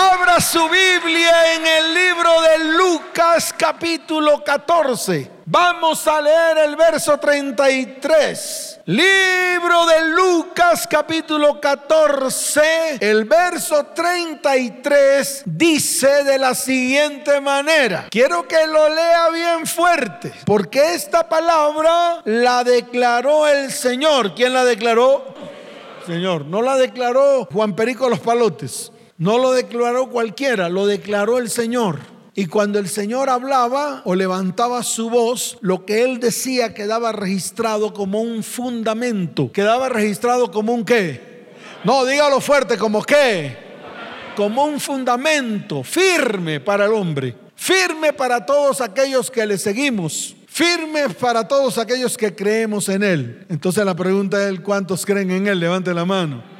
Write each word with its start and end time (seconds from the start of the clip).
Abra 0.00 0.40
su 0.40 0.68
Biblia 0.68 1.56
en 1.56 1.66
el 1.66 1.92
libro 1.92 2.30
de 2.40 2.58
Lucas 2.76 3.52
capítulo 3.58 4.44
14. 4.44 5.28
Vamos 5.44 6.06
a 6.06 6.20
leer 6.20 6.58
el 6.58 6.76
verso 6.76 7.18
33. 7.18 8.82
Libro 8.84 9.86
de 9.86 10.04
Lucas 10.10 10.86
capítulo 10.88 11.60
14, 11.60 12.98
el 13.00 13.24
verso 13.24 13.86
33 13.86 15.42
dice 15.46 16.22
de 16.22 16.38
la 16.38 16.54
siguiente 16.54 17.40
manera. 17.40 18.06
Quiero 18.08 18.46
que 18.46 18.68
lo 18.68 18.88
lea 18.88 19.30
bien 19.30 19.66
fuerte, 19.66 20.32
porque 20.46 20.94
esta 20.94 21.28
palabra 21.28 22.22
la 22.24 22.62
declaró 22.62 23.48
el 23.48 23.72
Señor. 23.72 24.36
¿Quién 24.36 24.52
la 24.52 24.64
declaró? 24.64 25.34
Señor, 26.06 26.44
no 26.44 26.62
la 26.62 26.76
declaró 26.76 27.48
Juan 27.52 27.74
Perico 27.74 28.08
los 28.08 28.20
Palotes. 28.20 28.92
No 29.18 29.36
lo 29.36 29.50
declaró 29.50 30.10
cualquiera, 30.10 30.68
lo 30.68 30.86
declaró 30.86 31.38
el 31.38 31.50
Señor. 31.50 31.98
Y 32.34 32.46
cuando 32.46 32.78
el 32.78 32.88
Señor 32.88 33.28
hablaba 33.30 34.00
o 34.04 34.14
levantaba 34.14 34.84
su 34.84 35.10
voz, 35.10 35.58
lo 35.60 35.84
que 35.84 36.04
él 36.04 36.20
decía 36.20 36.72
quedaba 36.72 37.10
registrado 37.10 37.92
como 37.92 38.20
un 38.20 38.44
fundamento. 38.44 39.50
Quedaba 39.50 39.88
registrado 39.88 40.52
como 40.52 40.72
un 40.72 40.84
qué. 40.84 41.48
No, 41.82 42.04
dígalo 42.04 42.40
fuerte, 42.40 42.78
como 42.78 43.02
qué. 43.02 43.56
Como 44.36 44.66
un 44.66 44.78
fundamento 44.78 45.82
firme 45.82 46.60
para 46.60 46.84
el 46.84 46.92
hombre. 46.92 47.34
Firme 47.56 48.12
para 48.12 48.46
todos 48.46 48.80
aquellos 48.80 49.32
que 49.32 49.44
le 49.44 49.58
seguimos. 49.58 50.36
Firme 50.46 51.08
para 51.08 51.48
todos 51.48 51.76
aquellos 51.76 52.16
que 52.16 52.36
creemos 52.36 52.88
en 52.88 53.02
Él. 53.02 53.46
Entonces 53.48 53.84
la 53.84 53.96
pregunta 53.96 54.48
es, 54.48 54.60
¿cuántos 54.60 55.04
creen 55.04 55.32
en 55.32 55.48
Él? 55.48 55.58
Levante 55.58 55.92
la 55.92 56.04
mano. 56.04 56.57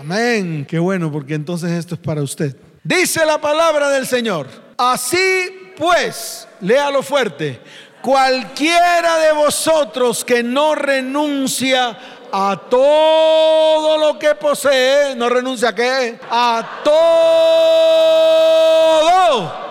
Amén. 0.00 0.66
Qué 0.68 0.80
bueno, 0.80 1.12
porque 1.12 1.34
entonces 1.34 1.70
esto 1.70 1.94
es 1.94 2.00
para 2.00 2.20
usted. 2.20 2.56
Dice 2.82 3.24
la 3.24 3.40
palabra 3.40 3.90
del 3.90 4.08
Señor. 4.08 4.48
Así 4.76 5.72
pues, 5.76 6.48
léalo 6.60 7.00
fuerte. 7.00 7.60
Cualquiera 8.02 9.18
de 9.18 9.32
vosotros 9.32 10.24
que 10.24 10.42
no 10.42 10.74
renuncia 10.74 11.96
a 12.32 12.60
todo 12.68 13.96
lo 13.98 14.18
que 14.18 14.34
posee, 14.34 15.14
no 15.14 15.28
renuncia 15.28 15.68
a 15.68 15.74
qué? 15.76 16.18
A 16.28 16.80
todo. 16.82 17.04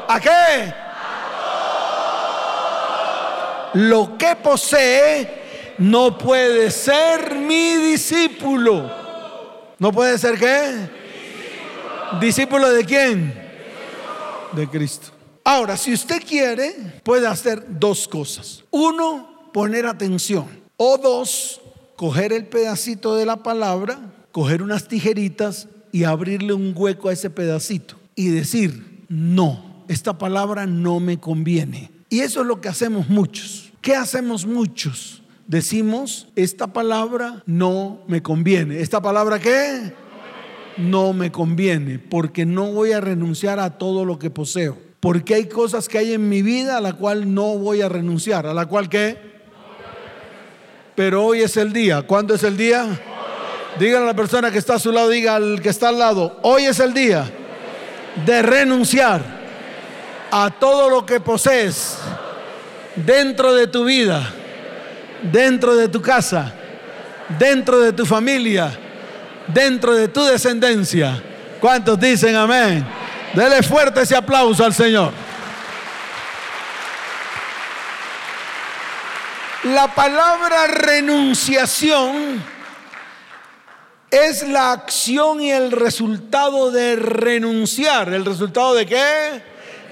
¿A 0.08 0.20
qué? 0.22 0.74
Lo 3.74 4.18
que 4.18 4.38
posee 4.38 5.76
no 5.80 6.18
puede 6.18 6.72
ser 6.72 7.36
mi 7.36 7.76
discípulo. 7.76 9.03
¿No 9.80 9.92
puede 9.92 10.18
ser 10.18 10.38
qué? 10.38 10.90
Discípulo. 12.20 12.70
de 12.70 12.86
quién? 12.86 13.34
De 14.54 14.68
Cristo. 14.68 15.08
Ahora, 15.44 15.76
si 15.78 15.94
usted 15.94 16.22
quiere, 16.26 17.02
puede 17.04 17.28
hacer 17.28 17.66
dos 17.68 18.08
cosas. 18.08 18.64
Uno, 18.72 19.50
poner 19.52 19.86
atención. 19.86 20.46
O 20.78 20.98
dos, 20.98 21.62
coger 21.96 22.34
el 22.34 22.46
pedacito 22.46 23.16
de 23.16 23.26
la 23.26 23.44
palabra, 23.44 24.00
coger 24.32 24.62
unas 24.62 24.88
tijeritas 24.88 25.68
y 25.92 26.06
abrirle 26.06 26.54
un 26.54 26.74
hueco 26.76 27.10
a 27.10 27.14
ese 27.14 27.30
pedacito 27.30 27.96
y 28.16 28.30
decir, 28.30 29.06
no, 29.10 29.84
esta 29.88 30.18
palabra 30.18 30.66
no 30.66 31.00
me 31.00 31.20
conviene. 31.20 31.92
Y 32.10 32.22
eso 32.22 32.42
es 32.42 32.48
lo 32.48 32.62
que 32.62 32.70
hacemos 32.70 33.10
muchos. 33.10 33.72
¿Qué 33.82 33.96
hacemos 33.96 34.46
muchos? 34.46 35.23
Decimos, 35.48 36.28
esta 36.36 36.68
palabra 36.68 37.44
no 37.46 38.02
me 38.08 38.22
conviene. 38.22 38.80
¿Esta 38.80 39.02
palabra 39.02 39.40
qué? 39.40 39.94
No 40.78 41.14
me 41.14 41.32
conviene, 41.32 42.00
porque 42.00 42.46
no 42.46 42.72
voy 42.72 42.92
a 42.94 43.02
renunciar 43.02 43.60
a 43.60 43.78
todo 43.78 44.06
lo 44.06 44.18
que 44.18 44.30
poseo. 44.30 44.78
Porque 45.00 45.36
hay 45.36 45.48
cosas 45.48 45.90
que 45.90 45.98
hay 45.98 46.14
en 46.14 46.30
mi 46.30 46.42
vida 46.42 46.78
a 46.78 46.82
la 46.82 46.94
cual 46.94 47.34
no 47.34 47.58
voy 47.58 47.82
a 47.82 47.90
renunciar. 47.90 48.48
¿A 48.48 48.54
la 48.54 48.66
cual 48.66 48.90
qué? 48.90 49.18
Pero 50.96 51.26
hoy 51.26 51.42
es 51.42 51.58
el 51.58 51.74
día. 51.74 52.04
¿Cuándo 52.04 52.34
es 52.34 52.44
el 52.44 52.56
día? 52.56 53.00
Dígale 53.80 54.04
a 54.04 54.08
la 54.08 54.16
persona 54.16 54.52
que 54.52 54.60
está 54.60 54.76
a 54.76 54.80
su 54.80 54.92
lado, 54.92 55.10
diga 55.10 55.36
al 55.36 55.62
que 55.62 55.70
está 55.70 55.90
al 55.90 55.98
lado, 55.98 56.40
hoy 56.44 56.66
es 56.66 56.80
el 56.80 56.94
día 56.94 57.30
de 58.26 58.42
renunciar 58.44 59.24
a 60.32 60.52
todo 60.52 60.90
lo 60.90 61.06
que 61.06 61.20
posees 61.20 61.98
dentro 62.96 63.54
de 63.56 63.66
tu 63.66 63.86
vida 63.86 64.32
dentro 65.32 65.76
de 65.76 65.88
tu 65.88 66.02
casa, 66.02 66.54
dentro 67.40 67.80
de 67.80 67.94
tu 67.94 68.06
familia, 68.06 68.78
dentro 69.48 69.94
de 69.94 70.08
tu 70.08 70.24
descendencia. 70.24 71.22
¿Cuántos 71.60 72.00
dicen 72.00 72.36
amén? 72.36 72.86
Dele 73.34 73.64
fuerte 73.64 74.02
ese 74.02 74.16
aplauso 74.16 74.64
al 74.64 74.74
Señor. 74.74 75.12
La 79.64 79.96
palabra 79.96 80.68
renunciación 80.68 82.44
es 84.12 84.48
la 84.48 84.74
acción 84.74 85.42
y 85.42 85.52
el 85.52 85.72
resultado 85.72 86.70
de 86.70 86.98
renunciar. 86.98 88.14
¿El 88.14 88.26
resultado 88.26 88.76
de 88.76 88.86
qué? 88.86 89.42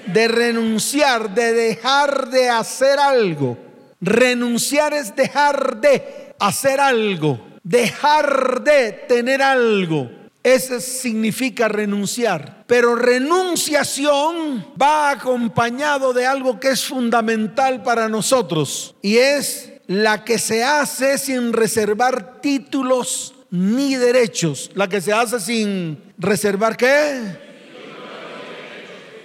De 0.06 0.28
renunciar, 0.28 1.30
de 1.30 1.52
dejar 1.54 2.28
de 2.28 2.50
hacer 2.50 3.00
algo. 3.00 3.71
Renunciar 4.02 4.92
es 4.94 5.14
dejar 5.14 5.80
de 5.80 6.34
hacer 6.40 6.80
algo, 6.80 7.40
dejar 7.62 8.62
de 8.64 8.92
tener 9.08 9.40
algo. 9.40 10.10
Eso 10.42 10.80
significa 10.80 11.68
renunciar. 11.68 12.64
Pero 12.66 12.96
renunciación 12.96 14.66
va 14.80 15.10
acompañado 15.10 16.12
de 16.12 16.26
algo 16.26 16.58
que 16.58 16.70
es 16.70 16.84
fundamental 16.84 17.84
para 17.84 18.08
nosotros 18.08 18.96
y 19.02 19.18
es 19.18 19.74
la 19.86 20.24
que 20.24 20.38
se 20.38 20.64
hace 20.64 21.16
sin 21.16 21.52
reservar 21.52 22.40
títulos 22.40 23.34
ni 23.50 23.94
derechos. 23.94 24.72
La 24.74 24.88
que 24.88 25.00
se 25.00 25.12
hace 25.12 25.38
sin 25.38 26.02
reservar 26.18 26.76
qué? 26.76 27.38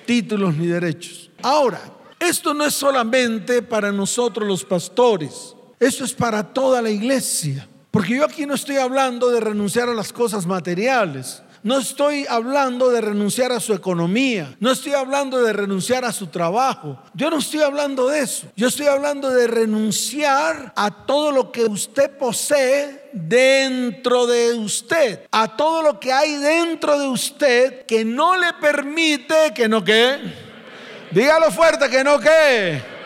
Títulos 0.05 0.55
ni 0.55 0.67
derechos. 0.67 1.31
Ahora, 1.41 1.81
esto 2.19 2.53
no 2.53 2.65
es 2.65 2.73
solamente 2.73 3.61
para 3.61 3.91
nosotros 3.91 4.47
los 4.47 4.63
pastores, 4.63 5.55
esto 5.79 6.03
es 6.03 6.13
para 6.13 6.43
toda 6.43 6.81
la 6.81 6.89
iglesia. 6.89 7.67
Porque 7.91 8.15
yo 8.15 8.25
aquí 8.25 8.45
no 8.45 8.53
estoy 8.53 8.77
hablando 8.77 9.29
de 9.29 9.39
renunciar 9.39 9.89
a 9.89 9.93
las 9.93 10.11
cosas 10.13 10.45
materiales. 10.45 11.41
No 11.63 11.79
estoy 11.79 12.25
hablando 12.29 12.89
de 12.91 13.01
renunciar 13.01 13.51
a 13.51 13.59
su 13.59 13.73
economía. 13.73 14.55
No 14.59 14.71
estoy 14.71 14.93
hablando 14.93 15.41
de 15.41 15.51
renunciar 15.51 16.05
a 16.05 16.13
su 16.13 16.27
trabajo. 16.27 17.01
Yo 17.13 17.29
no 17.29 17.39
estoy 17.39 17.61
hablando 17.61 18.07
de 18.07 18.19
eso. 18.19 18.47
Yo 18.55 18.67
estoy 18.67 18.85
hablando 18.85 19.29
de 19.29 19.47
renunciar 19.47 20.71
a 20.75 21.05
todo 21.05 21.31
lo 21.31 21.51
que 21.51 21.65
usted 21.65 22.17
posee 22.17 23.09
dentro 23.11 24.27
de 24.27 24.53
usted. 24.53 25.27
A 25.31 25.57
todo 25.57 25.81
lo 25.81 25.99
que 25.99 26.13
hay 26.13 26.35
dentro 26.35 26.99
de 26.99 27.07
usted 27.07 27.85
que 27.85 28.05
no 28.05 28.37
le 28.37 28.53
permite 28.61 29.53
que 29.53 29.67
no 29.67 29.83
que 29.83 30.46
Dígalo 31.11 31.51
fuerte 31.51 31.89
que 31.89 32.03
no 32.03 32.19
que 32.19 32.97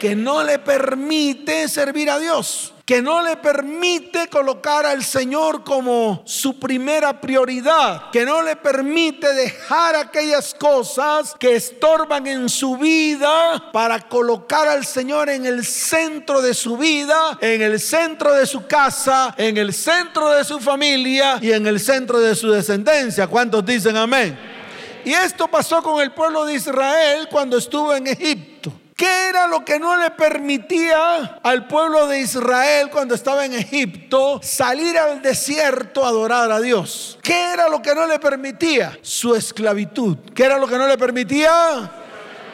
que 0.00 0.16
no 0.16 0.42
le 0.42 0.58
permite 0.58 1.68
servir 1.68 2.08
a 2.08 2.18
Dios, 2.18 2.72
que 2.86 3.02
no 3.02 3.22
le 3.22 3.36
permite 3.36 4.28
colocar 4.28 4.86
al 4.86 5.04
Señor 5.04 5.62
como 5.62 6.22
su 6.24 6.58
primera 6.58 7.20
prioridad, 7.20 8.10
que 8.10 8.24
no 8.24 8.40
le 8.40 8.56
permite 8.56 9.34
dejar 9.34 9.94
aquellas 9.94 10.54
cosas 10.54 11.34
que 11.38 11.54
estorban 11.54 12.26
en 12.26 12.48
su 12.48 12.78
vida 12.78 13.70
para 13.74 14.00
colocar 14.00 14.66
al 14.68 14.86
Señor 14.86 15.28
en 15.28 15.44
el 15.44 15.66
centro 15.66 16.40
de 16.40 16.54
su 16.54 16.78
vida, 16.78 17.36
en 17.42 17.60
el 17.60 17.78
centro 17.78 18.32
de 18.32 18.46
su 18.46 18.66
casa, 18.66 19.34
en 19.36 19.58
el 19.58 19.74
centro 19.74 20.30
de 20.30 20.44
su 20.44 20.58
familia 20.60 21.38
y 21.42 21.52
en 21.52 21.66
el 21.66 21.78
centro 21.78 22.18
de 22.18 22.34
su 22.34 22.50
descendencia. 22.50 23.26
¿Cuántos 23.26 23.66
dicen 23.66 23.98
amén? 23.98 24.59
Y 25.04 25.12
esto 25.12 25.48
pasó 25.48 25.82
con 25.82 26.00
el 26.00 26.12
pueblo 26.12 26.44
de 26.44 26.54
Israel 26.54 27.28
cuando 27.30 27.56
estuvo 27.56 27.94
en 27.94 28.06
Egipto. 28.06 28.72
¿Qué 29.00 29.28
era 29.30 29.46
lo 29.46 29.64
que 29.64 29.78
no 29.78 29.96
le 29.96 30.10
permitía 30.10 31.40
al 31.42 31.66
pueblo 31.66 32.06
de 32.06 32.20
Israel 32.20 32.90
cuando 32.92 33.14
estaba 33.14 33.46
en 33.46 33.54
Egipto 33.54 34.40
salir 34.42 34.98
al 34.98 35.22
desierto 35.22 36.04
a 36.04 36.08
adorar 36.08 36.52
a 36.52 36.60
Dios? 36.60 37.18
¿Qué 37.22 37.52
era 37.52 37.70
lo 37.70 37.80
que 37.80 37.94
no 37.94 38.06
le 38.06 38.18
permitía? 38.18 38.98
Su 39.00 39.34
esclavitud. 39.34 40.18
¿Qué 40.34 40.44
era 40.44 40.58
lo 40.58 40.66
que 40.66 40.76
no 40.76 40.86
le 40.86 40.98
permitía? 40.98 41.90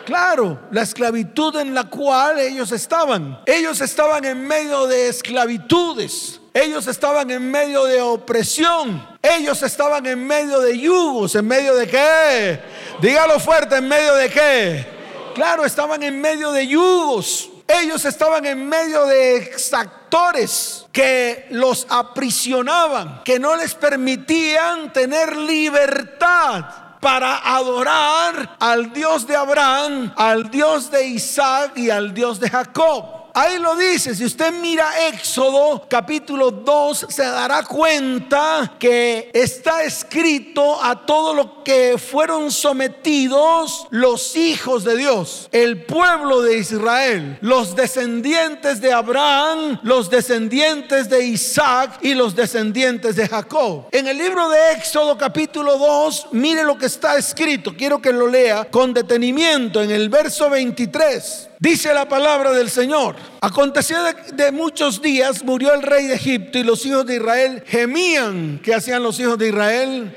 Claro, 0.05 0.61
la 0.71 0.83
esclavitud 0.83 1.57
en 1.57 1.75
la 1.75 1.91
cual 1.91 2.39
ellos 2.39 2.71
estaban. 2.71 3.41
Ellos 3.45 3.81
estaban 3.81 4.25
en 4.25 4.47
medio 4.47 4.87
de 4.87 5.09
esclavitudes. 5.09 6.41
Ellos 6.57 6.87
estaban 6.87 7.31
en 7.31 7.51
medio 7.51 7.85
de 7.85 8.01
opresión. 8.01 9.07
Ellos 9.21 9.63
estaban 9.63 10.07
en 10.07 10.27
medio 10.27 10.59
de 10.61 10.79
yugos. 10.79 11.35
¿En 11.35 11.47
medio 11.47 11.75
de 11.75 11.87
qué? 11.87 12.59
Dígalo 13.03 13.39
fuerte, 13.39 13.77
¿en 13.77 13.87
medio 13.87 14.15
de 14.15 14.31
qué? 14.31 14.87
Claro, 15.35 15.67
estaban 15.67 16.03
en 16.03 16.19
medio 16.19 16.53
de 16.53 16.67
yugos. 16.67 17.51
Ellos 17.69 18.07
estaban 18.07 18.47
en 18.47 18.67
medio 18.67 19.05
de 19.05 19.37
exactores 19.37 20.87
que 20.93 21.47
los 21.51 21.87
aprisionaban, 21.91 23.23
que 23.23 23.39
no 23.39 23.55
les 23.55 23.75
permitían 23.75 24.95
tener 24.95 25.37
libertad 25.37 26.65
para 27.03 27.37
adorar 27.55 28.57
al 28.59 28.95
Dios 28.95 29.27
de 29.27 29.37
Abraham, 29.37 30.11
al 30.17 30.51
Dios 30.51 30.91
de 30.91 31.07
Isaac 31.07 31.73
y 31.77 31.91
al 31.91 32.15
Dios 32.15 32.41
de 32.41 32.49
Jacob. 32.49 33.26
Ahí 33.39 33.59
lo 33.59 33.77
dice, 33.77 34.15
si 34.15 34.25
usted 34.25 34.51
mira 34.51 35.09
Éxodo 35.09 35.85
capítulo 35.91 36.51
2, 36.51 37.05
se 37.11 37.23
dará 37.23 37.65
cuenta 37.65 38.77
que 38.79 39.31
está 39.35 39.83
escrito 39.83 40.83
a 40.83 41.05
todo 41.05 41.35
lo 41.35 41.63
que 41.63 41.99
fueron 41.99 42.51
sometidos 42.51 43.89
los 43.91 44.37
hijos 44.37 44.85
de 44.85 44.97
Dios, 44.97 45.51
el 45.53 45.85
pueblo 45.85 46.41
de 46.41 46.57
Israel, 46.57 47.37
los 47.43 47.77
descendientes 47.77 48.81
de 48.81 48.95
Abraham, 48.95 49.81
los 49.83 50.09
descendientes 50.09 51.11
de 51.11 51.27
Isaac 51.27 51.99
y 52.01 52.15
los 52.15 52.35
descendientes 52.35 53.17
de 53.17 53.29
Jacob. 53.29 53.89
En 53.93 54.09
el 54.09 54.17
libro 54.17 54.49
de 54.49 54.73
Éxodo 54.79 55.19
capítulo 55.19 55.77
2, 55.77 56.29
mire 56.33 56.65
lo 56.65 56.79
que 56.79 56.87
está 56.87 57.19
escrito, 57.19 57.75
quiero 57.77 58.01
que 58.01 58.15
lo 58.15 58.29
lea 58.29 58.65
con 58.71 58.95
detenimiento 58.95 59.83
en 59.83 59.91
el 59.91 60.09
verso 60.09 60.49
23. 60.49 61.51
Dice 61.59 61.95
la 61.95 62.07
palabra 62.07 62.53
del 62.53 62.69
Señor. 62.69 63.17
Aconteció 63.41 63.99
de, 64.33 64.53
muchos 64.53 65.01
días, 65.01 65.43
murió 65.43 65.73
el 65.73 65.83
rey 65.83 66.07
de 66.07 66.15
Egipto 66.15 66.59
y 66.59 66.63
los 66.63 66.85
hijos 66.85 67.07
de 67.07 67.17
Israel 67.17 67.63
gemían. 67.67 68.61
¿Qué 68.63 68.75
hacían 68.75 69.03
los 69.03 69.19
hijos 69.21 69.39
de 69.39 69.49
Israel? 69.49 70.15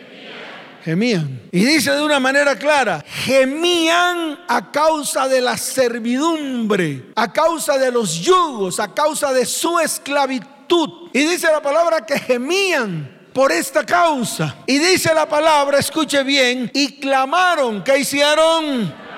Gemían. 0.84 1.42
Y 1.52 1.64
dice 1.64 1.92
de 1.92 2.02
una 2.02 2.20
manera 2.20 2.58
clara, 2.58 3.04
gemían 3.06 4.40
a 4.48 4.72
causa 4.72 5.28
de 5.28 5.42
la 5.42 5.58
servidumbre, 5.58 7.12
a 7.16 7.32
causa 7.32 7.78
de 7.78 7.92
los 7.92 8.20
yugos, 8.20 8.80
a 8.80 8.94
causa 8.94 9.32
de 9.34 9.46
su 9.46 9.80
esclavitud. 9.80 11.10
Y 11.14 11.20
dice 11.20 11.48
la 11.52 11.62
palabra 11.62 12.06
que 12.06 12.20
gemían 12.20 13.20
por 13.34 13.52
esta 13.52 13.86
causa. 13.86 14.58
Y 14.68 14.78
dice 14.78 15.14
la 15.14 15.28
palabra, 15.28 15.80
escuche 15.80 16.24
bien, 16.24 16.70
y 16.74 17.00
clamaron, 17.00 17.84
¿qué 17.84 18.00
hicieron? 18.00 19.09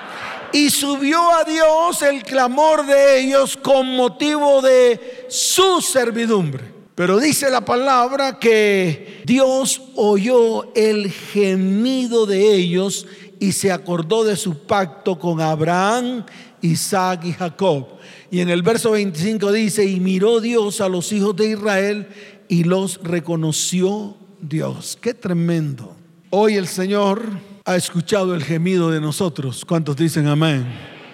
Y 0.52 0.70
subió 0.70 1.30
a 1.34 1.44
Dios 1.44 2.02
el 2.02 2.22
clamor 2.22 2.86
de 2.86 3.20
ellos 3.20 3.56
con 3.56 3.96
motivo 3.96 4.60
de 4.60 5.26
su 5.28 5.80
servidumbre. 5.80 6.72
Pero 6.94 7.18
dice 7.18 7.50
la 7.50 7.64
palabra 7.64 8.38
que 8.38 9.22
Dios 9.24 9.80
oyó 9.96 10.72
el 10.74 11.10
gemido 11.10 12.26
de 12.26 12.54
ellos 12.54 13.06
y 13.40 13.52
se 13.52 13.72
acordó 13.72 14.24
de 14.24 14.36
su 14.36 14.66
pacto 14.66 15.18
con 15.18 15.40
Abraham, 15.40 16.24
Isaac 16.60 17.24
y 17.24 17.32
Jacob. 17.32 17.86
Y 18.30 18.40
en 18.40 18.50
el 18.50 18.62
verso 18.62 18.92
25 18.92 19.52
dice, 19.52 19.84
y 19.84 20.00
miró 20.00 20.40
Dios 20.40 20.80
a 20.80 20.88
los 20.88 21.12
hijos 21.12 21.34
de 21.34 21.50
Israel 21.50 22.08
y 22.48 22.64
los 22.64 23.00
reconoció 23.02 24.16
Dios. 24.40 24.98
Qué 25.00 25.14
tremendo. 25.14 25.96
Hoy 26.30 26.56
el 26.56 26.66
Señor 26.66 27.22
ha 27.64 27.76
escuchado 27.76 28.34
el 28.34 28.42
gemido 28.42 28.90
de 28.90 29.00
nosotros. 29.00 29.64
¿Cuántos 29.64 29.96
dicen 29.96 30.26
amén? 30.26 30.66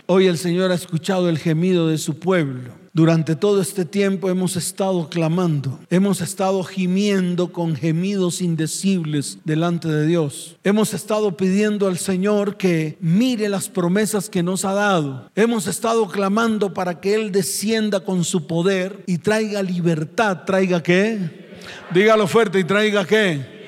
Hoy 0.07 0.27
el 0.27 0.39
Señor 0.39 0.71
ha 0.71 0.75
escuchado 0.75 1.29
el 1.29 1.39
gemido 1.39 1.89
de 1.89 1.99
su 1.99 2.19
pueblo. 2.19 2.79
Durante 2.95 3.37
todo 3.37 3.61
este 3.61 3.85
tiempo 3.85 4.31
hemos 4.31 4.57
estado 4.57 5.09
clamando, 5.11 5.79
hemos 5.91 6.21
estado 6.21 6.65
gimiendo 6.65 7.53
con 7.53 7.77
gemidos 7.77 8.41
indecibles 8.41 9.39
delante 9.45 9.89
de 9.89 10.07
Dios. 10.07 10.57
Hemos 10.65 10.95
estado 10.95 11.37
pidiendo 11.37 11.87
al 11.87 11.99
Señor 11.99 12.57
que 12.57 12.97
mire 13.01 13.51
las 13.51 13.69
promesas 13.69 14.31
que 14.31 14.43
nos 14.43 14.65
ha 14.65 14.73
dado. 14.73 15.31
Hemos 15.37 15.67
estado 15.67 16.09
clamando 16.09 16.73
para 16.73 16.99
que 16.99 17.15
Él 17.15 17.31
descienda 17.31 18.01
con 18.01 18.25
su 18.25 18.47
poder 18.47 19.05
y 19.07 19.19
traiga 19.19 19.63
libertad. 19.63 20.45
¿Traiga 20.45 20.83
qué? 20.83 21.59
Dígalo 21.93 22.27
fuerte 22.27 22.59
y 22.59 22.65
traiga 22.65 23.05
qué? 23.05 23.59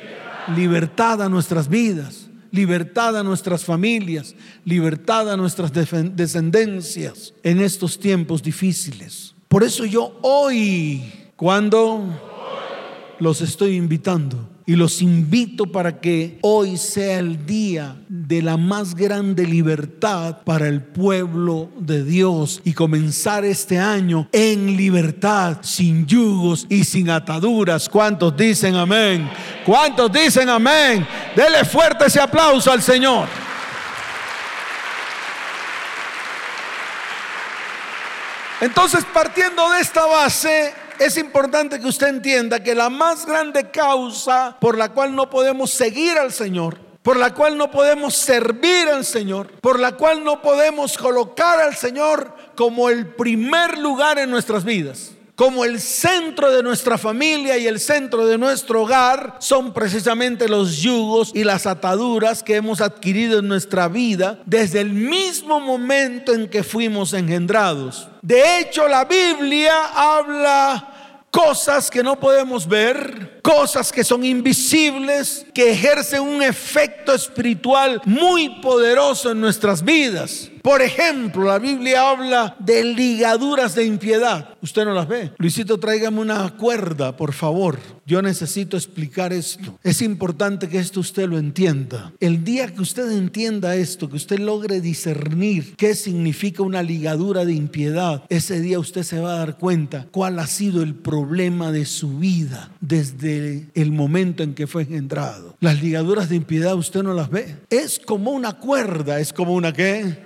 Libertad 0.56 1.22
a 1.22 1.28
nuestras 1.28 1.68
vidas 1.68 2.19
libertad 2.50 3.16
a 3.16 3.22
nuestras 3.22 3.64
familias, 3.64 4.34
libertad 4.64 5.30
a 5.30 5.36
nuestras 5.36 5.72
descendencias 5.72 7.34
en 7.42 7.60
estos 7.60 7.98
tiempos 7.98 8.42
difíciles. 8.42 9.34
Por 9.48 9.62
eso 9.62 9.84
yo 9.84 10.18
hoy, 10.22 11.02
cuando 11.36 12.04
los 13.18 13.40
estoy 13.40 13.76
invitando, 13.76 14.48
y 14.70 14.76
los 14.76 15.02
invito 15.02 15.66
para 15.66 16.00
que 16.00 16.38
hoy 16.42 16.76
sea 16.76 17.18
el 17.18 17.44
día 17.44 17.96
de 18.08 18.40
la 18.40 18.56
más 18.56 18.94
grande 18.94 19.44
libertad 19.44 20.42
para 20.44 20.68
el 20.68 20.80
pueblo 20.80 21.70
de 21.76 22.04
Dios 22.04 22.60
y 22.62 22.72
comenzar 22.72 23.44
este 23.44 23.80
año 23.80 24.28
en 24.30 24.76
libertad, 24.76 25.58
sin 25.62 26.06
yugos 26.06 26.66
y 26.68 26.84
sin 26.84 27.10
ataduras. 27.10 27.88
¿Cuántos 27.88 28.36
dicen 28.36 28.76
amén? 28.76 29.28
¿Cuántos 29.66 30.12
dicen 30.12 30.48
amén? 30.48 31.04
Dele 31.34 31.64
fuerte 31.64 32.04
ese 32.04 32.20
aplauso 32.20 32.70
al 32.70 32.80
Señor. 32.80 33.26
Entonces, 38.60 39.04
partiendo 39.12 39.68
de 39.72 39.80
esta 39.80 40.06
base, 40.06 40.74
es 41.00 41.16
importante 41.16 41.80
que 41.80 41.86
usted 41.86 42.08
entienda 42.08 42.62
que 42.62 42.74
la 42.74 42.90
más 42.90 43.24
grande 43.24 43.70
causa 43.70 44.58
por 44.60 44.76
la 44.76 44.90
cual 44.90 45.16
no 45.16 45.30
podemos 45.30 45.70
seguir 45.70 46.18
al 46.18 46.30
Señor, 46.30 46.78
por 47.02 47.16
la 47.16 47.32
cual 47.32 47.56
no 47.56 47.70
podemos 47.70 48.14
servir 48.14 48.86
al 48.86 49.06
Señor, 49.06 49.50
por 49.62 49.80
la 49.80 49.92
cual 49.92 50.22
no 50.22 50.42
podemos 50.42 50.98
colocar 50.98 51.58
al 51.58 51.74
Señor 51.74 52.36
como 52.54 52.90
el 52.90 53.14
primer 53.14 53.78
lugar 53.78 54.18
en 54.18 54.30
nuestras 54.30 54.62
vidas, 54.62 55.12
como 55.36 55.64
el 55.64 55.80
centro 55.80 56.50
de 56.50 56.62
nuestra 56.62 56.98
familia 56.98 57.56
y 57.56 57.66
el 57.66 57.80
centro 57.80 58.26
de 58.26 58.36
nuestro 58.36 58.82
hogar, 58.82 59.36
son 59.38 59.72
precisamente 59.72 60.50
los 60.50 60.82
yugos 60.82 61.32
y 61.34 61.44
las 61.44 61.66
ataduras 61.66 62.42
que 62.42 62.56
hemos 62.56 62.82
adquirido 62.82 63.38
en 63.38 63.48
nuestra 63.48 63.88
vida 63.88 64.38
desde 64.44 64.82
el 64.82 64.92
mismo 64.92 65.60
momento 65.60 66.34
en 66.34 66.46
que 66.46 66.62
fuimos 66.62 67.14
engendrados. 67.14 68.06
De 68.20 68.58
hecho, 68.58 68.86
la 68.86 69.06
Biblia 69.06 69.86
habla 69.94 70.89
cosas 71.30 71.90
que 71.90 72.02
no 72.02 72.18
podemos 72.18 72.66
ver, 72.66 73.40
cosas 73.42 73.92
que 73.92 74.04
son 74.04 74.24
invisibles, 74.24 75.46
que 75.54 75.70
ejercen 75.70 76.22
un 76.22 76.42
efecto 76.42 77.14
espiritual 77.14 78.00
muy 78.04 78.60
poderoso 78.60 79.30
en 79.30 79.40
nuestras 79.40 79.82
vidas. 79.84 80.50
Por 80.62 80.82
ejemplo, 80.82 81.44
la 81.44 81.58
Biblia 81.58 82.10
habla 82.10 82.56
de 82.58 82.84
ligaduras 82.84 83.74
de 83.74 83.84
impiedad. 83.84 84.49
Usted 84.62 84.84
no 84.84 84.94
las 84.94 85.08
ve. 85.08 85.32
Luisito, 85.38 85.78
tráigame 85.78 86.20
una 86.20 86.48
cuerda, 86.56 87.16
por 87.16 87.32
favor. 87.32 87.78
Yo 88.06 88.20
necesito 88.22 88.76
explicar 88.76 89.32
esto. 89.32 89.78
Es 89.82 90.02
importante 90.02 90.68
que 90.68 90.78
esto 90.78 91.00
usted 91.00 91.28
lo 91.28 91.38
entienda. 91.38 92.12
El 92.20 92.44
día 92.44 92.72
que 92.74 92.82
usted 92.82 93.10
entienda 93.10 93.76
esto, 93.76 94.08
que 94.08 94.16
usted 94.16 94.38
logre 94.38 94.80
discernir 94.80 95.76
qué 95.76 95.94
significa 95.94 96.62
una 96.62 96.82
ligadura 96.82 97.44
de 97.44 97.54
impiedad, 97.54 98.24
ese 98.28 98.60
día 98.60 98.78
usted 98.78 99.02
se 99.02 99.20
va 99.20 99.34
a 99.34 99.38
dar 99.38 99.58
cuenta 99.58 100.06
cuál 100.10 100.38
ha 100.38 100.46
sido 100.46 100.82
el 100.82 100.94
problema 100.94 101.72
de 101.72 101.86
su 101.86 102.18
vida 102.18 102.70
desde 102.80 103.68
el 103.74 103.92
momento 103.92 104.42
en 104.42 104.54
que 104.54 104.66
fue 104.66 104.82
engendrado. 104.82 105.56
Las 105.60 105.82
ligaduras 105.82 106.28
de 106.28 106.36
impiedad 106.36 106.74
usted 106.74 107.02
no 107.02 107.14
las 107.14 107.30
ve. 107.30 107.56
Es 107.70 107.98
como 107.98 108.30
una 108.32 108.54
cuerda, 108.54 109.20
es 109.20 109.32
como 109.32 109.54
una 109.54 109.72
qué? 109.72 110.18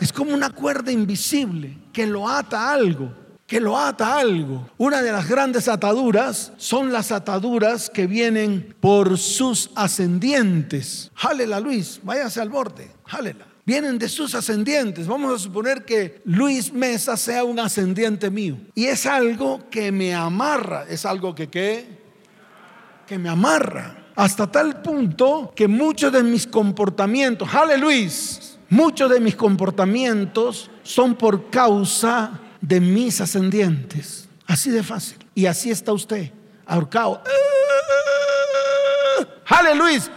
Es 0.00 0.12
como 0.12 0.34
una 0.34 0.50
cuerda 0.50 0.90
invisible 0.90 1.76
que 1.92 2.06
lo 2.06 2.28
ata 2.28 2.70
a 2.70 2.74
algo, 2.74 3.12
que 3.52 3.60
lo 3.60 3.76
ata 3.76 4.16
algo. 4.16 4.66
Una 4.78 5.02
de 5.02 5.12
las 5.12 5.28
grandes 5.28 5.68
ataduras 5.68 6.54
son 6.56 6.90
las 6.90 7.12
ataduras 7.12 7.90
que 7.90 8.06
vienen 8.06 8.74
por 8.80 9.18
sus 9.18 9.68
ascendientes. 9.74 11.10
Jálela 11.14 11.60
Luis, 11.60 12.00
váyase 12.02 12.40
al 12.40 12.48
borde, 12.48 12.90
jálela. 13.04 13.44
Vienen 13.66 13.98
de 13.98 14.08
sus 14.08 14.34
ascendientes. 14.34 15.06
Vamos 15.06 15.34
a 15.34 15.38
suponer 15.38 15.84
que 15.84 16.22
Luis 16.24 16.72
Mesa 16.72 17.14
sea 17.18 17.44
un 17.44 17.60
ascendiente 17.60 18.30
mío. 18.30 18.56
Y 18.74 18.86
es 18.86 19.04
algo 19.04 19.68
que 19.70 19.92
me 19.92 20.14
amarra, 20.14 20.86
es 20.88 21.04
algo 21.04 21.34
que 21.34 21.50
¿qué? 21.50 21.84
que 23.06 23.18
me 23.18 23.28
amarra. 23.28 24.06
Hasta 24.16 24.50
tal 24.50 24.80
punto 24.80 25.52
que 25.54 25.68
muchos 25.68 26.10
de 26.10 26.22
mis 26.22 26.46
comportamientos, 26.46 27.50
jale 27.50 27.76
Luis, 27.76 28.52
Muchos 28.72 29.10
de 29.10 29.20
mis 29.20 29.36
comportamientos 29.36 30.70
son 30.82 31.14
por 31.14 31.50
causa 31.50 32.40
de 32.62 32.80
mis 32.80 33.20
ascendientes. 33.20 34.28
Así 34.46 34.70
de 34.70 34.82
fácil. 34.82 35.18
Y 35.34 35.44
así 35.44 35.70
está 35.70 35.92
usted, 35.92 36.30
ahorcado. 36.64 37.22
¡Jale, 39.44 39.74
Luis! 39.74 40.10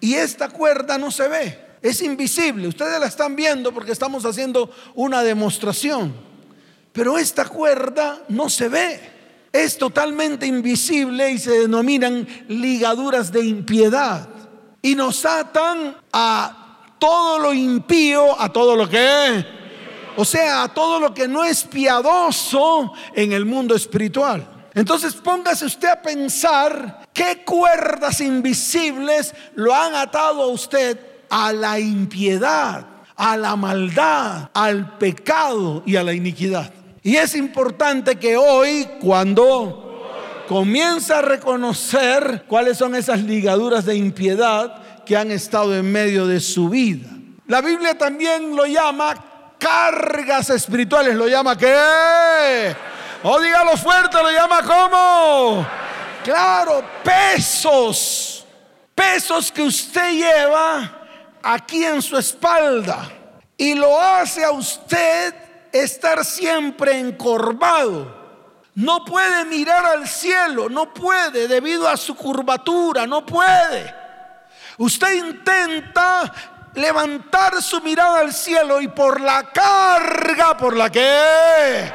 Y 0.00 0.14
esta 0.14 0.50
cuerda 0.50 0.98
no 0.98 1.10
se 1.10 1.26
ve, 1.28 1.58
es 1.82 2.02
invisible. 2.02 2.68
Ustedes 2.68 3.00
la 3.00 3.06
están 3.06 3.34
viendo 3.34 3.72
porque 3.72 3.90
estamos 3.90 4.24
haciendo 4.24 4.70
una 4.94 5.22
demostración. 5.22 6.14
Pero 6.92 7.18
esta 7.18 7.46
cuerda 7.46 8.22
no 8.28 8.48
se 8.48 8.68
ve. 8.68 9.00
Es 9.52 9.78
totalmente 9.78 10.46
invisible 10.46 11.30
y 11.30 11.38
se 11.38 11.52
denominan 11.60 12.26
ligaduras 12.48 13.32
de 13.32 13.44
impiedad 13.44 14.28
y 14.82 14.94
nos 14.94 15.24
atan 15.24 15.96
a 16.12 16.96
todo 16.98 17.38
lo 17.38 17.54
impío, 17.54 18.38
a 18.38 18.52
todo 18.52 18.76
lo 18.76 18.88
que 18.88 18.98
o 20.16 20.24
sea, 20.24 20.64
a 20.64 20.68
todo 20.74 21.00
lo 21.00 21.14
que 21.14 21.28
no 21.28 21.44
es 21.44 21.64
piadoso 21.64 22.92
en 23.14 23.32
el 23.32 23.44
mundo 23.44 23.74
espiritual. 23.74 24.46
Entonces 24.74 25.14
póngase 25.14 25.66
usted 25.66 25.88
a 25.88 26.02
pensar 26.02 27.04
¿Qué 27.14 27.44
cuerdas 27.44 28.20
invisibles 28.20 29.34
lo 29.54 29.72
han 29.72 29.94
atado 29.94 30.42
a 30.42 30.48
usted 30.48 30.98
a 31.30 31.52
la 31.52 31.78
impiedad, 31.78 32.84
a 33.14 33.36
la 33.36 33.54
maldad, 33.54 34.50
al 34.52 34.98
pecado 34.98 35.84
y 35.86 35.94
a 35.94 36.02
la 36.02 36.12
iniquidad? 36.12 36.74
Y 37.04 37.14
es 37.16 37.36
importante 37.36 38.16
que 38.16 38.36
hoy, 38.36 38.88
cuando 39.00 40.42
comienza 40.48 41.20
a 41.20 41.22
reconocer 41.22 42.46
cuáles 42.48 42.78
son 42.78 42.96
esas 42.96 43.22
ligaduras 43.22 43.84
de 43.84 43.94
impiedad 43.94 45.04
que 45.04 45.16
han 45.16 45.30
estado 45.30 45.76
en 45.76 45.92
medio 45.92 46.26
de 46.26 46.40
su 46.40 46.68
vida. 46.68 47.08
La 47.46 47.60
Biblia 47.60 47.96
también 47.96 48.56
lo 48.56 48.66
llama 48.66 49.14
cargas 49.64 50.50
espirituales. 50.50 51.14
¿Lo 51.14 51.26
llama 51.26 51.56
qué? 51.56 52.76
O 53.22 53.40
dígalo 53.40 53.76
fuerte, 53.78 54.18
lo 54.22 54.30
llama 54.30 54.62
como. 54.62 55.66
Claro, 56.22 56.84
pesos. 57.02 58.44
Pesos 58.94 59.50
que 59.50 59.62
usted 59.62 60.12
lleva 60.12 60.90
aquí 61.42 61.84
en 61.84 62.02
su 62.02 62.18
espalda. 62.18 63.10
Y 63.56 63.74
lo 63.74 63.98
hace 63.98 64.44
a 64.44 64.50
usted 64.50 65.34
estar 65.72 66.24
siempre 66.24 66.98
encorvado. 66.98 68.22
No 68.74 69.04
puede 69.04 69.44
mirar 69.46 69.86
al 69.86 70.06
cielo, 70.06 70.68
no 70.68 70.92
puede 70.92 71.48
debido 71.48 71.88
a 71.88 71.96
su 71.96 72.14
curvatura, 72.14 73.06
no 73.06 73.24
puede. 73.24 73.94
Usted 74.76 75.12
intenta 75.12 76.32
levantar 76.74 77.62
su 77.62 77.80
mirada 77.80 78.20
al 78.20 78.32
cielo 78.32 78.80
y 78.80 78.88
por 78.88 79.20
la 79.20 79.50
carga 79.52 80.56
por 80.56 80.76
la 80.76 80.90
que 80.90 81.90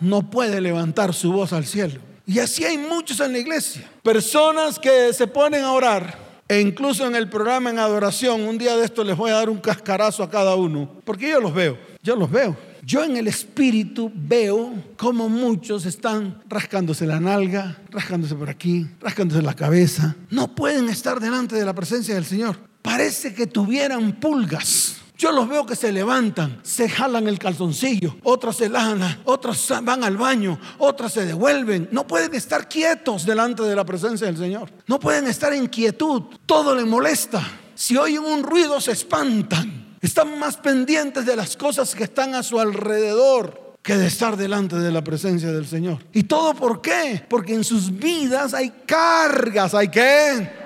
no 0.00 0.22
puede 0.30 0.60
levantar 0.60 1.12
su 1.14 1.32
voz 1.32 1.52
al 1.52 1.66
cielo. 1.66 2.00
Y 2.26 2.38
así 2.38 2.64
hay 2.64 2.78
muchos 2.78 3.20
en 3.20 3.32
la 3.32 3.38
iglesia. 3.38 3.90
Personas 4.02 4.78
que 4.78 5.12
se 5.12 5.26
ponen 5.26 5.64
a 5.64 5.72
orar 5.72 6.16
e 6.48 6.60
incluso 6.60 7.06
en 7.06 7.14
el 7.14 7.28
programa 7.28 7.70
en 7.70 7.78
adoración, 7.78 8.42
un 8.42 8.58
día 8.58 8.76
de 8.76 8.84
esto 8.84 9.04
les 9.04 9.16
voy 9.16 9.30
a 9.30 9.34
dar 9.34 9.50
un 9.50 9.58
cascarazo 9.58 10.22
a 10.22 10.30
cada 10.30 10.54
uno, 10.56 10.90
porque 11.04 11.28
yo 11.28 11.40
los 11.40 11.54
veo, 11.54 11.78
yo 12.02 12.16
los 12.16 12.30
veo. 12.30 12.56
Yo 12.82 13.04
en 13.04 13.16
el 13.16 13.28
espíritu 13.28 14.10
veo 14.14 14.72
como 14.96 15.28
muchos 15.28 15.84
están 15.84 16.42
rascándose 16.48 17.06
la 17.06 17.20
nalga, 17.20 17.76
rascándose 17.90 18.34
por 18.34 18.48
aquí, 18.48 18.86
rascándose 19.00 19.42
la 19.42 19.54
cabeza. 19.54 20.16
No 20.30 20.54
pueden 20.54 20.88
estar 20.88 21.20
delante 21.20 21.56
de 21.56 21.64
la 21.64 21.74
presencia 21.74 22.14
del 22.14 22.24
Señor. 22.24 22.69
Parece 22.82 23.34
que 23.34 23.46
tuvieran 23.46 24.12
pulgas. 24.20 24.96
Yo 25.20 25.32
los 25.32 25.46
veo 25.48 25.66
que 25.66 25.76
se 25.76 25.92
levantan, 25.92 26.60
se 26.62 26.88
jalan 26.88 27.28
el 27.28 27.38
calzoncillo, 27.38 28.16
otros 28.22 28.56
se 28.56 28.70
lajan, 28.70 29.20
otros 29.24 29.70
van 29.82 30.02
al 30.02 30.16
baño, 30.16 30.58
otros 30.78 31.12
se 31.12 31.26
devuelven. 31.26 31.90
No 31.92 32.06
pueden 32.06 32.34
estar 32.34 32.70
quietos 32.70 33.26
delante 33.26 33.62
de 33.62 33.76
la 33.76 33.84
presencia 33.84 34.26
del 34.26 34.38
Señor. 34.38 34.72
No 34.86 34.98
pueden 34.98 35.26
estar 35.26 35.52
en 35.52 35.66
quietud. 35.66 36.22
Todo 36.46 36.74
le 36.74 36.86
molesta. 36.86 37.46
Si 37.74 37.98
oyen 37.98 38.24
un 38.24 38.42
ruido 38.42 38.80
se 38.80 38.92
espantan. 38.92 39.96
Están 40.00 40.38
más 40.38 40.56
pendientes 40.56 41.26
de 41.26 41.36
las 41.36 41.54
cosas 41.54 41.94
que 41.94 42.04
están 42.04 42.34
a 42.34 42.42
su 42.42 42.58
alrededor 42.58 43.76
que 43.82 43.96
de 43.96 44.06
estar 44.06 44.36
delante 44.36 44.76
de 44.76 44.90
la 44.90 45.02
presencia 45.02 45.52
del 45.52 45.66
Señor. 45.66 45.98
¿Y 46.12 46.22
todo 46.22 46.54
por 46.54 46.80
qué? 46.80 47.24
Porque 47.28 47.54
en 47.54 47.64
sus 47.64 47.94
vidas 47.94 48.54
hay 48.54 48.72
cargas, 48.86 49.74
¿hay 49.74 49.88
qué? 49.88 50.59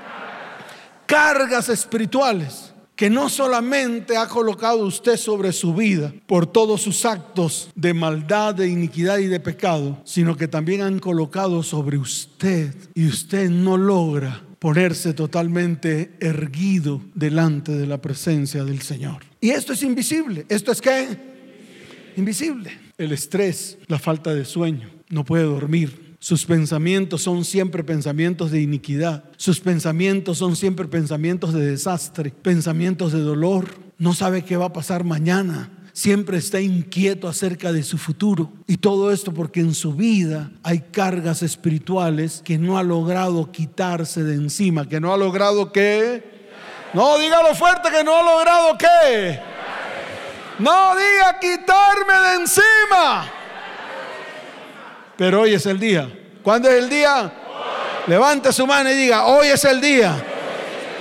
Cargas 1.07 1.69
espirituales 1.69 2.75
que 2.97 3.11
no 3.11 3.29
solamente 3.29 4.17
ha 4.17 4.29
colocado 4.29 4.87
usted 4.87 5.17
sobre 5.17 5.53
su 5.53 5.75
vida 5.75 6.13
por 6.27 6.47
todos 6.47 6.83
sus 6.83 7.05
actos 7.05 7.71
de 7.75 7.93
maldad, 7.93 8.55
de 8.55 8.69
iniquidad 8.69 9.19
y 9.19 9.27
de 9.27 9.41
pecado, 9.41 10.01
sino 10.05 10.37
que 10.37 10.49
también 10.49 10.81
han 10.83 11.01
colocado 11.01 11.63
sobre 11.63 11.99
usted 11.99 12.75
y 12.95 13.07
usted 13.07 13.51
no 13.51 13.77
logra 13.77 14.43
ponerse 14.61 15.13
totalmente 15.13 16.13
erguido 16.21 17.03
delante 17.15 17.73
de 17.73 17.87
la 17.87 18.01
presencia 18.01 18.65
del 18.65 18.81
Señor. 18.81 19.25
Y 19.41 19.51
esto 19.51 19.73
es 19.73 19.83
invisible. 19.83 20.47
¿Esto 20.49 20.73
es 20.73 20.81
qué? 20.81 21.09
Invisible. 22.17 22.71
El 22.97 23.13
estrés, 23.13 23.77
la 23.89 23.99
falta 23.99 24.33
de 24.33 24.45
sueño, 24.45 24.89
no 25.11 25.25
puede 25.25 25.45
dormir. 25.45 26.04
Sus 26.25 26.47
pensamientos 26.47 27.21
son 27.21 27.45
siempre 27.45 27.85
pensamientos 27.85 28.51
de 28.51 28.63
iniquidad. 28.63 29.25
Sus 29.37 29.61
pensamientos 29.61 30.39
son 30.39 30.57
siempre 30.57 30.89
pensamientos 30.89 31.53
de 31.53 31.67
desastre, 31.67 32.31
pensamientos 32.31 33.13
de 33.13 33.21
dolor. 33.21 33.67
No 33.99 34.15
sabe 34.15 34.43
qué 34.43 34.57
va 34.57 34.65
a 34.65 34.73
pasar 34.73 35.05
mañana 35.05 35.71
siempre 35.93 36.39
está 36.39 36.61
inquieto 36.61 37.29
acerca 37.29 37.73
de 37.73 37.83
su 37.83 37.99
futuro. 37.99 38.51
Y 38.67 38.79
todo 38.79 39.13
esto 39.13 39.35
porque 39.35 39.61
en 39.61 39.75
su 39.75 39.93
vida 39.93 40.51
hay 40.63 40.81
cargas 40.81 41.43
espirituales 41.43 42.41
que 42.43 42.57
no 42.57 42.79
ha 42.79 42.83
logrado 42.83 43.53
quitarse 43.53 44.25
de 44.25 44.35
encima, 44.35 44.89
que 44.89 45.01
no 45.01 45.13
ha 45.13 45.19
logrado 45.19 45.73
que... 45.73 46.49
No, 46.95 47.19
dígalo 47.19 47.55
fuerte 47.55 47.91
que 47.91 48.03
no 48.03 48.17
ha 48.17 48.23
logrado 48.23 48.79
qué. 48.79 49.41
No 50.59 50.97
diga 50.97 51.39
quitarme 51.39 52.29
de 52.31 52.35
encima. 52.43 53.44
Pero 55.17 55.43
hoy 55.43 55.55
es 55.55 55.67
el 55.67 55.79
día. 55.79 56.09
¿Cuándo 56.43 56.69
es 56.69 56.83
el 56.83 56.91
día? 56.91 57.31
Levante 58.07 58.53
su 58.53 58.67
mano 58.67 58.91
y 58.91 58.95
diga, 58.95 59.27
hoy 59.27 59.49
es 59.49 59.65
el 59.65 59.81
día 59.81 60.15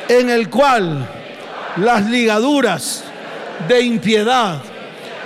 en 0.07 0.29
el 0.29 0.49
cual 0.49 1.07
las 1.77 2.05
ligaduras 2.05 3.03
de 3.67 3.81
impiedad 3.81 4.61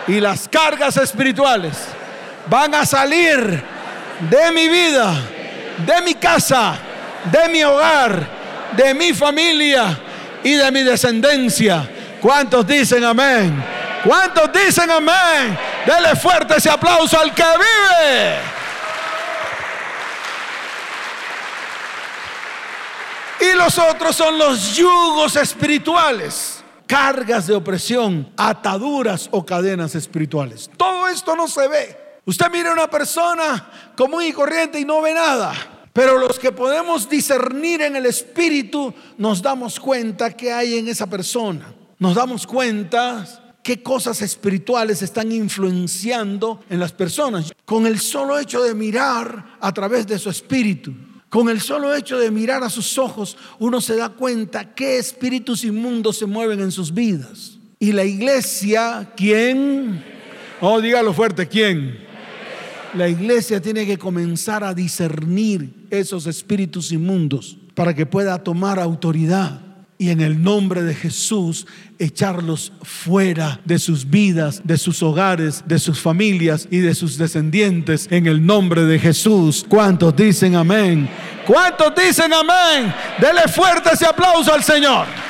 y 0.07 0.19
las 0.19 0.47
cargas 0.47 0.97
espirituales 0.97 1.73
van 2.49 2.73
a 2.73 2.85
salir 2.85 3.63
de 4.29 4.51
mi 4.51 4.67
vida, 4.67 5.13
de 5.85 6.01
mi 6.01 6.15
casa, 6.15 6.75
de 7.31 7.49
mi 7.49 7.63
hogar, 7.63 8.25
de 8.75 8.93
mi 8.93 9.13
familia 9.13 9.99
y 10.43 10.53
de 10.53 10.71
mi 10.71 10.83
descendencia. 10.83 11.87
¿Cuántos 12.21 12.65
dicen 12.65 13.03
amén? 13.03 13.63
¿Cuántos 14.03 14.51
dicen 14.51 14.89
amén? 14.89 15.57
Dele 15.85 16.15
fuerte 16.15 16.55
ese 16.57 16.69
aplauso 16.69 17.19
al 17.19 17.33
que 17.33 17.43
vive. 17.43 18.56
Y 23.39 23.55
los 23.55 23.77
otros 23.77 24.15
son 24.15 24.37
los 24.37 24.75
yugos 24.75 25.35
espirituales 25.35 26.63
cargas 26.87 27.45
de 27.45 27.53
opresión, 27.53 28.31
ataduras 28.37 29.27
o 29.31 29.45
cadenas 29.45 29.93
espirituales. 29.93 30.71
Todo 30.77 31.07
esto 31.07 31.35
no 31.35 31.47
se 31.47 31.67
ve. 31.67 31.97
Usted 32.25 32.47
mira 32.51 32.71
a 32.71 32.73
una 32.73 32.89
persona 32.89 33.93
común 33.95 34.23
y 34.23 34.31
corriente 34.31 34.79
y 34.79 34.85
no 34.85 35.01
ve 35.01 35.13
nada. 35.13 35.53
Pero 35.93 36.17
los 36.17 36.39
que 36.39 36.51
podemos 36.51 37.09
discernir 37.09 37.81
en 37.81 37.95
el 37.95 38.05
espíritu 38.05 38.93
nos 39.17 39.41
damos 39.41 39.79
cuenta 39.79 40.31
que 40.31 40.51
hay 40.51 40.77
en 40.77 40.87
esa 40.87 41.07
persona. 41.07 41.73
Nos 41.99 42.15
damos 42.15 42.45
cuenta 42.45 43.57
qué 43.63 43.81
cosas 43.81 44.21
espirituales 44.21 45.01
están 45.01 45.31
influenciando 45.31 46.63
en 46.69 46.79
las 46.79 46.91
personas 46.91 47.51
con 47.65 47.87
el 47.87 47.99
solo 47.99 48.37
hecho 48.37 48.63
de 48.63 48.75
mirar 48.75 49.57
a 49.59 49.73
través 49.73 50.05
de 50.05 50.19
su 50.19 50.29
espíritu. 50.29 50.93
Con 51.29 51.49
el 51.49 51.59
solo 51.59 51.93
hecho 51.93 52.17
de 52.17 52.31
mirar 52.31 52.63
a 52.63 52.69
sus 52.69 52.97
ojos, 52.97 53.37
uno 53.59 53.81
se 53.81 53.95
da 53.95 54.09
cuenta 54.09 54.73
qué 54.73 54.97
espíritus 54.97 55.63
inmundos 55.65 56.17
se 56.17 56.25
mueven 56.25 56.61
en 56.61 56.71
sus 56.71 56.93
vidas. 56.93 57.57
Y 57.79 57.91
la 57.91 58.05
iglesia, 58.05 59.13
¿quién? 59.15 60.03
Oh, 60.61 60.79
dígalo 60.79 61.13
fuerte, 61.13 61.47
¿quién? 61.47 61.99
La 62.93 63.09
iglesia 63.09 63.61
tiene 63.61 63.85
que 63.85 63.97
comenzar 63.97 64.63
a 64.63 64.73
discernir 64.73 65.87
esos 65.89 66.25
espíritus 66.25 66.91
inmundos 66.91 67.57
para 67.75 67.93
que 67.93 68.05
pueda 68.05 68.41
tomar 68.41 68.79
autoridad 68.79 69.66
y 69.97 70.11
en 70.11 70.21
el 70.21 70.41
nombre 70.41 70.83
de 70.83 70.93
Jesús 70.93 71.65
echarlos 71.97 72.71
fuera 72.83 73.59
de 73.65 73.79
sus 73.79 74.09
vidas, 74.09 74.61
de 74.63 74.77
sus 74.77 75.01
hogares, 75.01 75.63
de 75.65 75.79
sus 75.79 75.99
familias 75.99 76.67
y 76.69 76.79
de 76.79 76.93
sus 76.93 77.17
descendientes 77.17 78.07
en 78.11 78.27
el 78.27 78.45
nombre 78.45 78.83
de 78.83 78.99
Jesús. 78.99 79.65
¿Cuántos 79.67 80.15
dicen 80.15 80.55
amén? 80.55 81.09
¿Cuántos 81.45 81.93
dicen 81.95 82.31
amén? 82.31 82.93
Dele 83.19 83.47
fuerte 83.47 83.89
ese 83.93 84.05
aplauso 84.05 84.53
al 84.53 84.63
Señor. 84.63 85.26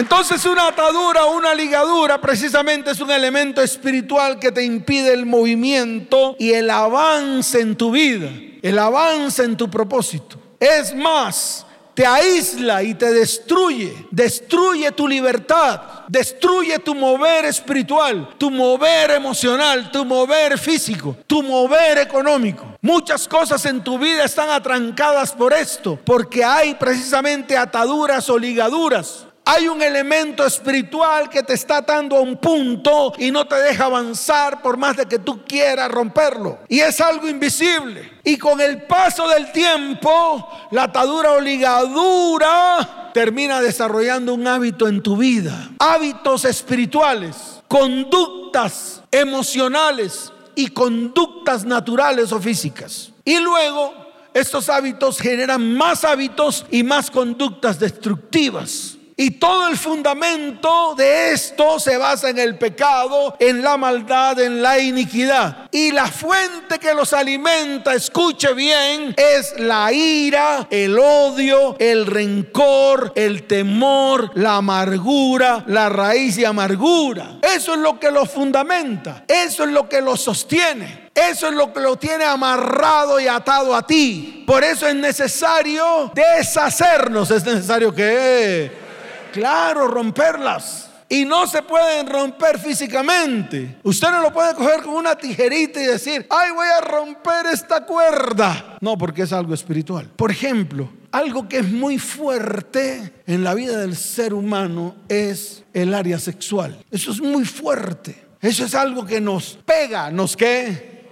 Entonces 0.00 0.46
una 0.46 0.68
atadura 0.68 1.26
una 1.26 1.52
ligadura 1.52 2.18
precisamente 2.18 2.90
es 2.90 3.00
un 3.00 3.10
elemento 3.10 3.60
espiritual 3.60 4.38
que 4.38 4.50
te 4.50 4.64
impide 4.64 5.12
el 5.12 5.26
movimiento 5.26 6.36
y 6.38 6.52
el 6.52 6.70
avance 6.70 7.60
en 7.60 7.76
tu 7.76 7.90
vida, 7.90 8.30
el 8.62 8.78
avance 8.78 9.44
en 9.44 9.58
tu 9.58 9.68
propósito. 9.68 10.38
Es 10.58 10.94
más, 10.94 11.66
te 11.92 12.06
aísla 12.06 12.82
y 12.82 12.94
te 12.94 13.12
destruye, 13.12 14.06
destruye 14.10 14.90
tu 14.92 15.06
libertad, 15.06 15.82
destruye 16.08 16.78
tu 16.78 16.94
mover 16.94 17.44
espiritual, 17.44 18.30
tu 18.38 18.50
mover 18.50 19.10
emocional, 19.10 19.90
tu 19.92 20.06
mover 20.06 20.58
físico, 20.58 21.14
tu 21.26 21.42
mover 21.42 21.98
económico. 21.98 22.64
Muchas 22.80 23.28
cosas 23.28 23.66
en 23.66 23.84
tu 23.84 23.98
vida 23.98 24.24
están 24.24 24.48
atrancadas 24.48 25.32
por 25.32 25.52
esto, 25.52 25.98
porque 26.02 26.42
hay 26.42 26.74
precisamente 26.76 27.54
ataduras 27.54 28.30
o 28.30 28.38
ligaduras 28.38 29.26
Hay 29.52 29.66
un 29.66 29.82
elemento 29.82 30.46
espiritual 30.46 31.28
que 31.28 31.42
te 31.42 31.54
está 31.54 31.78
atando 31.78 32.16
a 32.16 32.20
un 32.20 32.36
punto 32.36 33.12
y 33.18 33.32
no 33.32 33.48
te 33.48 33.56
deja 33.56 33.86
avanzar 33.86 34.62
por 34.62 34.76
más 34.76 34.96
de 34.96 35.06
que 35.06 35.18
tú 35.18 35.44
quieras 35.44 35.90
romperlo. 35.90 36.60
Y 36.68 36.78
es 36.78 37.00
algo 37.00 37.28
invisible. 37.28 38.20
Y 38.22 38.38
con 38.38 38.60
el 38.60 38.82
paso 38.82 39.26
del 39.26 39.50
tiempo, 39.50 40.48
la 40.70 40.84
atadura 40.84 41.32
o 41.32 41.40
ligadura 41.40 43.10
termina 43.12 43.60
desarrollando 43.60 44.34
un 44.34 44.46
hábito 44.46 44.86
en 44.86 45.02
tu 45.02 45.16
vida. 45.16 45.70
Hábitos 45.80 46.44
espirituales, 46.44 47.60
conductas 47.66 49.02
emocionales 49.10 50.32
y 50.54 50.68
conductas 50.68 51.64
naturales 51.64 52.30
o 52.30 52.38
físicas. 52.38 53.10
Y 53.24 53.40
luego 53.40 53.92
estos 54.32 54.68
hábitos 54.68 55.18
generan 55.18 55.74
más 55.74 56.04
hábitos 56.04 56.64
y 56.70 56.84
más 56.84 57.10
conductas 57.10 57.80
destructivas. 57.80 58.96
Y 59.20 59.32
todo 59.32 59.68
el 59.68 59.76
fundamento 59.76 60.94
de 60.96 61.32
esto 61.32 61.78
se 61.78 61.98
basa 61.98 62.30
en 62.30 62.38
el 62.38 62.56
pecado, 62.56 63.36
en 63.38 63.62
la 63.62 63.76
maldad, 63.76 64.40
en 64.40 64.62
la 64.62 64.78
iniquidad. 64.78 65.68
Y 65.70 65.92
la 65.92 66.06
fuente 66.06 66.78
que 66.78 66.94
los 66.94 67.12
alimenta, 67.12 67.92
escuche 67.92 68.54
bien, 68.54 69.14
es 69.18 69.60
la 69.60 69.92
ira, 69.92 70.66
el 70.70 70.98
odio, 70.98 71.76
el 71.78 72.06
rencor, 72.06 73.12
el 73.14 73.46
temor, 73.46 74.30
la 74.36 74.56
amargura, 74.56 75.64
la 75.66 75.90
raíz 75.90 76.36
de 76.36 76.46
amargura. 76.46 77.40
Eso 77.42 77.74
es 77.74 77.80
lo 77.80 78.00
que 78.00 78.10
los 78.10 78.30
fundamenta, 78.30 79.24
eso 79.28 79.64
es 79.64 79.70
lo 79.70 79.86
que 79.86 80.00
los 80.00 80.22
sostiene. 80.22 81.10
Eso 81.14 81.48
es 81.48 81.54
lo 81.54 81.74
que 81.74 81.80
lo 81.80 81.96
tiene 81.96 82.24
amarrado 82.24 83.20
y 83.20 83.28
atado 83.28 83.76
a 83.76 83.86
ti. 83.86 84.44
Por 84.46 84.64
eso 84.64 84.86
es 84.88 84.94
necesario 84.94 86.10
deshacernos. 86.14 87.30
Es 87.30 87.44
necesario 87.44 87.94
que 87.94 88.88
Claro, 89.32 89.88
romperlas. 89.88 90.88
Y 91.08 91.24
no 91.24 91.46
se 91.48 91.62
pueden 91.62 92.08
romper 92.08 92.58
físicamente. 92.60 93.78
Usted 93.82 94.10
no 94.10 94.22
lo 94.22 94.32
puede 94.32 94.54
coger 94.54 94.82
con 94.82 94.94
una 94.94 95.16
tijerita 95.16 95.82
y 95.82 95.86
decir, 95.86 96.24
ay, 96.30 96.52
voy 96.52 96.68
a 96.68 96.80
romper 96.80 97.46
esta 97.46 97.84
cuerda. 97.84 98.76
No, 98.80 98.96
porque 98.96 99.22
es 99.22 99.32
algo 99.32 99.52
espiritual. 99.52 100.08
Por 100.14 100.30
ejemplo, 100.30 100.88
algo 101.10 101.48
que 101.48 101.58
es 101.58 101.68
muy 101.68 101.98
fuerte 101.98 103.12
en 103.26 103.42
la 103.42 103.54
vida 103.54 103.78
del 103.78 103.96
ser 103.96 104.32
humano 104.32 104.94
es 105.08 105.64
el 105.74 105.94
área 105.94 106.20
sexual. 106.20 106.78
Eso 106.92 107.10
es 107.10 107.20
muy 107.20 107.44
fuerte. 107.44 108.24
Eso 108.40 108.64
es 108.64 108.74
algo 108.76 109.04
que 109.04 109.20
nos 109.20 109.58
pega, 109.66 110.12
¿nos 110.12 110.36
qué? 110.36 111.10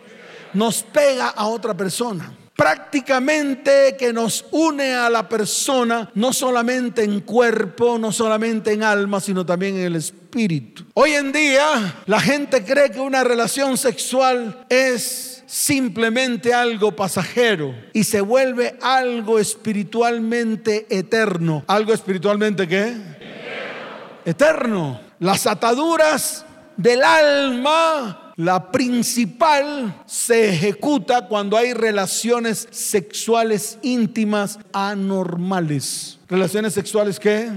Nos 0.54 0.84
pega 0.84 1.28
a 1.30 1.46
otra 1.46 1.76
persona 1.76 2.32
prácticamente 2.58 3.94
que 3.96 4.12
nos 4.12 4.44
une 4.50 4.92
a 4.92 5.08
la 5.08 5.28
persona, 5.28 6.10
no 6.14 6.32
solamente 6.32 7.04
en 7.04 7.20
cuerpo, 7.20 7.98
no 8.00 8.10
solamente 8.10 8.72
en 8.72 8.82
alma, 8.82 9.20
sino 9.20 9.46
también 9.46 9.76
en 9.76 9.84
el 9.84 9.94
espíritu. 9.94 10.84
Hoy 10.94 11.12
en 11.12 11.30
día 11.30 12.02
la 12.06 12.18
gente 12.18 12.64
cree 12.64 12.90
que 12.90 12.98
una 12.98 13.22
relación 13.22 13.78
sexual 13.78 14.66
es 14.68 15.44
simplemente 15.46 16.52
algo 16.52 16.96
pasajero 16.96 17.72
y 17.92 18.02
se 18.02 18.20
vuelve 18.20 18.76
algo 18.82 19.38
espiritualmente 19.38 20.84
eterno. 20.90 21.62
¿Algo 21.68 21.94
espiritualmente 21.94 22.66
qué? 22.66 22.88
Eterno. 22.88 24.24
eterno. 24.24 25.00
Las 25.20 25.46
ataduras 25.46 26.44
del 26.76 27.04
alma 27.04 28.27
la 28.38 28.70
principal 28.70 30.04
se 30.06 30.50
ejecuta 30.50 31.26
cuando 31.26 31.56
hay 31.56 31.74
relaciones 31.74 32.68
sexuales 32.70 33.80
íntimas 33.82 34.60
anormales. 34.72 36.20
¿Relaciones 36.28 36.72
sexuales 36.72 37.18
qué? 37.18 37.50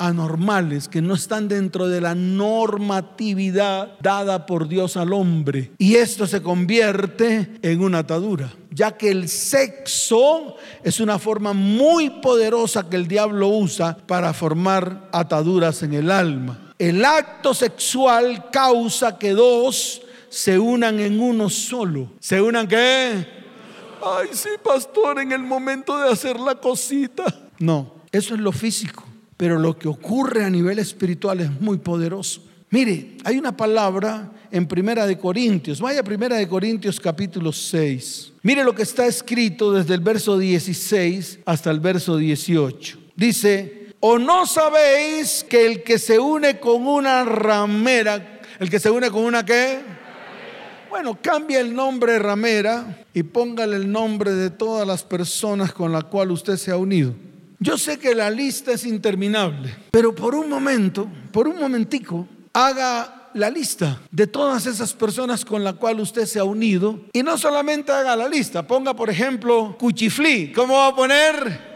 Anormales, 0.00 0.88
que 0.88 1.00
no 1.00 1.14
están 1.14 1.46
dentro 1.46 1.86
de 1.86 2.00
la 2.00 2.16
normatividad 2.16 3.96
dada 4.00 4.46
por 4.46 4.66
Dios 4.66 4.96
al 4.96 5.12
hombre. 5.12 5.70
Y 5.78 5.94
esto 5.94 6.26
se 6.26 6.42
convierte 6.42 7.52
en 7.62 7.82
una 7.82 7.98
atadura, 7.98 8.52
ya 8.72 8.96
que 8.96 9.12
el 9.12 9.28
sexo 9.28 10.56
es 10.82 10.98
una 10.98 11.20
forma 11.20 11.52
muy 11.52 12.10
poderosa 12.20 12.90
que 12.90 12.96
el 12.96 13.06
diablo 13.06 13.46
usa 13.46 13.96
para 14.08 14.32
formar 14.32 15.08
ataduras 15.12 15.84
en 15.84 15.94
el 15.94 16.10
alma. 16.10 16.71
El 16.78 17.04
acto 17.04 17.54
sexual 17.54 18.50
causa 18.50 19.18
que 19.18 19.30
dos 19.30 20.02
se 20.28 20.58
unan 20.58 20.98
en 20.98 21.20
uno 21.20 21.50
solo. 21.50 22.12
¿Se 22.18 22.40
unan 22.40 22.66
qué? 22.66 23.26
Ay, 24.04 24.28
sí, 24.32 24.48
pastor, 24.62 25.20
en 25.20 25.30
el 25.32 25.42
momento 25.42 25.96
de 25.98 26.10
hacer 26.10 26.40
la 26.40 26.54
cosita. 26.56 27.24
No, 27.58 27.94
eso 28.10 28.34
es 28.34 28.40
lo 28.40 28.50
físico. 28.50 29.04
Pero 29.36 29.58
lo 29.58 29.78
que 29.78 29.88
ocurre 29.88 30.44
a 30.44 30.50
nivel 30.50 30.78
espiritual 30.78 31.40
es 31.40 31.60
muy 31.60 31.78
poderoso. 31.78 32.42
Mire, 32.70 33.18
hay 33.24 33.38
una 33.38 33.56
palabra 33.56 34.32
en 34.50 34.66
Primera 34.66 35.06
de 35.06 35.18
Corintios. 35.18 35.80
Vaya 35.80 36.02
Primera 36.02 36.36
de 36.36 36.48
Corintios 36.48 36.98
capítulo 36.98 37.52
6. 37.52 38.32
Mire 38.42 38.64
lo 38.64 38.74
que 38.74 38.82
está 38.82 39.06
escrito 39.06 39.72
desde 39.72 39.94
el 39.94 40.00
verso 40.00 40.38
16 40.38 41.40
hasta 41.44 41.70
el 41.70 41.80
verso 41.80 42.16
18. 42.16 42.98
Dice, 43.14 43.81
¿O 44.04 44.18
no 44.18 44.46
sabéis 44.46 45.46
que 45.48 45.64
el 45.64 45.84
que 45.84 45.96
se 45.96 46.18
une 46.18 46.58
con 46.58 46.88
una 46.88 47.24
ramera, 47.24 48.40
el 48.58 48.68
que 48.68 48.80
se 48.80 48.90
une 48.90 49.08
con 49.12 49.22
una 49.22 49.44
qué? 49.46 49.78
Bueno, 50.90 51.16
cambia 51.22 51.60
el 51.60 51.72
nombre 51.72 52.18
ramera 52.18 53.04
y 53.14 53.22
póngale 53.22 53.76
el 53.76 53.92
nombre 53.92 54.32
de 54.32 54.50
todas 54.50 54.84
las 54.88 55.04
personas 55.04 55.72
con 55.72 55.92
las 55.92 56.02
cuales 56.02 56.34
usted 56.34 56.56
se 56.56 56.72
ha 56.72 56.76
unido. 56.76 57.14
Yo 57.60 57.78
sé 57.78 58.00
que 58.00 58.12
la 58.12 58.28
lista 58.28 58.72
es 58.72 58.84
interminable, 58.84 59.72
pero 59.92 60.12
por 60.12 60.34
un 60.34 60.48
momento, 60.48 61.06
por 61.30 61.46
un 61.46 61.60
momentico, 61.60 62.26
haga 62.52 63.30
la 63.34 63.50
lista 63.50 64.00
de 64.10 64.26
todas 64.26 64.66
esas 64.66 64.94
personas 64.94 65.44
con 65.44 65.62
las 65.62 65.74
cuales 65.74 66.02
usted 66.02 66.26
se 66.26 66.40
ha 66.40 66.44
unido 66.44 67.02
y 67.12 67.22
no 67.22 67.38
solamente 67.38 67.92
haga 67.92 68.16
la 68.16 68.26
lista, 68.26 68.66
ponga 68.66 68.94
por 68.94 69.10
ejemplo 69.10 69.76
Cuchiflí. 69.78 70.50
¿Cómo 70.52 70.74
va 70.74 70.88
a 70.88 70.96
poner? 70.96 71.71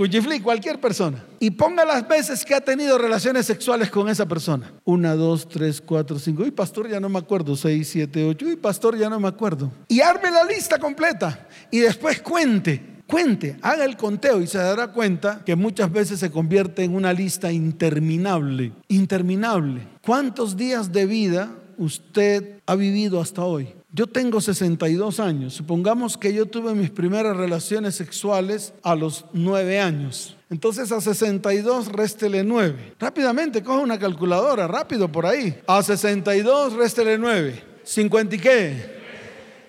Cuchiflí, 0.00 0.40
cualquier 0.40 0.80
persona. 0.80 1.22
Y 1.40 1.50
ponga 1.50 1.84
las 1.84 2.08
veces 2.08 2.42
que 2.42 2.54
ha 2.54 2.62
tenido 2.62 2.96
relaciones 2.96 3.44
sexuales 3.44 3.90
con 3.90 4.08
esa 4.08 4.24
persona. 4.24 4.72
Una, 4.82 5.14
dos, 5.14 5.46
tres, 5.46 5.78
cuatro, 5.78 6.18
cinco. 6.18 6.42
Uy, 6.42 6.50
pastor, 6.50 6.88
ya 6.88 6.98
no 6.98 7.10
me 7.10 7.18
acuerdo. 7.18 7.54
Seis, 7.54 7.88
siete, 7.88 8.24
ocho. 8.24 8.46
Uy, 8.46 8.56
pastor, 8.56 8.96
ya 8.96 9.10
no 9.10 9.20
me 9.20 9.28
acuerdo. 9.28 9.70
Y 9.88 10.00
arme 10.00 10.30
la 10.30 10.42
lista 10.44 10.78
completa. 10.78 11.46
Y 11.70 11.80
después 11.80 12.22
cuente. 12.22 13.02
Cuente, 13.06 13.58
haga 13.60 13.84
el 13.84 13.98
conteo 13.98 14.40
y 14.40 14.46
se 14.46 14.56
dará 14.56 14.90
cuenta 14.90 15.42
que 15.44 15.54
muchas 15.54 15.92
veces 15.92 16.18
se 16.18 16.30
convierte 16.30 16.82
en 16.82 16.94
una 16.94 17.12
lista 17.12 17.52
interminable. 17.52 18.72
Interminable. 18.88 19.86
¿Cuántos 20.02 20.56
días 20.56 20.92
de 20.92 21.04
vida 21.04 21.50
usted 21.76 22.62
ha 22.64 22.74
vivido 22.74 23.20
hasta 23.20 23.44
hoy? 23.44 23.74
Yo 23.92 24.06
tengo 24.06 24.40
62 24.40 25.18
años. 25.18 25.54
Supongamos 25.54 26.16
que 26.16 26.32
yo 26.32 26.46
tuve 26.46 26.74
mis 26.74 26.90
primeras 26.90 27.36
relaciones 27.36 27.96
sexuales 27.96 28.72
a 28.82 28.94
los 28.94 29.24
9 29.32 29.80
años. 29.80 30.36
Entonces 30.48 30.92
a 30.92 31.00
62 31.00 31.88
réstele 31.90 32.44
9. 32.44 32.94
Rápidamente, 33.00 33.62
coja 33.62 33.80
una 33.80 33.98
calculadora, 33.98 34.68
rápido 34.68 35.10
por 35.10 35.26
ahí. 35.26 35.60
A 35.66 35.82
62 35.82 36.74
réstele 36.74 37.18
9. 37.18 37.62
¿50 37.84 38.34
y 38.34 38.38
qué? 38.38 39.00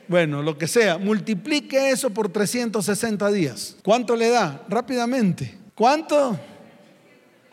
Bueno, 0.08 0.44
lo 0.44 0.58
que 0.58 0.68
sea. 0.68 1.00
Multiplique 1.00 1.90
eso 1.90 2.12
por 2.12 2.30
360 2.30 3.32
días. 3.32 3.78
¿Cuánto 3.84 4.16
le 4.16 4.30
da? 4.30 4.64
Rápidamente. 4.68 5.58
¿Cuánto? 5.74 6.40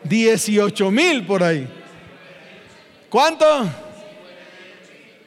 18 0.03 0.91
mil 0.91 1.25
por 1.25 1.41
ahí. 1.41 1.67
¿Cuánto? 3.09 3.45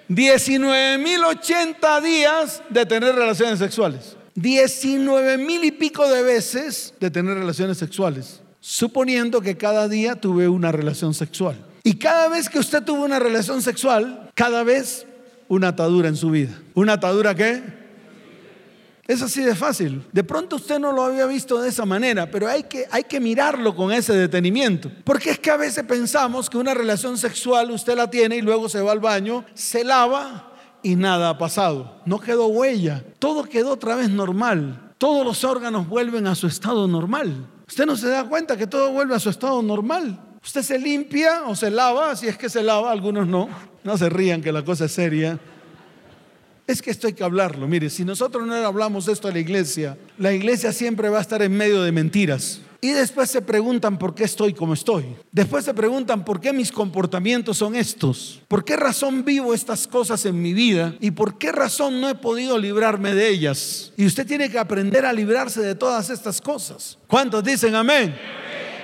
19.080 0.09 2.03
días 2.03 2.63
de 2.71 2.87
tener 2.87 3.15
relaciones 3.15 3.59
sexuales. 3.59 4.17
19 4.35 5.39
mil 5.39 5.65
y 5.65 5.71
pico 5.73 6.09
de 6.09 6.23
veces 6.23 6.95
de 7.01 7.11
tener 7.11 7.35
relaciones 7.35 7.77
sexuales, 7.79 8.41
suponiendo 8.61 9.41
que 9.43 9.57
cada 9.57 9.89
día 9.89 10.17
tuve 10.17 10.49
una 10.49 10.73
relación 10.73 11.13
sexual. 11.15 11.57
Y 11.85 11.95
cada 11.97 12.29
vez 12.29 12.49
que 12.49 12.59
usted 12.59 12.83
tuvo 12.83 13.05
una 13.05 13.19
relación 13.19 13.61
sexual, 13.61 14.31
cada 14.35 14.63
vez 14.63 15.07
una 15.49 15.69
atadura 15.69 16.09
en 16.09 16.17
su 16.17 16.31
vida. 16.31 16.59
¿Una 16.75 16.95
atadura 16.95 17.35
qué? 17.35 17.82
Es 19.13 19.21
así 19.21 19.43
de 19.43 19.55
fácil. 19.55 20.03
De 20.11 20.25
pronto 20.25 20.57
usted 20.57 20.79
no 20.79 20.91
lo 20.91 21.03
había 21.03 21.27
visto 21.27 21.61
de 21.61 21.69
esa 21.69 21.85
manera, 21.85 22.31
pero 22.31 22.49
hay 22.49 22.63
que, 22.63 22.87
hay 22.91 23.05
que 23.05 23.21
mirarlo 23.21 23.77
con 23.77 23.93
ese 23.93 24.15
detenimiento. 24.15 24.91
Porque 25.05 25.33
es 25.33 25.39
que 25.39 25.51
a 25.51 25.59
veces 25.59 25.85
pensamos 25.85 26.49
que 26.49 26.57
una 26.57 26.73
relación 26.73 27.19
sexual 27.19 27.71
usted 27.73 27.95
la 27.95 28.09
tiene 28.09 28.39
y 28.39 28.41
luego 28.41 28.71
se 28.71 28.81
va 28.81 28.91
al 28.91 29.01
baño, 29.01 29.45
se 29.53 29.85
lava 29.85 30.55
y 30.83 30.97
nada 30.97 31.29
ha 31.29 31.37
pasado. 31.37 32.01
No 32.07 32.21
quedó 32.21 32.47
huella. 32.47 33.05
Todo 33.19 33.45
quedó 33.45 33.73
otra 33.73 33.97
vez 33.97 34.09
normal. 34.09 34.95
Todos 34.97 35.27
los 35.27 35.45
órganos 35.45 35.87
vuelven 35.87 36.27
a 36.27 36.35
su 36.35 36.47
estado 36.47 36.89
normal. 36.89 37.47
Usted 37.69 37.85
no 37.85 37.97
se 37.97 38.09
da 38.09 38.25
cuenta 38.25 38.57
que 38.57 38.67
todo 38.67 38.93
vuelve 38.93 39.15
a 39.15 39.21
su 39.21 39.29
estado 39.29 39.61
normal. 39.61 40.19
Usted 40.43 40.63
se 40.63 40.79
limpia 40.79 41.43
o 41.47 41.55
se 41.55 41.71
lava, 41.71 42.17
si 42.17 42.29
es 42.29 42.39
que 42.39 42.49
se 42.49 42.63
lava, 42.63 42.91
algunos 42.91 43.27
no. 43.27 43.51
No 43.85 43.99
se 43.99 44.09
rían 44.09 44.41
que 44.41 44.53
la 44.53 44.65
cosa 44.65 44.87
es 44.87 44.93
seria. 44.93 45.39
Es 46.67 46.81
que 46.81 46.91
esto 46.91 47.07
hay 47.07 47.13
que 47.13 47.25
hablarlo. 47.25 47.67
Mire, 47.67 47.91
si 47.91 48.05
nosotros 48.05 48.47
no 48.47 48.55
hablamos 48.55 49.09
esto 49.09 49.29
a 49.29 49.33
la 49.33 49.39
iglesia, 49.39 49.99
la 50.19 50.33
iglesia 50.33 50.73
siempre 50.73 51.09
va 51.09 51.19
a 51.19 51.23
estar 51.23 51.43
en 51.43 51.57
medio 51.57 51.83
de 51.83 51.93
mentiras. 51.93 52.61
Y 52.81 52.91
después 52.91 53.31
se 53.31 53.43
preguntan 53.43 53.97
por 53.97 54.13
qué 54.13 54.25
estoy 54.25 54.55
como 54.55 54.75
estoy. 54.75 55.05
Después 55.31 55.65
se 55.65 55.73
preguntan 55.73 56.25
por 56.25 56.41
qué 56.41 56.53
mis 56.53 56.73
comportamientos 56.73 57.59
son 57.59 57.77
estos. 57.77 58.43
¿Por 58.49 58.65
qué 58.65 58.77
razón 58.77 59.25
vivo 59.25 59.55
estas 59.55 59.87
cosas 59.87 60.27
en 60.27 60.43
mi 60.43 60.53
vida? 60.53 60.95
¿Y 60.99 61.13
por 61.13 61.39
qué 61.39 61.53
razón 61.53 62.01
no 62.01 62.09
he 62.09 62.17
podido 62.17 62.59
librarme 62.59 63.15
de 63.15 63.29
ellas? 63.29 63.93
Y 63.97 64.05
usted 64.05 64.27
tiene 64.27 64.51
que 64.51 64.59
aprender 64.59 65.07
a 65.07 65.13
librarse 65.13 65.63
de 65.63 65.77
todas 65.77 66.11
estas 66.11 66.41
cosas. 66.41 66.99
¿Cuántos 67.07 67.45
dicen 67.45 67.77
amén? 67.77 68.17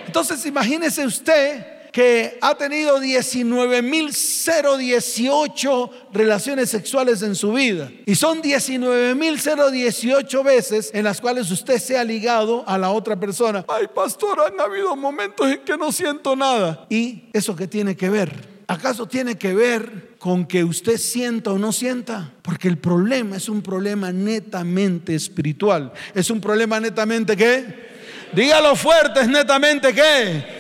Entonces 0.06 0.46
imagínese 0.46 1.04
usted 1.04 1.77
que 1.98 2.38
ha 2.40 2.54
tenido 2.54 3.00
19.018 3.00 5.90
relaciones 6.12 6.70
sexuales 6.70 7.22
en 7.22 7.34
su 7.34 7.52
vida. 7.52 7.90
Y 8.06 8.14
son 8.14 8.40
19.018 8.40 10.44
veces 10.44 10.92
en 10.94 11.02
las 11.02 11.20
cuales 11.20 11.50
usted 11.50 11.80
se 11.80 11.98
ha 11.98 12.04
ligado 12.04 12.62
a 12.68 12.78
la 12.78 12.90
otra 12.90 13.18
persona. 13.18 13.64
Ay, 13.66 13.88
pastor, 13.92 14.38
han 14.46 14.60
habido 14.60 14.94
momentos 14.94 15.50
en 15.50 15.58
que 15.64 15.76
no 15.76 15.90
siento 15.90 16.36
nada. 16.36 16.86
¿Y 16.88 17.24
eso 17.32 17.56
qué 17.56 17.66
tiene 17.66 17.96
que 17.96 18.08
ver? 18.08 18.46
¿Acaso 18.68 19.08
tiene 19.08 19.36
que 19.36 19.52
ver 19.52 20.14
con 20.20 20.46
que 20.46 20.62
usted 20.62 20.98
sienta 20.98 21.50
o 21.50 21.58
no 21.58 21.72
sienta? 21.72 22.32
Porque 22.42 22.68
el 22.68 22.78
problema 22.78 23.38
es 23.38 23.48
un 23.48 23.60
problema 23.60 24.12
netamente 24.12 25.16
espiritual. 25.16 25.92
Es 26.14 26.30
un 26.30 26.40
problema 26.40 26.78
netamente 26.78 27.36
qué? 27.36 27.88
Dígalo 28.34 28.76
fuerte, 28.76 29.22
es 29.22 29.28
netamente 29.28 29.92
qué? 29.92 30.57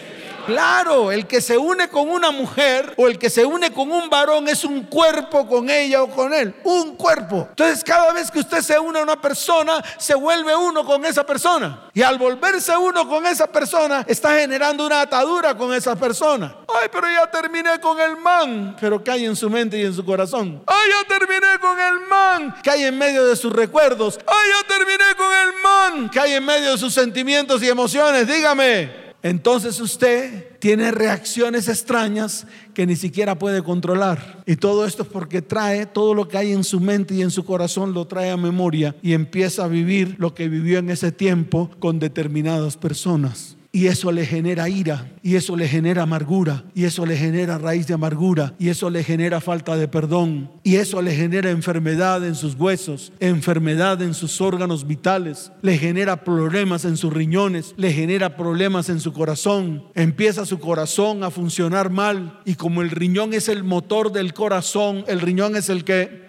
Claro, 0.48 1.12
el 1.12 1.26
que 1.26 1.42
se 1.42 1.58
une 1.58 1.90
con 1.90 2.08
una 2.08 2.30
mujer 2.30 2.94
o 2.96 3.06
el 3.06 3.18
que 3.18 3.28
se 3.28 3.44
une 3.44 3.70
con 3.70 3.92
un 3.92 4.08
varón 4.08 4.48
es 4.48 4.64
un 4.64 4.84
cuerpo 4.84 5.46
con 5.46 5.68
ella 5.68 6.02
o 6.02 6.08
con 6.08 6.32
él. 6.32 6.54
Un 6.64 6.96
cuerpo. 6.96 7.48
Entonces 7.50 7.84
cada 7.84 8.14
vez 8.14 8.30
que 8.30 8.38
usted 8.38 8.62
se 8.62 8.78
une 8.78 8.98
a 8.98 9.02
una 9.02 9.20
persona, 9.20 9.84
se 9.98 10.14
vuelve 10.14 10.56
uno 10.56 10.86
con 10.86 11.04
esa 11.04 11.26
persona. 11.26 11.90
Y 11.92 12.00
al 12.00 12.16
volverse 12.16 12.74
uno 12.78 13.06
con 13.06 13.26
esa 13.26 13.46
persona, 13.46 14.06
está 14.08 14.38
generando 14.38 14.86
una 14.86 15.02
atadura 15.02 15.54
con 15.54 15.74
esa 15.74 15.94
persona. 15.94 16.56
Ay, 16.66 16.88
pero 16.90 17.06
ya 17.10 17.30
terminé 17.30 17.78
con 17.78 18.00
el 18.00 18.16
man. 18.16 18.74
Pero 18.80 19.04
¿qué 19.04 19.10
hay 19.10 19.26
en 19.26 19.36
su 19.36 19.50
mente 19.50 19.76
y 19.76 19.84
en 19.84 19.92
su 19.92 20.02
corazón? 20.02 20.62
Ay, 20.66 20.88
ya 20.88 21.14
terminé 21.14 21.58
con 21.60 21.78
el 21.78 22.00
man. 22.08 22.54
¿Qué 22.62 22.70
hay 22.70 22.84
en 22.84 22.96
medio 22.96 23.26
de 23.26 23.36
sus 23.36 23.52
recuerdos? 23.52 24.18
Ay, 24.26 24.48
ya 24.48 24.66
terminé 24.66 25.14
con 25.14 25.30
el 25.30 25.62
man. 25.62 26.10
¿Qué 26.10 26.20
hay 26.20 26.32
en 26.32 26.46
medio 26.46 26.70
de 26.70 26.78
sus 26.78 26.94
sentimientos 26.94 27.62
y 27.62 27.68
emociones? 27.68 28.26
Dígame 28.26 29.07
entonces 29.22 29.80
usted 29.80 30.58
tiene 30.60 30.92
reacciones 30.92 31.68
extrañas 31.68 32.46
que 32.72 32.86
ni 32.86 32.94
siquiera 32.94 33.38
puede 33.38 33.62
controlar. 33.62 34.42
Y 34.46 34.56
todo 34.56 34.86
esto 34.86 35.02
es 35.02 35.08
porque 35.08 35.42
trae 35.42 35.86
todo 35.86 36.14
lo 36.14 36.28
que 36.28 36.38
hay 36.38 36.52
en 36.52 36.64
su 36.64 36.80
mente 36.80 37.14
y 37.14 37.22
en 37.22 37.30
su 37.30 37.44
corazón, 37.44 37.94
lo 37.94 38.06
trae 38.06 38.30
a 38.30 38.36
memoria 38.36 38.94
y 39.02 39.14
empieza 39.14 39.64
a 39.64 39.68
vivir 39.68 40.16
lo 40.18 40.34
que 40.34 40.48
vivió 40.48 40.78
en 40.78 40.90
ese 40.90 41.10
tiempo 41.12 41.70
con 41.80 41.98
determinadas 41.98 42.76
personas. 42.76 43.57
Y 43.78 43.86
eso 43.86 44.10
le 44.10 44.26
genera 44.26 44.68
ira, 44.68 45.06
y 45.22 45.36
eso 45.36 45.54
le 45.54 45.68
genera 45.68 46.02
amargura, 46.02 46.64
y 46.74 46.84
eso 46.84 47.06
le 47.06 47.16
genera 47.16 47.58
raíz 47.58 47.86
de 47.86 47.94
amargura, 47.94 48.52
y 48.58 48.70
eso 48.70 48.90
le 48.90 49.04
genera 49.04 49.40
falta 49.40 49.76
de 49.76 49.86
perdón, 49.86 50.50
y 50.64 50.74
eso 50.74 51.00
le 51.00 51.14
genera 51.14 51.50
enfermedad 51.50 52.26
en 52.26 52.34
sus 52.34 52.56
huesos, 52.56 53.12
enfermedad 53.20 54.02
en 54.02 54.14
sus 54.14 54.40
órganos 54.40 54.84
vitales, 54.84 55.52
le 55.62 55.78
genera 55.78 56.24
problemas 56.24 56.84
en 56.84 56.96
sus 56.96 57.12
riñones, 57.12 57.72
le 57.76 57.92
genera 57.92 58.36
problemas 58.36 58.88
en 58.88 58.98
su 58.98 59.12
corazón. 59.12 59.84
Empieza 59.94 60.44
su 60.44 60.58
corazón 60.58 61.22
a 61.22 61.30
funcionar 61.30 61.88
mal, 61.88 62.40
y 62.44 62.56
como 62.56 62.82
el 62.82 62.90
riñón 62.90 63.32
es 63.32 63.48
el 63.48 63.62
motor 63.62 64.10
del 64.10 64.34
corazón, 64.34 65.04
el 65.06 65.20
riñón 65.20 65.54
es 65.54 65.68
el 65.68 65.84
que... 65.84 66.26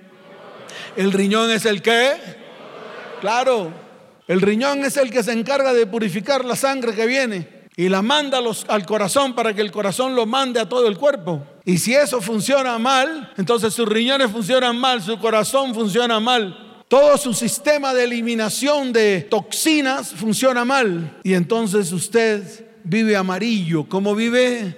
El 0.96 1.12
riñón 1.12 1.50
es 1.50 1.66
el 1.66 1.82
que... 1.82 2.12
Claro, 3.22 3.89
el 4.30 4.42
riñón 4.42 4.86
es 4.86 4.96
el 4.96 5.10
que 5.10 5.24
se 5.24 5.32
encarga 5.32 5.74
de 5.74 5.88
purificar 5.88 6.46
la 6.46 6.56
sangre 6.56 6.94
que 6.94 7.08
viene 7.08 7.48
y 7.76 7.90
la 7.90 8.04
manda 8.04 8.38
al 8.68 8.86
corazón 8.86 9.34
para 9.34 9.56
que 9.56 9.62
el 9.62 9.72
corazón 9.72 10.14
lo 10.14 10.28
mande 10.28 10.60
a 10.60 10.70
todo 10.70 10.88
el 10.88 11.00
cuerpo. 11.00 11.44
Y 11.66 11.80
si 11.80 11.96
eso 11.96 12.22
funciona 12.22 12.78
mal, 12.78 13.34
entonces 13.38 13.74
sus 13.74 13.90
riñones 13.90 14.30
funcionan 14.30 14.78
mal, 14.78 15.02
su 15.02 15.18
corazón 15.18 15.74
funciona 15.74 16.20
mal. 16.20 16.84
Todo 16.88 17.18
su 17.18 17.34
sistema 17.34 17.92
de 17.92 18.04
eliminación 18.04 18.94
de 18.94 19.22
toxinas 19.22 20.14
funciona 20.14 20.64
mal. 20.64 21.18
Y 21.24 21.34
entonces 21.34 21.92
usted 21.92 22.68
vive 22.84 23.16
amarillo. 23.16 23.90
¿Cómo 23.90 24.14
vive? 24.14 24.78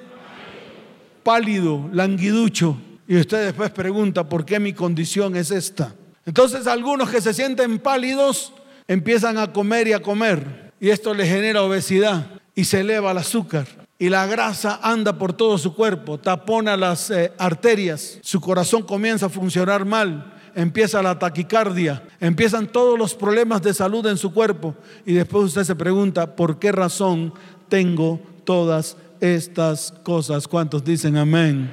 Pálido, 1.24 1.90
languiducho. 1.92 2.78
Y 3.06 3.18
usted 3.18 3.48
después 3.48 3.72
pregunta, 3.72 4.30
¿por 4.30 4.46
qué 4.46 4.62
mi 4.62 4.72
condición 4.72 5.36
es 5.36 5.52
esta? 5.52 5.94
Entonces 6.26 6.68
algunos 6.68 7.10
que 7.10 7.20
se 7.20 7.34
sienten 7.34 7.80
pálidos 7.80 8.54
empiezan 8.88 9.38
a 9.38 9.52
comer 9.54 9.88
y 9.88 9.94
a 9.94 10.02
comer 10.02 10.72
y 10.80 10.90
esto 10.90 11.14
le 11.14 11.26
genera 11.26 11.64
obesidad 11.64 12.28
y 12.56 12.66
se 12.66 12.82
eleva 12.82 13.12
el 13.12 13.18
azúcar 13.18 13.68
y 14.02 14.10
la 14.10 14.26
grasa 14.26 14.80
anda 14.82 15.20
por 15.20 15.34
todo 15.34 15.60
su 15.60 15.76
cuerpo, 15.76 16.18
tapona 16.18 16.76
las 16.76 17.12
eh, 17.12 17.32
arterias, 17.38 18.18
su 18.24 18.42
corazón 18.42 18.82
comienza 18.82 19.28
a 19.28 19.30
funcionar 19.30 19.86
mal, 19.86 20.34
empieza 20.56 21.04
la 21.04 21.20
taquicardia, 21.20 22.02
empiezan 22.20 22.66
todos 22.66 22.98
los 22.98 23.14
problemas 23.14 23.62
de 23.62 23.76
salud 23.76 24.04
en 24.08 24.18
su 24.18 24.34
cuerpo 24.34 24.74
y 25.06 25.14
después 25.14 25.46
usted 25.46 25.66
se 25.66 25.76
pregunta, 25.76 26.36
¿por 26.36 26.58
qué 26.58 26.72
razón 26.72 27.32
tengo 27.70 28.20
todas 28.44 28.98
estas 29.20 29.94
cosas? 30.02 30.48
¿Cuántos 30.48 30.84
dicen 30.84 31.16
amén? 31.16 31.72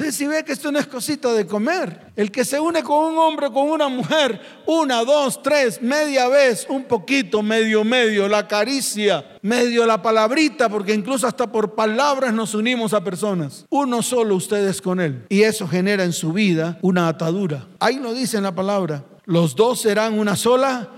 Entonces, 0.00 0.16
si 0.16 0.26
ve 0.26 0.42
que 0.42 0.52
esto 0.52 0.72
no 0.72 0.78
es 0.78 0.86
cosita 0.86 1.30
de 1.34 1.46
comer, 1.46 2.12
el 2.16 2.30
que 2.30 2.42
se 2.42 2.58
une 2.58 2.82
con 2.82 3.12
un 3.12 3.18
hombre, 3.18 3.48
con 3.48 3.68
una 3.68 3.88
mujer, 3.88 4.40
una, 4.64 5.04
dos, 5.04 5.42
tres, 5.42 5.82
media 5.82 6.26
vez, 6.26 6.66
un 6.70 6.84
poquito, 6.84 7.42
medio, 7.42 7.84
medio, 7.84 8.26
la 8.26 8.48
caricia, 8.48 9.22
medio 9.42 9.84
la 9.84 10.00
palabrita, 10.00 10.70
porque 10.70 10.94
incluso 10.94 11.26
hasta 11.26 11.52
por 11.52 11.74
palabras 11.74 12.32
nos 12.32 12.54
unimos 12.54 12.94
a 12.94 13.04
personas. 13.04 13.66
Uno 13.68 14.00
solo 14.00 14.36
ustedes 14.36 14.80
con 14.80 15.00
él. 15.00 15.26
Y 15.28 15.42
eso 15.42 15.68
genera 15.68 16.02
en 16.02 16.14
su 16.14 16.32
vida 16.32 16.78
una 16.80 17.06
atadura. 17.06 17.66
Ahí 17.78 17.96
lo 17.96 18.14
dice 18.14 18.38
en 18.38 18.44
la 18.44 18.54
palabra. 18.54 19.04
Los 19.26 19.54
dos 19.54 19.82
serán 19.82 20.18
una 20.18 20.34
sola 20.34 20.88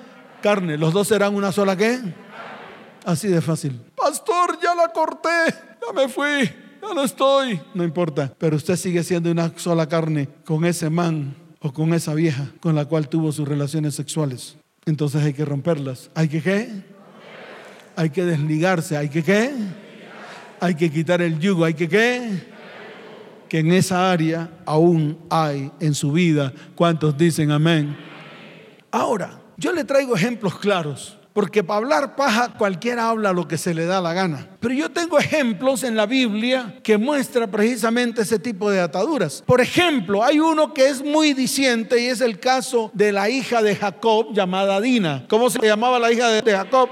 carne. 0.41 0.79
Los 0.79 0.93
dos 0.93 1.09
serán 1.09 1.35
una 1.35 1.51
sola 1.51 1.77
qué? 1.77 1.99
Así 3.05 3.27
de 3.27 3.41
fácil. 3.41 3.81
Pastor, 3.97 4.61
ya 4.63 4.77
la 4.77 4.93
corté, 4.93 5.47
ya 5.85 5.93
me 5.93 6.09
fui 6.09 6.62
no 6.95 7.05
estoy, 7.05 7.61
no 7.75 7.85
importa, 7.85 8.33
pero 8.39 8.57
usted 8.57 8.77
sigue 8.77 9.03
siendo 9.03 9.31
una 9.31 9.53
sola 9.57 9.89
carne 9.89 10.29
con 10.45 10.65
ese 10.65 10.91
man 10.91 11.35
o 11.61 11.73
con 11.73 11.95
esa 11.95 12.15
vieja 12.15 12.49
con 12.61 12.75
la 12.75 12.85
cual 12.87 13.09
tuvo 13.09 13.33
sus 13.33 13.47
relaciones 13.47 13.95
sexuales. 13.95 14.57
Entonces 14.85 15.23
hay 15.23 15.33
que 15.33 15.45
romperlas. 15.45 16.11
¿Hay 16.15 16.29
que 16.29 16.43
qué? 16.43 16.69
Hay 17.95 18.11
que 18.11 18.25
desligarse. 18.25 18.97
¿Hay 18.97 19.09
que 19.09 19.23
qué? 19.23 19.53
Hay 20.61 20.75
que 20.75 20.91
quitar 20.91 21.23
el 21.23 21.39
yugo. 21.39 21.65
¿Hay 21.65 21.75
que 21.75 21.89
qué? 21.89 22.53
Que 23.49 23.61
en 23.61 23.73
esa 23.73 24.11
área 24.11 24.51
aún 24.67 25.19
hay 25.31 25.71
en 25.79 25.95
su 25.95 26.13
vida. 26.13 26.53
¿Cuántos 26.75 27.17
dicen 27.17 27.53
amén? 27.53 27.97
Ahora, 28.91 29.41
yo 29.57 29.73
le 29.73 29.85
traigo 29.85 30.17
ejemplos 30.17 30.59
claros 30.59 31.17
porque 31.33 31.65
para 31.65 31.79
hablar 31.79 32.17
paja 32.17 32.55
cualquiera 32.57 33.09
habla 33.09 33.33
lo 33.33 33.49
que 33.49 33.59
se 33.59 33.75
le 33.75 33.87
da 33.87 34.01
la 34.01 34.13
gana. 34.13 34.49
Pero 34.61 34.75
yo 34.75 34.91
tengo 34.91 35.19
ejemplos 35.19 35.83
en 35.83 35.97
la 35.97 36.07
Biblia 36.07 36.79
que 36.83 36.99
muestra 36.99 37.47
precisamente 37.47 38.23
ese 38.23 38.39
tipo 38.39 38.71
de 38.71 38.81
ataduras. 38.81 39.43
Por 39.47 39.61
ejemplo, 39.61 40.23
hay 40.23 40.41
uno 40.41 40.73
que 40.75 40.89
es 40.89 41.03
muy 41.03 41.35
diciente 41.35 42.01
y 42.01 42.07
es 42.07 42.21
el 42.21 42.39
caso 42.39 42.91
de 42.95 43.13
la 43.13 43.29
hija 43.29 43.63
de 43.63 43.77
Jacob 43.77 44.33
llamada 44.33 44.81
Dina. 44.81 45.25
¿Cómo 45.29 45.51
se 45.51 45.61
llamaba 45.61 45.99
la 45.99 46.13
hija 46.13 46.29
de 46.29 46.53
Jacob? 46.53 46.89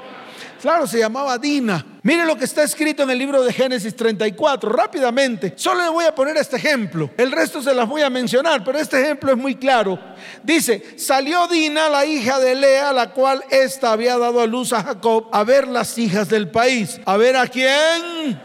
Claro, 0.60 0.86
se 0.86 0.98
llamaba 0.98 1.38
Dina. 1.38 1.84
Mire 2.02 2.26
lo 2.26 2.36
que 2.36 2.44
está 2.44 2.62
escrito 2.62 3.02
en 3.02 3.10
el 3.10 3.18
libro 3.18 3.42
de 3.42 3.52
Génesis 3.52 3.96
34, 3.96 4.70
rápidamente. 4.70 5.54
Solo 5.56 5.82
le 5.82 5.88
voy 5.88 6.04
a 6.04 6.14
poner 6.14 6.36
este 6.36 6.56
ejemplo. 6.56 7.10
El 7.16 7.32
resto 7.32 7.62
se 7.62 7.74
las 7.74 7.88
voy 7.88 8.02
a 8.02 8.10
mencionar, 8.10 8.62
pero 8.62 8.78
este 8.78 9.00
ejemplo 9.00 9.30
es 9.30 9.38
muy 9.38 9.54
claro. 9.54 9.98
Dice, 10.42 10.98
salió 10.98 11.46
Dina, 11.48 11.88
la 11.88 12.04
hija 12.04 12.38
de 12.38 12.54
Lea, 12.54 12.92
la 12.92 13.10
cual 13.10 13.42
ésta 13.50 13.92
había 13.92 14.18
dado 14.18 14.40
a 14.40 14.46
luz 14.46 14.72
a 14.72 14.82
Jacob, 14.82 15.28
a 15.32 15.44
ver 15.44 15.66
las 15.66 15.96
hijas 15.96 16.28
del 16.28 16.50
país. 16.50 17.00
¿A 17.06 17.16
ver 17.16 17.36
a 17.36 17.46
quién? 17.46 18.38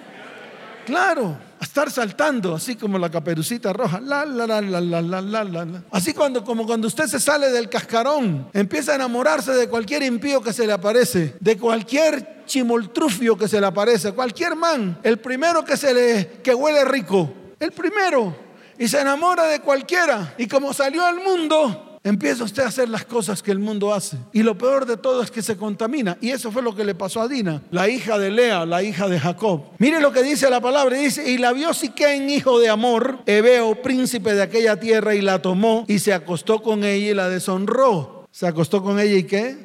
Claro 0.85 1.44
estar 1.75 1.91
saltando, 1.91 2.55
así 2.55 2.77
como 2.77 2.97
la 2.97 3.11
caperucita 3.11 3.73
roja. 3.73 3.99
La, 3.99 4.23
la, 4.23 4.47
la, 4.47 4.61
la, 4.61 4.79
la, 4.79 5.01
la, 5.01 5.21
la, 5.21 5.43
la. 5.43 5.83
Así 5.91 6.13
cuando, 6.13 6.41
como 6.41 6.65
cuando 6.65 6.87
usted 6.87 7.05
se 7.05 7.19
sale 7.19 7.51
del 7.51 7.67
cascarón, 7.67 8.47
empieza 8.53 8.93
a 8.93 8.95
enamorarse 8.95 9.51
de 9.51 9.67
cualquier 9.67 10.01
impío 10.03 10.41
que 10.41 10.53
se 10.53 10.65
le 10.65 10.71
aparece, 10.71 11.35
de 11.37 11.57
cualquier 11.57 12.45
chimoltrufio 12.45 13.37
que 13.37 13.49
se 13.49 13.59
le 13.59 13.67
aparece, 13.67 14.13
cualquier 14.13 14.55
man, 14.55 14.97
el 15.03 15.17
primero 15.17 15.65
que 15.65 15.75
se 15.75 15.93
le, 15.93 16.39
que 16.41 16.55
huele 16.55 16.85
rico, 16.85 17.33
el 17.59 17.73
primero, 17.73 18.33
y 18.79 18.87
se 18.87 19.01
enamora 19.01 19.43
de 19.43 19.59
cualquiera. 19.59 20.33
Y 20.37 20.47
como 20.47 20.73
salió 20.73 21.05
al 21.05 21.21
mundo, 21.21 21.94
empieza 22.05 22.43
usted 22.43 22.63
a 22.63 22.67
hacer 22.67 22.87
las 22.87 23.03
cosas 23.03 23.41
que 23.43 23.51
el 23.51 23.59
mundo 23.59 23.93
hace. 23.93 24.17
Y 24.31 24.43
lo 24.43 24.57
peor 24.57 24.85
de 24.85 24.95
todo 24.95 25.21
es 25.23 25.31
que 25.31 25.41
se 25.41 25.57
contamina. 25.57 26.17
Y 26.21 26.29
eso 26.29 26.51
fue 26.51 26.61
lo 26.61 26.73
que 26.73 26.85
le 26.85 26.95
pasó 26.95 27.19
a 27.19 27.27
Dina, 27.27 27.63
la 27.71 27.89
hija 27.89 28.17
de 28.17 28.31
Lea, 28.31 28.65
la 28.65 28.83
hija 28.83 29.09
de 29.09 29.19
Jacob. 29.19 29.63
Mire 29.79 29.99
lo 29.99 30.13
que 30.13 30.23
dice 30.23 30.49
la 30.49 30.61
palabra. 30.61 30.95
Dice, 30.95 31.29
y 31.29 31.37
la 31.39 31.51
vio 31.51 31.73
Siquén, 31.73 32.29
hijo 32.29 32.59
de 32.59 32.69
Amor, 32.69 33.19
Ebeo, 33.25 33.81
príncipe 33.81 34.35
de 34.35 34.43
aquella 34.43 34.79
tierra, 34.79 35.15
y 35.15 35.21
la 35.21 35.41
tomó 35.41 35.83
y 35.87 35.99
se 35.99 36.13
acostó 36.13 36.61
con 36.61 36.83
ella 36.83 37.11
y 37.11 37.13
la 37.15 37.27
deshonró. 37.27 38.27
¿Se 38.31 38.45
acostó 38.45 38.83
con 38.83 38.99
ella 38.99 39.15
y 39.15 39.23
qué? 39.23 39.57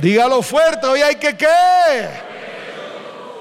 Dígalo 0.00 0.42
fuerte, 0.42 0.86
hoy 0.86 1.00
hay 1.00 1.16
que 1.16 1.36
qué? 1.36 1.46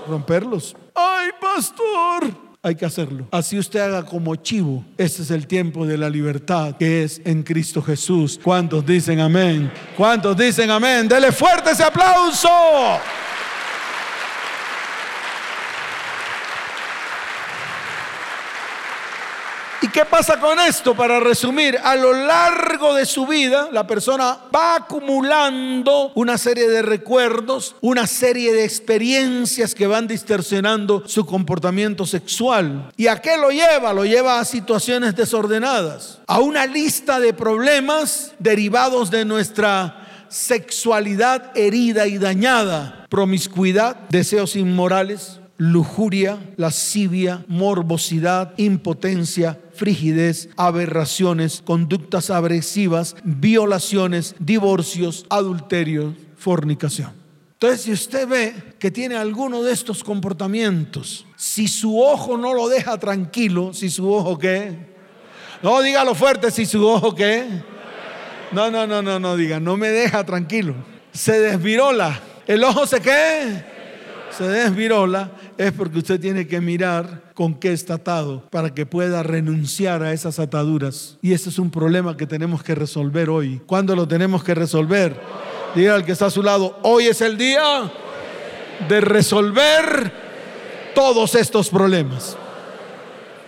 Romperlos. 0.07 0.75
Ay, 0.95 1.29
pastor. 1.39 2.47
Hay 2.63 2.75
que 2.75 2.85
hacerlo. 2.85 3.27
Así 3.31 3.59
usted 3.59 3.79
haga 3.79 4.03
como 4.03 4.35
chivo. 4.35 4.83
Este 4.97 5.21
es 5.21 5.29
el 5.29 5.45
tiempo 5.45 5.85
de 5.85 5.97
la 5.97 6.09
libertad 6.09 6.75
que 6.75 7.03
es 7.03 7.21
en 7.23 7.43
Cristo 7.43 7.81
Jesús. 7.81 8.39
¿Cuántos 8.43 8.85
dicen 8.85 9.19
amén? 9.19 9.71
¿Cuántos 9.95 10.35
dicen 10.35 10.71
amén? 10.71 11.07
Dele 11.07 11.31
fuerte 11.31 11.71
ese 11.71 11.83
aplauso. 11.83 12.49
Qué 19.97 20.05
pasa 20.05 20.39
con 20.39 20.59
esto? 20.59 20.93
Para 20.93 21.19
resumir, 21.19 21.75
a 21.83 21.95
lo 21.95 22.13
largo 22.13 22.93
de 22.93 23.03
su 23.03 23.25
vida, 23.25 23.69
la 23.71 23.87
persona 23.87 24.37
va 24.55 24.75
acumulando 24.75 26.11
una 26.13 26.37
serie 26.37 26.69
de 26.69 26.83
recuerdos, 26.83 27.75
una 27.81 28.05
serie 28.05 28.53
de 28.53 28.63
experiencias 28.63 29.73
que 29.73 29.87
van 29.87 30.07
distorsionando 30.07 31.01
su 31.07 31.25
comportamiento 31.25 32.05
sexual. 32.05 32.91
¿Y 32.95 33.07
a 33.07 33.19
qué 33.19 33.37
lo 33.37 33.49
lleva? 33.49 33.91
Lo 33.91 34.05
lleva 34.05 34.39
a 34.39 34.45
situaciones 34.45 35.15
desordenadas, 35.15 36.19
a 36.27 36.41
una 36.41 36.67
lista 36.67 37.19
de 37.19 37.33
problemas 37.33 38.33
derivados 38.37 39.09
de 39.09 39.25
nuestra 39.25 40.25
sexualidad 40.29 41.57
herida 41.57 42.05
y 42.05 42.19
dañada, 42.19 43.07
promiscuidad, 43.09 43.95
deseos 44.09 44.55
inmorales, 44.57 45.39
lujuria, 45.57 46.39
lascivia, 46.55 47.43
morbosidad, 47.47 48.53
impotencia, 48.57 49.59
frigidez, 49.73 50.49
aberraciones, 50.55 51.61
conductas 51.65 52.29
agresivas, 52.29 53.15
violaciones, 53.23 54.35
divorcios, 54.39 55.25
adulterios, 55.29 56.13
fornicación. 56.37 57.11
Entonces, 57.53 57.81
si 57.81 57.91
usted 57.91 58.27
ve 58.27 58.55
que 58.77 58.91
tiene 58.91 59.15
alguno 59.15 59.63
de 59.63 59.73
estos 59.73 60.03
comportamientos, 60.03 61.25
si 61.35 61.67
su 61.67 61.99
ojo 61.99 62.37
no 62.37 62.53
lo 62.53 62.69
deja 62.69 62.99
tranquilo, 62.99 63.73
si 63.73 63.89
su 63.89 64.11
ojo 64.13 64.37
qué, 64.37 64.77
no 65.63 65.81
dígalo 65.81 66.13
fuerte, 66.13 66.51
si 66.51 66.67
su 66.67 66.87
ojo 66.87 67.15
qué, 67.15 67.45
no, 68.51 68.69
no, 68.69 68.85
no, 68.85 69.01
no, 69.01 69.19
no 69.19 69.35
diga, 69.35 69.59
no 69.59 69.75
me 69.75 69.89
deja 69.89 70.23
tranquilo, 70.23 70.75
se 71.11 71.39
desvirola, 71.39 72.19
el 72.45 72.63
ojo 72.63 72.85
se 72.85 73.01
qué, 73.01 73.63
se 74.29 74.47
desvirola, 74.47 75.31
es 75.57 75.71
porque 75.71 75.99
usted 75.99 76.19
tiene 76.19 76.47
que 76.47 76.61
mirar 76.61 77.23
con 77.33 77.55
qué 77.55 77.73
está 77.73 77.95
atado 77.95 78.43
para 78.49 78.73
que 78.73 78.85
pueda 78.85 79.23
renunciar 79.23 80.03
a 80.03 80.13
esas 80.13 80.39
ataduras. 80.39 81.17
Y 81.21 81.33
ese 81.33 81.49
es 81.49 81.59
un 81.59 81.71
problema 81.71 82.15
que 82.15 82.27
tenemos 82.27 82.63
que 82.63 82.75
resolver 82.75 83.29
hoy. 83.29 83.61
¿Cuándo 83.65 83.95
lo 83.95 84.07
tenemos 84.07 84.43
que 84.43 84.53
resolver? 84.53 85.19
Diga 85.75 85.95
al 85.95 86.05
que 86.05 86.11
está 86.11 86.27
a 86.27 86.31
su 86.31 86.43
lado, 86.43 86.79
hoy 86.83 87.07
es 87.07 87.21
el 87.21 87.37
día 87.37 87.91
de 88.87 89.01
resolver 89.01 90.11
todos 90.93 91.35
estos 91.35 91.69
problemas. 91.69 92.37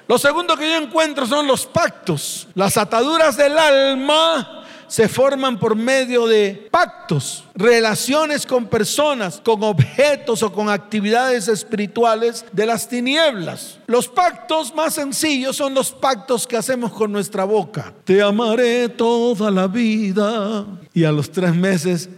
Lo 0.08 0.18
segundo 0.18 0.58
que 0.58 0.68
yo 0.68 0.78
encuentro 0.78 1.28
son 1.28 1.46
los 1.46 1.68
pactos, 1.68 2.48
las 2.56 2.78
ataduras 2.78 3.38
del 3.38 3.58
alma 3.58 4.59
se 4.90 5.08
forman 5.08 5.58
por 5.60 5.76
medio 5.76 6.28
de 6.28 6.68
pactos, 6.72 7.46
relaciones 7.56 8.46
con 8.46 8.66
personas, 8.66 9.40
con 9.44 9.64
objetos 9.64 10.44
o 10.44 10.52
con 10.52 10.68
actividades 10.68 11.48
espirituales 11.48 12.44
de 12.52 12.66
las 12.66 12.90
tinieblas. 12.90 13.80
Los 13.88 14.08
pactos 14.08 14.74
más 14.76 14.96
sencillos 14.96 15.56
son 15.56 15.74
los 15.74 15.92
pactos 15.92 16.46
que 16.48 16.58
hacemos 16.58 16.92
con 16.92 17.12
nuestra 17.12 17.44
boca. 17.44 17.94
Te 18.04 18.22
amaré 18.22 18.90
toda 18.90 19.52
la 19.52 19.68
vida. 19.68 20.66
Y 20.94 21.04
a 21.04 21.12
los 21.12 21.32
tres 21.32 21.56
meses 21.56 22.10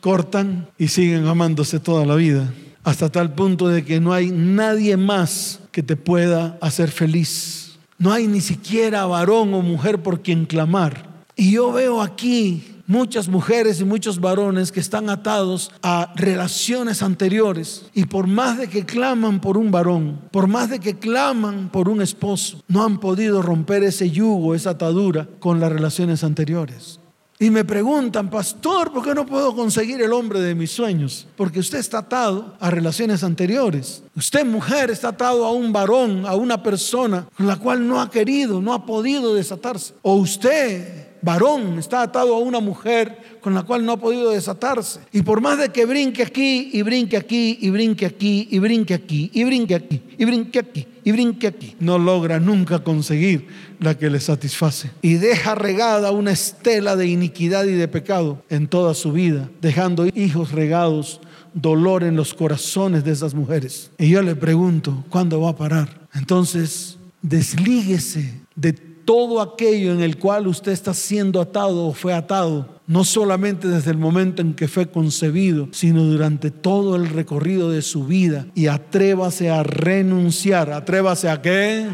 cortan 0.00 0.68
y 0.78 0.88
siguen 0.88 1.26
amándose 1.26 1.80
toda 1.80 2.06
la 2.06 2.14
vida. 2.14 2.52
Hasta 2.84 3.10
tal 3.10 3.34
punto 3.34 3.68
de 3.68 3.84
que 3.84 4.00
no 4.00 4.12
hay 4.12 4.30
nadie 4.30 4.96
más 4.96 5.60
que 5.72 5.82
te 5.82 5.96
pueda 5.96 6.58
hacer 6.60 6.90
feliz. 6.90 7.76
No 7.98 8.12
hay 8.12 8.26
ni 8.26 8.40
siquiera 8.40 9.06
varón 9.06 9.54
o 9.54 9.62
mujer 9.62 10.02
por 10.02 10.22
quien 10.22 10.46
clamar. 10.46 11.11
Y 11.42 11.50
yo 11.50 11.72
veo 11.72 12.00
aquí 12.00 12.62
muchas 12.86 13.26
mujeres 13.26 13.80
y 13.80 13.84
muchos 13.84 14.20
varones 14.20 14.70
que 14.70 14.78
están 14.78 15.10
atados 15.10 15.72
a 15.82 16.12
relaciones 16.14 17.02
anteriores 17.02 17.86
y 17.94 18.04
por 18.04 18.28
más 18.28 18.58
de 18.58 18.68
que 18.68 18.86
claman 18.86 19.40
por 19.40 19.58
un 19.58 19.72
varón, 19.72 20.20
por 20.30 20.46
más 20.46 20.70
de 20.70 20.78
que 20.78 21.00
claman 21.00 21.68
por 21.72 21.88
un 21.88 22.00
esposo, 22.00 22.62
no 22.68 22.84
han 22.84 23.00
podido 23.00 23.42
romper 23.42 23.82
ese 23.82 24.08
yugo, 24.08 24.54
esa 24.54 24.70
atadura 24.70 25.26
con 25.40 25.58
las 25.58 25.72
relaciones 25.72 26.22
anteriores. 26.22 27.00
Y 27.42 27.50
me 27.50 27.64
preguntan, 27.64 28.30
pastor, 28.30 28.92
¿por 28.92 29.02
qué 29.02 29.12
no 29.16 29.26
puedo 29.26 29.52
conseguir 29.56 30.00
el 30.00 30.12
hombre 30.12 30.40
de 30.40 30.54
mis 30.54 30.70
sueños? 30.70 31.26
Porque 31.36 31.58
usted 31.58 31.78
está 31.78 31.98
atado 31.98 32.54
a 32.60 32.70
relaciones 32.70 33.24
anteriores. 33.24 34.04
Usted, 34.14 34.46
mujer, 34.46 34.92
está 34.92 35.08
atado 35.08 35.44
a 35.44 35.50
un 35.50 35.72
varón, 35.72 36.24
a 36.24 36.36
una 36.36 36.62
persona 36.62 37.26
con 37.36 37.48
la 37.48 37.56
cual 37.56 37.84
no 37.88 38.00
ha 38.00 38.08
querido, 38.08 38.62
no 38.62 38.72
ha 38.72 38.86
podido 38.86 39.34
desatarse. 39.34 39.94
O 40.02 40.14
usted, 40.14 41.01
varón 41.22 41.78
está 41.78 42.02
atado 42.02 42.34
a 42.34 42.38
una 42.38 42.60
mujer 42.60 43.38
con 43.40 43.54
la 43.54 43.62
cual 43.62 43.84
no 43.84 43.92
ha 43.92 43.96
podido 43.96 44.30
desatarse. 44.30 45.00
Y 45.12 45.22
por 45.22 45.40
más 45.40 45.58
de 45.58 45.70
que 45.70 45.86
brinque 45.86 46.22
aquí 46.22 46.70
y 46.72 46.82
brinque 46.82 47.16
aquí 47.16 47.58
y 47.60 47.70
brinque 47.70 48.06
aquí 48.06 48.48
y 48.50 48.58
brinque 48.58 48.94
aquí 48.94 49.30
y 49.32 49.44
brinque 49.44 49.74
aquí 49.74 50.02
y 50.18 50.24
brinque 50.24 50.58
aquí 50.58 50.86
y 51.04 51.12
brinque 51.12 51.46
aquí, 51.48 51.76
no 51.80 51.98
logra 51.98 52.38
nunca 52.38 52.80
conseguir 52.80 53.48
la 53.80 53.98
que 53.98 54.10
le 54.10 54.20
satisface. 54.20 54.90
Y 55.02 55.14
deja 55.14 55.54
regada 55.54 56.12
una 56.12 56.32
estela 56.32 56.96
de 56.96 57.06
iniquidad 57.06 57.64
y 57.64 57.72
de 57.72 57.88
pecado 57.88 58.42
en 58.48 58.68
toda 58.68 58.94
su 58.94 59.12
vida, 59.12 59.50
dejando 59.60 60.06
hijos 60.06 60.52
regados, 60.52 61.20
dolor 61.54 62.04
en 62.04 62.16
los 62.16 62.34
corazones 62.34 63.04
de 63.04 63.12
esas 63.12 63.34
mujeres. 63.34 63.90
Y 63.98 64.10
yo 64.10 64.22
le 64.22 64.36
pregunto, 64.36 65.04
¿cuándo 65.08 65.40
va 65.40 65.50
a 65.50 65.56
parar? 65.56 66.08
Entonces, 66.14 66.98
deslíguese 67.22 68.34
de 68.54 68.91
todo 69.04 69.40
aquello 69.40 69.92
en 69.92 70.00
el 70.00 70.18
cual 70.18 70.46
usted 70.46 70.72
está 70.72 70.94
siendo 70.94 71.40
atado 71.40 71.86
o 71.86 71.92
fue 71.92 72.14
atado, 72.14 72.80
no 72.86 73.04
solamente 73.04 73.68
desde 73.68 73.90
el 73.90 73.98
momento 73.98 74.42
en 74.42 74.54
que 74.54 74.68
fue 74.68 74.90
concebido, 74.90 75.68
sino 75.72 76.04
durante 76.04 76.50
todo 76.50 76.96
el 76.96 77.08
recorrido 77.08 77.70
de 77.70 77.82
su 77.82 78.06
vida. 78.06 78.46
Y 78.54 78.66
atrévase 78.66 79.50
a 79.50 79.62
renunciar. 79.62 80.70
¿Atrévase 80.72 81.28
a 81.28 81.40
qué? 81.40 81.88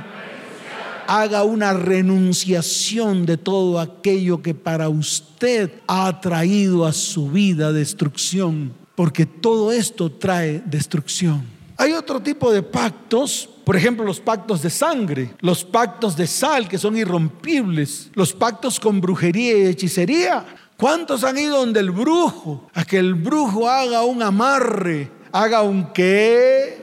Haga 1.06 1.44
una 1.44 1.72
renunciación 1.72 3.24
de 3.24 3.38
todo 3.38 3.80
aquello 3.80 4.42
que 4.42 4.54
para 4.54 4.88
usted 4.88 5.70
ha 5.86 6.20
traído 6.20 6.84
a 6.84 6.92
su 6.92 7.30
vida 7.30 7.72
destrucción, 7.72 8.72
porque 8.94 9.24
todo 9.24 9.72
esto 9.72 10.12
trae 10.12 10.62
destrucción. 10.66 11.42
Hay 11.78 11.92
otro 11.92 12.20
tipo 12.20 12.52
de 12.52 12.62
pactos 12.62 13.48
por 13.68 13.76
ejemplo, 13.76 14.02
los 14.02 14.18
pactos 14.18 14.62
de 14.62 14.70
sangre, 14.70 15.34
los 15.40 15.62
pactos 15.62 16.16
de 16.16 16.26
sal 16.26 16.66
que 16.66 16.78
son 16.78 16.96
irrompibles, 16.96 18.10
los 18.14 18.32
pactos 18.32 18.80
con 18.80 18.98
brujería 18.98 19.58
y 19.58 19.66
hechicería. 19.66 20.46
¿Cuántos 20.78 21.22
han 21.22 21.36
ido 21.36 21.58
donde 21.58 21.80
el 21.80 21.90
brujo? 21.90 22.70
A 22.72 22.86
que 22.86 22.96
el 22.96 23.12
brujo 23.12 23.68
haga 23.68 24.04
un 24.04 24.22
amarre, 24.22 25.10
haga 25.32 25.60
un 25.60 25.92
qué? 25.92 26.78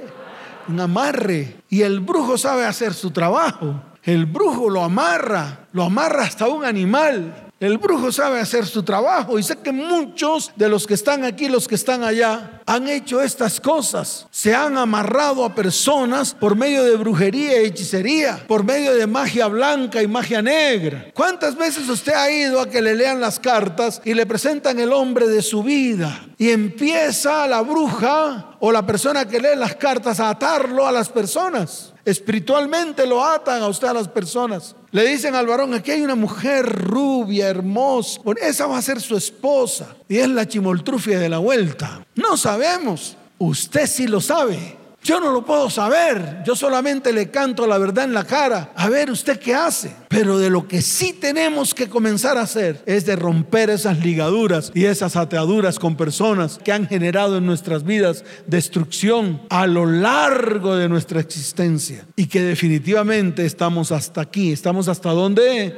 Un 0.67 0.79
amarre. 0.79 1.55
Y 1.69 1.81
el 1.81 2.01
brujo 2.01 2.37
sabe 2.37 2.65
hacer 2.65 2.93
su 2.93 3.09
trabajo. 3.09 3.81
El 4.03 4.27
brujo 4.27 4.69
lo 4.69 4.83
amarra, 4.83 5.65
lo 5.71 5.85
amarra 5.85 6.25
hasta 6.25 6.47
un 6.47 6.63
animal. 6.63 7.44
El 7.57 7.77
brujo 7.77 8.11
sabe 8.11 8.41
hacer 8.41 8.65
su 8.65 8.83
trabajo 8.83 9.39
y 9.39 9.43
sé 9.43 9.55
que 9.59 9.71
muchos 9.71 10.51
de 10.57 10.67
los 10.67 10.85
que 10.85 10.93
están 10.93 11.23
aquí, 11.23 11.47
los 11.47 11.69
que 11.69 11.75
están 11.75 12.03
allá, 12.03 12.61
han 12.65 12.89
hecho 12.89 13.21
estas 13.21 13.61
cosas. 13.61 14.27
Se 14.29 14.53
han 14.53 14.77
amarrado 14.77 15.45
a 15.45 15.55
personas 15.55 16.33
por 16.33 16.57
medio 16.57 16.83
de 16.83 16.97
brujería 16.97 17.61
y 17.61 17.67
hechicería, 17.67 18.43
por 18.45 18.65
medio 18.65 18.93
de 18.93 19.07
magia 19.07 19.47
blanca 19.47 20.03
y 20.03 20.07
magia 20.07 20.41
negra. 20.41 21.05
¿Cuántas 21.13 21.55
veces 21.55 21.87
usted 21.87 22.13
ha 22.13 22.29
ido 22.29 22.59
a 22.59 22.69
que 22.69 22.81
le 22.81 22.93
lean 22.93 23.21
las 23.21 23.39
cartas 23.39 24.01
y 24.03 24.13
le 24.13 24.25
presentan 24.25 24.77
el 24.77 24.91
hombre 24.91 25.25
de 25.25 25.41
su 25.41 25.63
vida? 25.63 26.27
Y 26.37 26.49
empieza 26.49 27.47
la 27.47 27.61
bruja 27.61 28.57
o 28.59 28.69
la 28.69 28.85
persona 28.85 29.25
que 29.25 29.39
lee 29.39 29.55
las 29.55 29.77
cartas 29.77 30.19
a 30.19 30.31
atarlo 30.31 30.85
a 30.85 30.91
las 30.91 31.07
personas. 31.07 31.93
Espiritualmente 32.03 33.07
lo 33.07 33.23
atan 33.23 33.63
a 33.63 33.67
usted 33.67 33.87
a 33.87 33.93
las 33.93 34.07
personas. 34.07 34.75
Le 34.95 35.05
dicen 35.05 35.35
al 35.35 35.45
varón, 35.45 35.73
aquí 35.73 35.91
hay 35.91 36.03
una 36.03 36.15
mujer 36.15 36.65
rubia, 36.65 37.49
hermosa. 37.49 38.21
esa 38.41 38.65
va 38.65 38.77
a 38.77 38.81
ser 38.81 39.01
su 39.01 39.17
esposa. 39.17 39.93
Y 40.07 40.19
es 40.19 40.29
la 40.29 40.47
chimoltrufia 40.47 41.19
de 41.19 41.27
la 41.27 41.39
vuelta. 41.39 42.05
No 42.15 42.37
sabemos. 42.37 43.17
Usted 43.37 43.87
sí 43.87 44.07
lo 44.07 44.21
sabe. 44.21 44.77
Yo 45.05 45.19
no 45.19 45.31
lo 45.31 45.45
puedo 45.45 45.69
saber, 45.69 46.41
yo 46.43 46.55
solamente 46.55 47.13
le 47.13 47.29
canto 47.29 47.67
la 47.67 47.77
verdad 47.77 48.05
en 48.05 48.15
la 48.15 48.23
cara. 48.23 48.71
A 48.75 48.89
ver, 48.89 49.11
¿usted 49.11 49.39
qué 49.39 49.53
hace? 49.53 49.95
Pero 50.07 50.39
de 50.39 50.49
lo 50.49 50.67
que 50.67 50.81
sí 50.81 51.13
tenemos 51.13 51.75
que 51.75 51.87
comenzar 51.87 52.39
a 52.39 52.41
hacer 52.41 52.81
es 52.87 53.05
de 53.05 53.15
romper 53.15 53.69
esas 53.69 53.99
ligaduras 53.99 54.71
y 54.73 54.85
esas 54.85 55.15
ataduras 55.15 55.77
con 55.77 55.95
personas 55.95 56.57
que 56.57 56.71
han 56.71 56.87
generado 56.87 57.37
en 57.37 57.45
nuestras 57.45 57.83
vidas 57.83 58.25
destrucción 58.47 59.43
a 59.51 59.67
lo 59.67 59.85
largo 59.85 60.75
de 60.75 60.89
nuestra 60.89 61.19
existencia 61.19 62.03
y 62.15 62.25
que 62.25 62.41
definitivamente 62.41 63.45
estamos 63.45 63.91
hasta 63.91 64.21
aquí. 64.21 64.51
¿Estamos 64.51 64.87
hasta 64.87 65.11
dónde? 65.11 65.77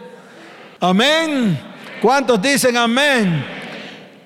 Amén. 0.80 1.60
¿Cuántos 2.02 2.42
dicen 2.42 2.78
amén? 2.78 3.67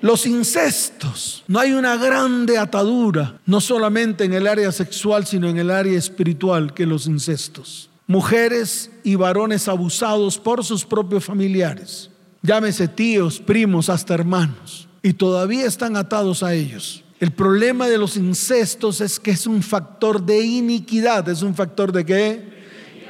Los 0.02 0.26
incestos. 0.26 1.44
No 1.46 1.60
hay 1.60 1.72
una 1.72 1.96
grande 1.96 2.58
atadura, 2.58 3.40
no 3.46 3.60
solamente 3.60 4.24
en 4.24 4.34
el 4.34 4.48
área 4.48 4.72
sexual, 4.72 5.26
sino 5.26 5.48
en 5.48 5.58
el 5.58 5.70
área 5.70 5.96
espiritual, 5.96 6.74
que 6.74 6.86
los 6.86 7.06
incestos. 7.06 7.88
Mujeres 8.08 8.90
y 9.04 9.14
varones 9.14 9.68
abusados 9.68 10.38
por 10.38 10.64
sus 10.64 10.84
propios 10.84 11.24
familiares. 11.24 12.10
Llámese 12.42 12.88
tíos, 12.88 13.38
primos, 13.38 13.88
hasta 13.88 14.14
hermanos. 14.14 14.88
Y 15.04 15.12
todavía 15.12 15.66
están 15.66 15.96
atados 15.96 16.42
a 16.42 16.52
ellos. 16.52 17.04
El 17.20 17.30
problema 17.30 17.88
de 17.88 17.98
los 17.98 18.16
incestos 18.16 19.00
es 19.00 19.20
que 19.20 19.30
es 19.30 19.46
un 19.46 19.62
factor 19.62 20.20
de 20.20 20.40
iniquidad. 20.42 21.28
¿Es 21.28 21.42
un 21.42 21.54
factor 21.54 21.92
de 21.92 22.04
qué? 22.04 22.52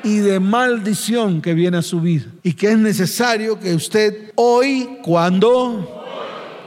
y 0.04 0.16
de 0.16 0.40
maldición 0.40 1.40
que 1.40 1.54
viene 1.54 1.76
a 1.76 1.82
su 1.82 2.00
vida. 2.00 2.26
Y 2.42 2.54
que 2.54 2.72
es 2.72 2.78
necesario 2.78 3.60
que 3.60 3.72
usted 3.72 4.32
hoy, 4.34 4.98
cuando 5.04 6.02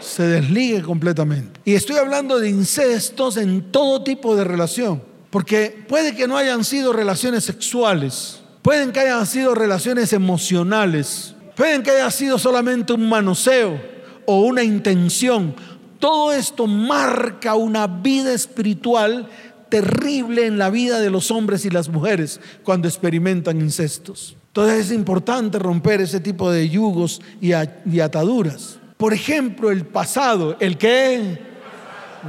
se 0.05 0.23
desligue 0.23 0.81
completamente. 0.81 1.59
Y 1.65 1.73
estoy 1.73 1.97
hablando 1.97 2.39
de 2.39 2.49
incestos 2.49 3.37
en 3.37 3.71
todo 3.71 4.03
tipo 4.03 4.35
de 4.35 4.43
relación, 4.43 5.01
porque 5.29 5.85
puede 5.87 6.15
que 6.15 6.27
no 6.27 6.37
hayan 6.37 6.63
sido 6.63 6.93
relaciones 6.93 7.43
sexuales, 7.43 8.41
pueden 8.61 8.91
que 8.91 8.99
hayan 8.99 9.25
sido 9.25 9.55
relaciones 9.55 10.13
emocionales, 10.13 11.35
pueden 11.55 11.83
que 11.83 11.91
haya 11.91 12.11
sido 12.11 12.37
solamente 12.37 12.93
un 12.93 13.07
manoseo 13.09 13.81
o 14.25 14.41
una 14.41 14.63
intención. 14.63 15.55
Todo 15.99 16.33
esto 16.33 16.67
marca 16.67 17.55
una 17.55 17.87
vida 17.87 18.33
espiritual 18.33 19.29
terrible 19.69 20.45
en 20.45 20.57
la 20.57 20.69
vida 20.69 20.99
de 20.99 21.09
los 21.09 21.31
hombres 21.31 21.65
y 21.65 21.69
las 21.69 21.89
mujeres 21.89 22.39
cuando 22.63 22.87
experimentan 22.87 23.59
incestos. 23.59 24.37
Entonces 24.47 24.85
es 24.85 24.91
importante 24.93 25.59
romper 25.59 25.99
ese 25.99 26.21
tipo 26.21 26.49
de 26.49 26.69
yugos 26.69 27.21
y, 27.41 27.51
ataduras. 27.51 28.79
Por 28.97 29.13
ejemplo, 29.13 29.71
el 29.71 29.85
pasado, 29.85 30.55
¿el 30.59 30.77
qué? 30.77 31.39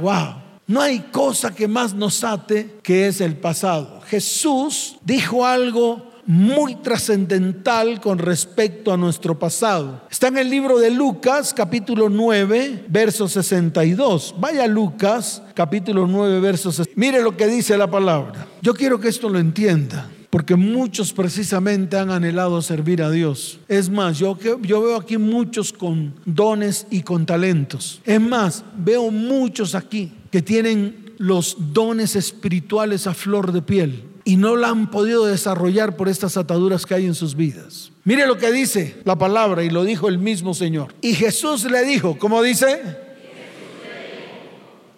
Wow. 0.01 0.47
No 0.67 0.81
hay 0.81 0.99
cosa 0.99 1.55
que 1.55 1.67
más 1.67 1.93
nos 1.93 2.23
ate 2.25 2.79
que 2.83 3.07
es 3.07 3.21
el 3.21 3.37
pasado. 3.37 4.01
Jesús 4.07 4.97
dijo 5.05 5.45
algo 5.45 6.05
muy 6.25 6.75
trascendental 6.75 8.01
con 8.01 8.19
respecto 8.19 8.91
a 8.91 8.97
nuestro 8.97 9.39
pasado. 9.39 10.01
Está 10.11 10.27
en 10.27 10.39
el 10.39 10.49
libro 10.49 10.77
de 10.77 10.91
Lucas, 10.91 11.53
capítulo 11.53 12.09
9, 12.09 12.85
verso 12.89 13.29
62. 13.29 14.35
Vaya 14.37 14.67
Lucas, 14.67 15.41
capítulo 15.53 16.05
9, 16.05 16.41
verso 16.41 16.69
62. 16.73 16.97
Mire 16.97 17.21
lo 17.21 17.37
que 17.37 17.47
dice 17.47 17.77
la 17.77 17.89
palabra. 17.89 18.45
Yo 18.61 18.73
quiero 18.73 18.99
que 18.99 19.07
esto 19.07 19.29
lo 19.29 19.39
entienda 19.39 20.09
porque 20.29 20.55
muchos 20.55 21.13
precisamente 21.13 21.97
han 21.97 22.11
anhelado 22.11 22.61
servir 22.61 23.01
a 23.01 23.09
Dios. 23.09 23.59
Es 23.67 23.89
más, 23.89 24.19
yo, 24.19 24.35
veo 24.35 24.95
aquí 24.95 25.17
muchos 25.17 25.71
con 25.71 26.13
dones 26.25 26.85
y 26.89 27.01
con 27.01 27.25
talentos. 27.25 28.01
Es 28.05 28.19
más, 28.19 28.63
veo 28.77 29.09
muchos 29.09 29.75
aquí 29.75 30.11
que 30.31 30.41
tienen 30.41 31.13
los 31.17 31.55
dones 31.73 32.15
espirituales 32.15 33.07
a 33.07 33.13
flor 33.13 33.51
de 33.51 33.61
piel 33.61 34.03
y 34.23 34.35
no 34.35 34.57
la 34.57 34.69
han 34.69 34.91
podido 34.91 35.25
desarrollar 35.25 35.95
por 35.95 36.09
estas 36.09 36.35
ataduras 36.35 36.85
que 36.85 36.93
hay 36.93 37.05
en 37.05 37.15
sus 37.15 37.35
vidas. 37.35 37.91
Mire 38.03 38.27
lo 38.27 38.37
que 38.37 38.51
dice 38.51 38.97
la 39.05 39.17
palabra 39.17 39.63
y 39.63 39.69
lo 39.69 39.83
dijo 39.85 40.09
el 40.09 40.17
mismo 40.17 40.53
Señor. 40.53 40.93
Y 41.01 41.13
Jesús 41.13 41.63
le 41.63 41.83
dijo, 41.85 42.17
¿cómo 42.19 42.43
dice? 42.43 42.81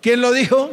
¿Quién 0.01 0.21
lo 0.21 0.31
dijo? 0.31 0.71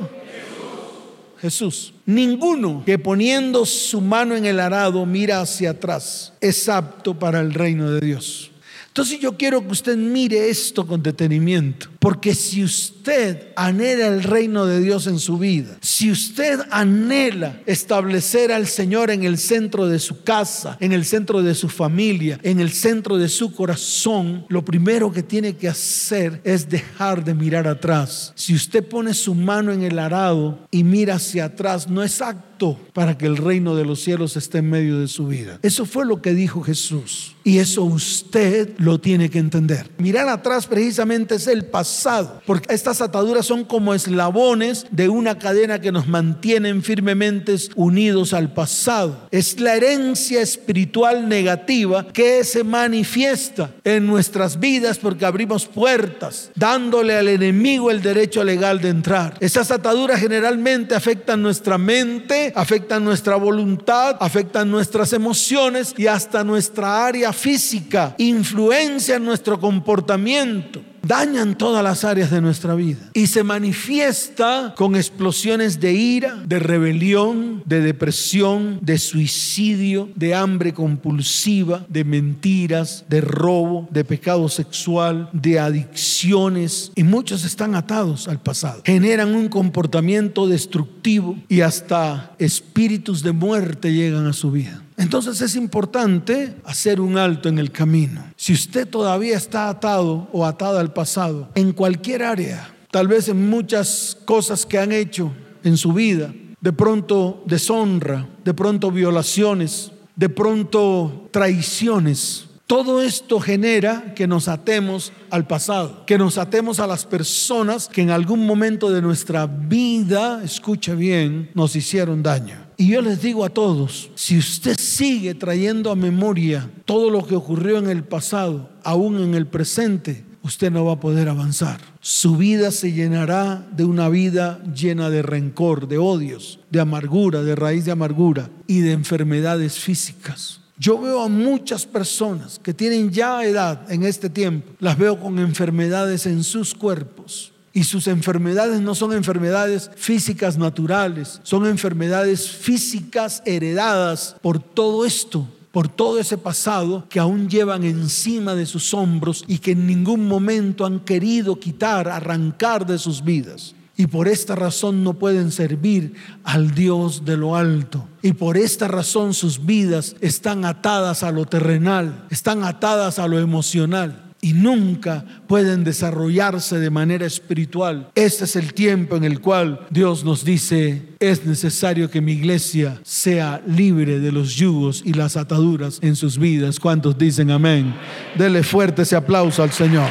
Jesús. 1.41 1.93
Ninguno 2.07 2.85
que 2.87 3.01
poniendo 3.01 3.67
su 3.67 4.01
mano 4.01 4.37
en 4.37 4.47
el 4.47 4.61
arado 4.61 5.05
mira 5.07 5.41
hacia 5.41 5.71
atrás 5.71 6.33
es 6.41 6.69
apto 6.69 7.19
para 7.19 7.41
el 7.41 7.53
reino 7.53 7.91
de 7.91 8.01
Dios. 8.01 8.53
Entonces 8.97 9.21
yo 9.21 9.37
quiero 9.37 9.61
que 9.61 9.73
usted 9.73 9.95
mire 9.95 10.49
esto 10.49 10.87
con 10.87 11.03
detenimiento, 11.03 11.89
porque 11.99 12.35
si 12.35 12.65
usted 12.65 13.49
anhela 13.55 14.07
el 14.07 14.23
reino 14.23 14.65
de 14.65 14.81
Dios 14.81 15.07
en 15.07 15.19
su 15.19 15.37
vida, 15.37 15.77
si 15.83 16.11
usted 16.11 16.61
anhela 16.71 17.61
establecer 17.67 18.53
al 18.53 18.67
Señor 18.67 19.11
en 19.11 19.25
el 19.25 19.37
centro 19.37 19.87
de 19.87 19.99
su 19.99 20.23
casa, 20.23 20.79
en 20.81 20.95
el 20.95 21.05
centro 21.05 21.43
de 21.43 21.55
su 21.55 21.69
familia, 21.69 22.41
en 22.43 22.59
el 22.59 22.71
centro 22.71 23.19
de 23.19 23.29
su 23.29 23.53
corazón, 23.53 24.47
lo 24.49 24.65
primero 24.65 25.13
que 25.13 25.23
tiene 25.23 25.57
que 25.57 25.69
hacer 25.69 26.41
es 26.43 26.67
dejar 26.71 27.23
de 27.23 27.35
mirar 27.35 27.69
atrás. 27.69 28.33
Si 28.35 28.55
usted 28.55 28.83
pone 28.83 29.13
su 29.13 29.35
mano 29.35 29.73
en 29.73 29.83
el 29.83 29.99
arado 29.99 30.67
y 30.71 30.85
mira 30.85 31.17
hacia 31.17 31.45
atrás, 31.45 31.87
no 31.87 32.03
es 32.03 32.23
acto 32.23 32.56
para 32.93 33.19
que 33.19 33.27
el 33.27 33.37
reino 33.37 33.75
de 33.77 33.85
los 33.85 34.01
cielos 34.01 34.37
esté 34.37 34.59
en 34.59 34.71
medio 34.71 34.99
de 34.99 35.09
su 35.09 35.27
vida. 35.27 35.59
Eso 35.63 35.85
fue 35.85 36.05
lo 36.05 36.23
que 36.23 36.35
dijo 36.35 36.63
Jesús. 36.63 37.37
Y 37.45 37.59
eso 37.59 37.85
usted 37.85 38.71
lo 38.79 38.99
tiene 38.99 39.31
que 39.31 39.39
entender. 39.39 39.89
Mirar 39.99 40.29
atrás 40.29 40.67
precisamente 40.67 41.37
es 41.37 41.47
el 41.47 41.65
pasado, 41.67 42.43
porque 42.45 42.75
estas 42.75 43.01
ataduras 43.01 43.47
son 43.47 43.65
como 43.65 43.95
eslabones 43.95 44.87
de 44.91 45.09
una 45.09 45.39
cadena 45.39 45.81
que 45.81 45.93
nos 45.93 46.09
mantienen 46.09 46.83
firmemente 46.83 47.47
unidos 47.77 48.33
al 48.33 48.53
pasado. 48.53 49.29
Es 49.31 49.61
la 49.61 49.77
herencia 49.77 50.43
espiritual 50.43 51.29
negativa 51.29 52.09
que 52.09 52.43
se 52.43 52.65
manifiesta 52.65 53.71
en 53.85 54.07
nuestras 54.07 54.59
vidas 54.59 54.99
porque 54.99 55.25
abrimos 55.25 55.67
puertas, 55.67 56.51
dándole 56.55 57.15
al 57.15 57.29
enemigo 57.29 57.91
el 57.91 58.03
derecho 58.03 58.43
legal 58.43 58.81
de 58.81 58.89
entrar. 58.89 59.35
Esas 59.41 59.71
ataduras 59.71 60.21
generalmente 60.21 60.95
afectan 60.95 61.43
nuestra 61.43 61.79
mente, 61.79 62.46
afectan 62.55 63.05
nuestra 63.05 63.37
voluntad, 63.37 64.17
afectan 64.21 64.71
nuestras 64.71 65.13
emociones 65.13 65.95
y 65.97 66.07
hasta 66.07 66.45
nuestra 66.45 67.07
área 67.07 67.33
física, 67.33 68.15
influencian 68.19 69.25
nuestro 69.25 69.59
comportamiento 69.59 70.81
dañan 71.07 71.57
todas 71.57 71.83
las 71.83 72.05
áreas 72.05 72.31
de 72.31 72.41
nuestra 72.41 72.75
vida 72.75 73.11
y 73.15 73.27
se 73.27 73.43
manifiesta 73.43 74.75
con 74.77 74.97
explosiones 74.97 75.81
de 75.81 75.93
ira, 75.93 76.43
de 76.47 76.59
rebelión, 76.59 77.63
de 77.65 77.81
depresión, 77.81 78.79
de 78.83 78.99
suicidio, 78.99 80.09
de 80.15 80.35
hambre 80.35 80.75
compulsiva, 80.75 81.85
de 81.89 82.05
mentiras, 82.05 83.05
de 83.09 83.21
robo, 83.21 83.89
de 83.91 84.05
pecado 84.05 84.49
sexual, 84.49 85.29
de 85.33 85.59
adicciones 85.59 86.93
y 86.95 87.03
muchos 87.03 87.45
están 87.45 87.75
atados 87.75 88.29
al 88.29 88.41
pasado. 88.41 88.83
Generan 88.85 89.35
un 89.35 89.49
comportamiento 89.49 90.47
destructivo 90.47 91.37
y 91.49 91.61
hasta 91.61 92.35
espíritus 92.39 93.23
de 93.23 93.33
muerte 93.33 93.93
llegan 93.93 94.27
a 94.27 94.33
su 94.33 94.51
vida. 94.51 94.86
Entonces 94.97 95.41
es 95.41 95.57
importante 95.57 96.57
hacer 96.65 97.01
un 97.01 97.19
alto 97.19 97.49
en 97.49 97.59
el 97.59 97.71
camino. 97.71 98.25
Si 98.37 98.53
usted 98.53 98.89
todavía 98.89 99.37
está 99.37 99.69
atado 99.69 100.29
o 100.33 100.47
atada 100.47 100.81
al 100.81 100.93
pasado, 100.93 101.51
en 101.55 101.73
cualquier 101.73 102.23
área, 102.23 102.75
tal 102.91 103.09
vez 103.09 103.29
en 103.29 103.49
muchas 103.49 104.17
cosas 104.25 104.65
que 104.65 104.79
han 104.79 104.93
hecho 104.93 105.33
en 105.65 105.77
su 105.77 105.93
vida, 105.93 106.33
de 106.61 106.73
pronto 106.73 107.43
deshonra, 107.47 108.27
de 108.45 108.55
pronto 108.55 108.91
violaciones, 108.91 109.93
de 110.17 110.29
pronto 110.29 111.29
traiciones, 111.31 112.47
todo 112.67 113.01
esto 113.01 113.39
genera 113.39 114.13
que 114.15 114.27
nos 114.27 114.49
atemos 114.49 115.13
al 115.31 115.47
pasado, 115.47 116.05
que 116.05 116.19
nos 116.19 116.37
atemos 116.37 116.81
a 116.81 116.89
las 116.89 117.05
personas 117.05 117.87
que 117.87 118.03
en 118.03 118.11
algún 118.11 118.45
momento 118.45 118.91
de 118.91 119.01
nuestra 119.03 119.47
vida, 119.47 120.43
escuche 120.43 120.97
bien, 120.97 121.51
nos 121.55 121.77
hicieron 121.77 122.25
daño. 122.25 122.66
Y 122.79 122.89
yo 122.89 123.01
les 123.01 123.23
digo 123.23 123.45
a 123.45 123.49
todos, 123.49 124.11
si 124.15 124.37
usted 124.37 124.77
sigue 124.79 125.35
trayendo 125.35 125.91
a 125.91 125.97
memoria 125.97 126.71
todo 126.85 127.09
lo 127.09 127.27
que 127.27 127.35
ocurrió 127.35 127.79
en 127.79 127.89
el 127.89 128.05
pasado, 128.05 128.69
aún 128.85 129.19
en 129.23 129.35
el 129.35 129.47
presente, 129.47 130.25
usted 130.43 130.71
no 130.71 130.85
va 130.85 130.93
a 130.93 131.01
poder 131.01 131.31
avanzar. 131.31 131.81
Su 132.01 132.37
vida 132.37 132.71
se 132.71 132.93
llenará 132.93 133.67
de 133.75 133.85
una 133.85 134.11
vida 134.11 134.63
llena 134.75 135.09
de 135.09 135.23
rencor, 135.23 135.89
de 135.89 135.97
odios, 135.97 136.61
de 136.71 136.81
amargura, 136.81 137.43
de 137.43 137.57
raíz 137.57 137.87
de 137.87 137.93
amargura 137.93 138.51
y 138.67 138.81
de 138.81 138.93
enfermedades 138.93 139.79
físicas. 139.79 140.61
Yo 140.79 141.01
veo 141.01 141.23
a 141.23 141.29
muchas 141.29 141.87
personas 141.87 142.59
que 142.59 142.75
tienen 142.75 143.11
ya 143.11 143.43
edad 143.43 143.91
en 143.91 144.03
este 144.03 144.29
tiempo, 144.29 144.73
las 144.81 144.99
veo 144.99 145.19
con 145.19 145.39
enfermedades 145.39 146.27
en 146.27 146.45
sus 146.45 146.75
cuerpos 146.75 147.56
y 147.77 147.85
sus 147.85 148.07
enfermedades 148.07 148.81
no 148.81 148.95
son 148.95 149.13
enfermedades 149.13 149.91
físicas 149.97 150.57
naturales, 150.57 151.41
son 151.43 151.67
enfermedades 151.67 152.49
físicas 152.49 153.43
heredadas 153.45 154.35
por 154.41 154.59
todo 154.59 155.05
esto, 155.05 155.47
por 155.73 155.87
todo 155.87 156.19
ese 156.19 156.39
pasado 156.39 157.05
que 157.11 157.21
aún 157.21 157.51
llevan 157.51 157.85
encima 157.85 158.55
de 158.55 158.65
sus 158.65 158.95
hombros 158.95 159.45
y 159.47 159.59
que 159.59 159.73
en 159.73 159.87
ningún 159.87 160.27
momento 160.27 160.87
han 160.87 161.01
querido 161.01 161.61
quitar, 161.61 162.09
arrancar 162.09 162.87
de 162.87 162.97
sus 162.97 163.23
vidas. 163.23 163.75
Y 163.95 164.07
por 164.07 164.27
esta 164.27 164.55
razón 164.55 165.05
no 165.05 165.13
pueden 165.13 165.53
servir 165.53 166.15
al 166.45 166.75
Dios 166.75 167.27
de 167.27 167.37
lo 167.37 167.57
alto. 167.57 168.09
Y 168.23 168.33
por 168.33 168.57
esta 168.57 168.89
razón 168.89 169.35
sus 169.35 169.67
vidas 169.67 170.17
están 170.23 170.65
atadas 170.65 171.23
a 171.23 171.31
lo 171.31 171.45
terrenal, 171.45 172.25
están 172.31 172.65
atadas 172.65 173.19
a 173.19 173.29
lo 173.29 173.39
emocional 173.39 174.26
y 174.47 174.53
nunca 174.53 175.25
pueden 175.49 175.83
desarrollarse 175.83 176.79
de 176.79 176.89
manera 176.89 177.27
espiritual. 177.27 178.13
Este 178.15 178.45
es 178.45 178.55
el 178.55 178.75
tiempo 178.75 179.17
en 179.17 179.25
el 179.25 179.41
cual 179.41 179.85
Dios 179.91 180.25
nos 180.25 180.45
dice, 180.45 181.03
es 181.19 181.45
necesario 181.45 182.09
que 182.09 182.21
mi 182.21 182.35
iglesia 182.35 183.01
sea 183.03 183.61
libre 183.67 184.21
de 184.21 184.31
los 184.31 184.55
yugos 184.55 185.03
y 185.05 185.15
las 185.15 185.37
ataduras 185.37 185.99
en 186.01 186.15
sus 186.15 186.39
vidas. 186.39 186.79
¿Cuántos 186.79 187.19
dicen 187.19 187.51
amén? 187.51 187.93
Dele 188.39 188.63
fuerte 188.63 189.03
ese 189.03 189.17
aplauso 189.17 189.65
al 189.65 189.73
Señor. 189.73 190.11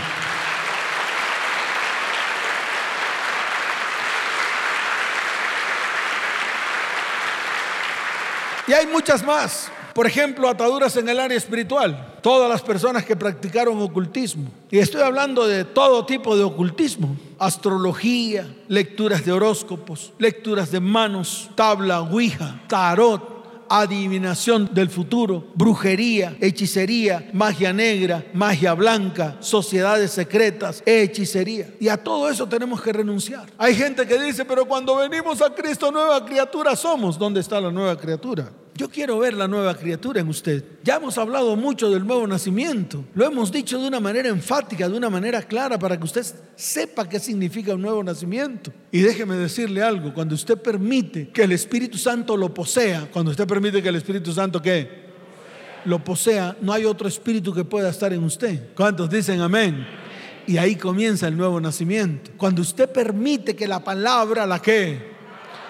Y 8.67 8.73
hay 8.73 8.85
muchas 8.87 9.23
más. 9.23 9.71
Por 9.95 10.07
ejemplo, 10.07 10.49
ataduras 10.49 10.97
en 10.97 11.07
el 11.07 11.21
área 11.21 11.37
espiritual. 11.37 12.17
Todas 12.21 12.49
las 12.49 12.61
personas 12.61 13.05
que 13.05 13.15
practicaron 13.15 13.81
ocultismo. 13.81 14.51
Y 14.69 14.79
estoy 14.79 15.01
hablando 15.01 15.47
de 15.47 15.63
todo 15.63 16.05
tipo 16.05 16.35
de 16.35 16.43
ocultismo. 16.43 17.15
Astrología, 17.39 18.45
lecturas 18.67 19.23
de 19.23 19.31
horóscopos, 19.31 20.11
lecturas 20.19 20.69
de 20.69 20.81
manos, 20.81 21.49
tabla, 21.55 22.01
ouija, 22.01 22.61
tarot, 22.67 23.65
adivinación 23.69 24.69
del 24.73 24.89
futuro, 24.89 25.47
brujería, 25.55 26.35
hechicería, 26.41 27.29
magia 27.31 27.71
negra, 27.71 28.25
magia 28.33 28.73
blanca, 28.73 29.37
sociedades 29.39 30.11
secretas, 30.11 30.83
hechicería. 30.85 31.73
Y 31.79 31.87
a 31.87 31.95
todo 31.95 32.29
eso 32.29 32.49
tenemos 32.49 32.81
que 32.81 32.91
renunciar. 32.91 33.45
Hay 33.57 33.73
gente 33.73 34.05
que 34.05 34.21
dice, 34.21 34.43
pero 34.43 34.65
cuando 34.65 34.97
venimos 34.97 35.41
a 35.41 35.55
Cristo 35.55 35.89
nueva 35.89 36.25
criatura 36.25 36.75
somos. 36.75 37.17
¿Dónde 37.17 37.39
está 37.39 37.61
la 37.61 37.71
nueva 37.71 37.97
criatura? 37.97 38.51
Yo 38.77 38.89
quiero 38.89 39.19
ver 39.19 39.33
la 39.35 39.47
nueva 39.47 39.73
criatura 39.73 40.19
en 40.19 40.27
usted. 40.27 40.61
Ya 40.83 40.97
hemos 40.97 41.17
hablado 41.17 41.55
mucho 41.55 41.89
del 41.89 42.05
nuevo 42.05 42.27
nacimiento. 42.27 43.05
Lo 43.13 43.25
hemos 43.25 43.49
dicho 43.49 43.79
de 43.79 43.87
una 43.87 44.01
manera 44.01 44.27
enfática, 44.27 44.89
de 44.89 44.97
una 44.97 45.09
manera 45.09 45.41
clara, 45.43 45.79
para 45.79 45.97
que 45.97 46.03
usted 46.03 46.25
sepa 46.57 47.07
qué 47.07 47.17
significa 47.17 47.73
un 47.73 47.81
nuevo 47.81 48.03
nacimiento. 48.03 48.73
Y 48.91 48.99
déjeme 48.99 49.37
decirle 49.37 49.81
algo, 49.81 50.13
cuando 50.13 50.35
usted 50.35 50.57
permite 50.57 51.29
que 51.29 51.43
el 51.43 51.53
Espíritu 51.53 51.97
Santo 51.97 52.35
lo 52.35 52.53
posea, 52.53 53.07
cuando 53.13 53.31
usted 53.31 53.47
permite 53.47 53.81
que 53.81 53.87
el 53.87 53.95
Espíritu 53.95 54.33
Santo 54.33 54.61
qué? 54.61 55.05
Lo 55.85 56.03
posea, 56.03 56.57
no 56.59 56.73
hay 56.73 56.83
otro 56.83 57.07
espíritu 57.07 57.53
que 57.53 57.63
pueda 57.63 57.89
estar 57.89 58.11
en 58.11 58.25
usted. 58.25 58.73
¿Cuántos 58.75 59.09
dicen 59.09 59.39
amén? 59.39 59.87
Y 60.47 60.57
ahí 60.57 60.75
comienza 60.75 61.29
el 61.29 61.37
nuevo 61.37 61.61
nacimiento. 61.61 62.31
Cuando 62.35 62.61
usted 62.61 62.89
permite 62.89 63.55
que 63.55 63.67
la 63.67 63.81
palabra, 63.81 64.45
la 64.45 64.61
que 64.61 65.14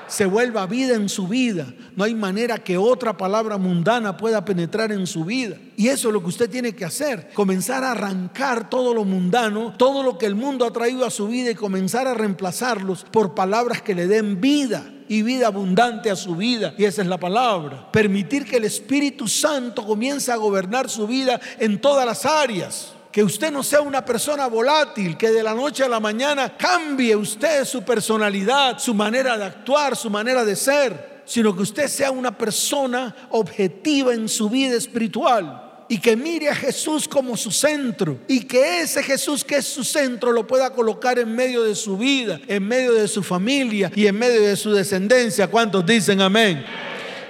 se 0.08 0.26
vuelva 0.26 0.66
vida 0.66 0.96
en 0.96 1.10
su 1.10 1.28
vida. 1.28 1.68
No 1.96 2.04
hay 2.04 2.16
manera 2.16 2.58
que 2.58 2.78
otra 2.78 3.18
palabra 3.18 3.58
mundana 3.58 4.18
pueda 4.18 4.46
penetrar 4.46 4.92
en 4.92 5.08
su 5.08 5.26
vida. 5.26 5.58
Y 5.78 5.88
eso 5.88 6.10
es 6.10 6.14
lo 6.14 6.22
que 6.22 6.30
usted 6.30 6.50
tiene 6.50 6.76
que 6.76 6.86
hacer. 6.86 7.30
Comenzar 7.34 7.84
a 7.84 7.92
arrancar 7.92 8.70
todo 8.70 8.94
lo 8.94 9.04
mundano, 9.04 9.74
todo 9.78 10.04
lo 10.04 10.18
que 10.18 10.26
el 10.26 10.36
mundo 10.36 10.66
ha 10.66 10.74
traído 10.74 11.06
a 11.06 11.12
su 11.12 11.28
vida 11.28 11.52
y 11.52 11.56
comenzar 11.56 12.08
a 12.08 12.14
reemplazarlos 12.14 13.06
por 13.12 13.36
palabras 13.36 13.82
que 13.82 13.96
le 13.96 14.08
den 14.08 14.42
vida 14.42 14.92
y 15.08 15.22
vida 15.22 15.48
abundante 15.48 16.10
a 16.10 16.16
su 16.16 16.36
vida. 16.36 16.74
Y 16.78 16.86
esa 16.86 17.02
es 17.02 17.08
la 17.08 17.20
palabra. 17.20 17.92
Permitir 17.92 18.46
que 18.46 18.58
el 18.58 18.66
Espíritu 18.66 19.28
Santo 19.28 19.86
comience 19.86 20.32
a 20.32 20.38
gobernar 20.38 20.90
su 20.90 21.08
vida 21.08 21.40
en 21.60 21.80
todas 21.80 22.06
las 22.06 22.26
áreas 22.26 22.95
que 23.16 23.24
usted 23.24 23.50
no 23.50 23.64
sea 23.64 23.80
una 23.80 24.04
persona 24.04 24.48
volátil, 24.48 25.16
que 25.16 25.32
de 25.32 25.42
la 25.42 25.54
noche 25.54 25.86
a 25.86 25.88
la 25.88 26.02
mañana 26.02 26.58
cambie 26.58 27.16
usted 27.16 27.64
su 27.64 27.82
personalidad, 27.82 28.78
su 28.78 28.94
manera 28.94 29.38
de 29.38 29.46
actuar, 29.46 29.96
su 29.96 30.10
manera 30.10 30.44
de 30.44 30.54
ser. 30.54 31.24
sino 31.24 31.56
que 31.56 31.62
usted 31.62 31.88
sea 31.88 32.12
una 32.12 32.38
persona 32.38 33.16
objetiva 33.30 34.14
en 34.14 34.28
su 34.28 34.50
vida 34.50 34.76
espiritual 34.76 35.86
y 35.88 35.98
que 35.98 36.18
mire 36.18 36.50
a 36.50 36.56
Jesús 36.56 37.08
como 37.08 37.38
su 37.38 37.52
centro 37.52 38.20
y 38.28 38.42
que 38.42 38.82
ese 38.82 39.02
Jesús 39.02 39.46
que 39.46 39.56
es 39.56 39.66
su 39.66 39.86
centro 39.86 40.34
lo 40.34 40.46
pueda 40.46 40.72
colocar 40.72 41.18
en 41.18 41.34
medio 41.34 41.64
de 41.64 41.74
su 41.74 41.98
vida, 41.98 42.42
en 42.48 42.68
medio 42.68 42.92
de 42.92 43.08
su 43.08 43.24
familia 43.24 43.94
y 43.96 44.08
en 44.08 44.20
medio 44.20 44.42
de 44.42 44.58
su 44.58 44.74
descendencia. 44.74 45.48
¿Cuántos 45.48 45.86
dicen 45.86 46.20
amén? 46.20 46.66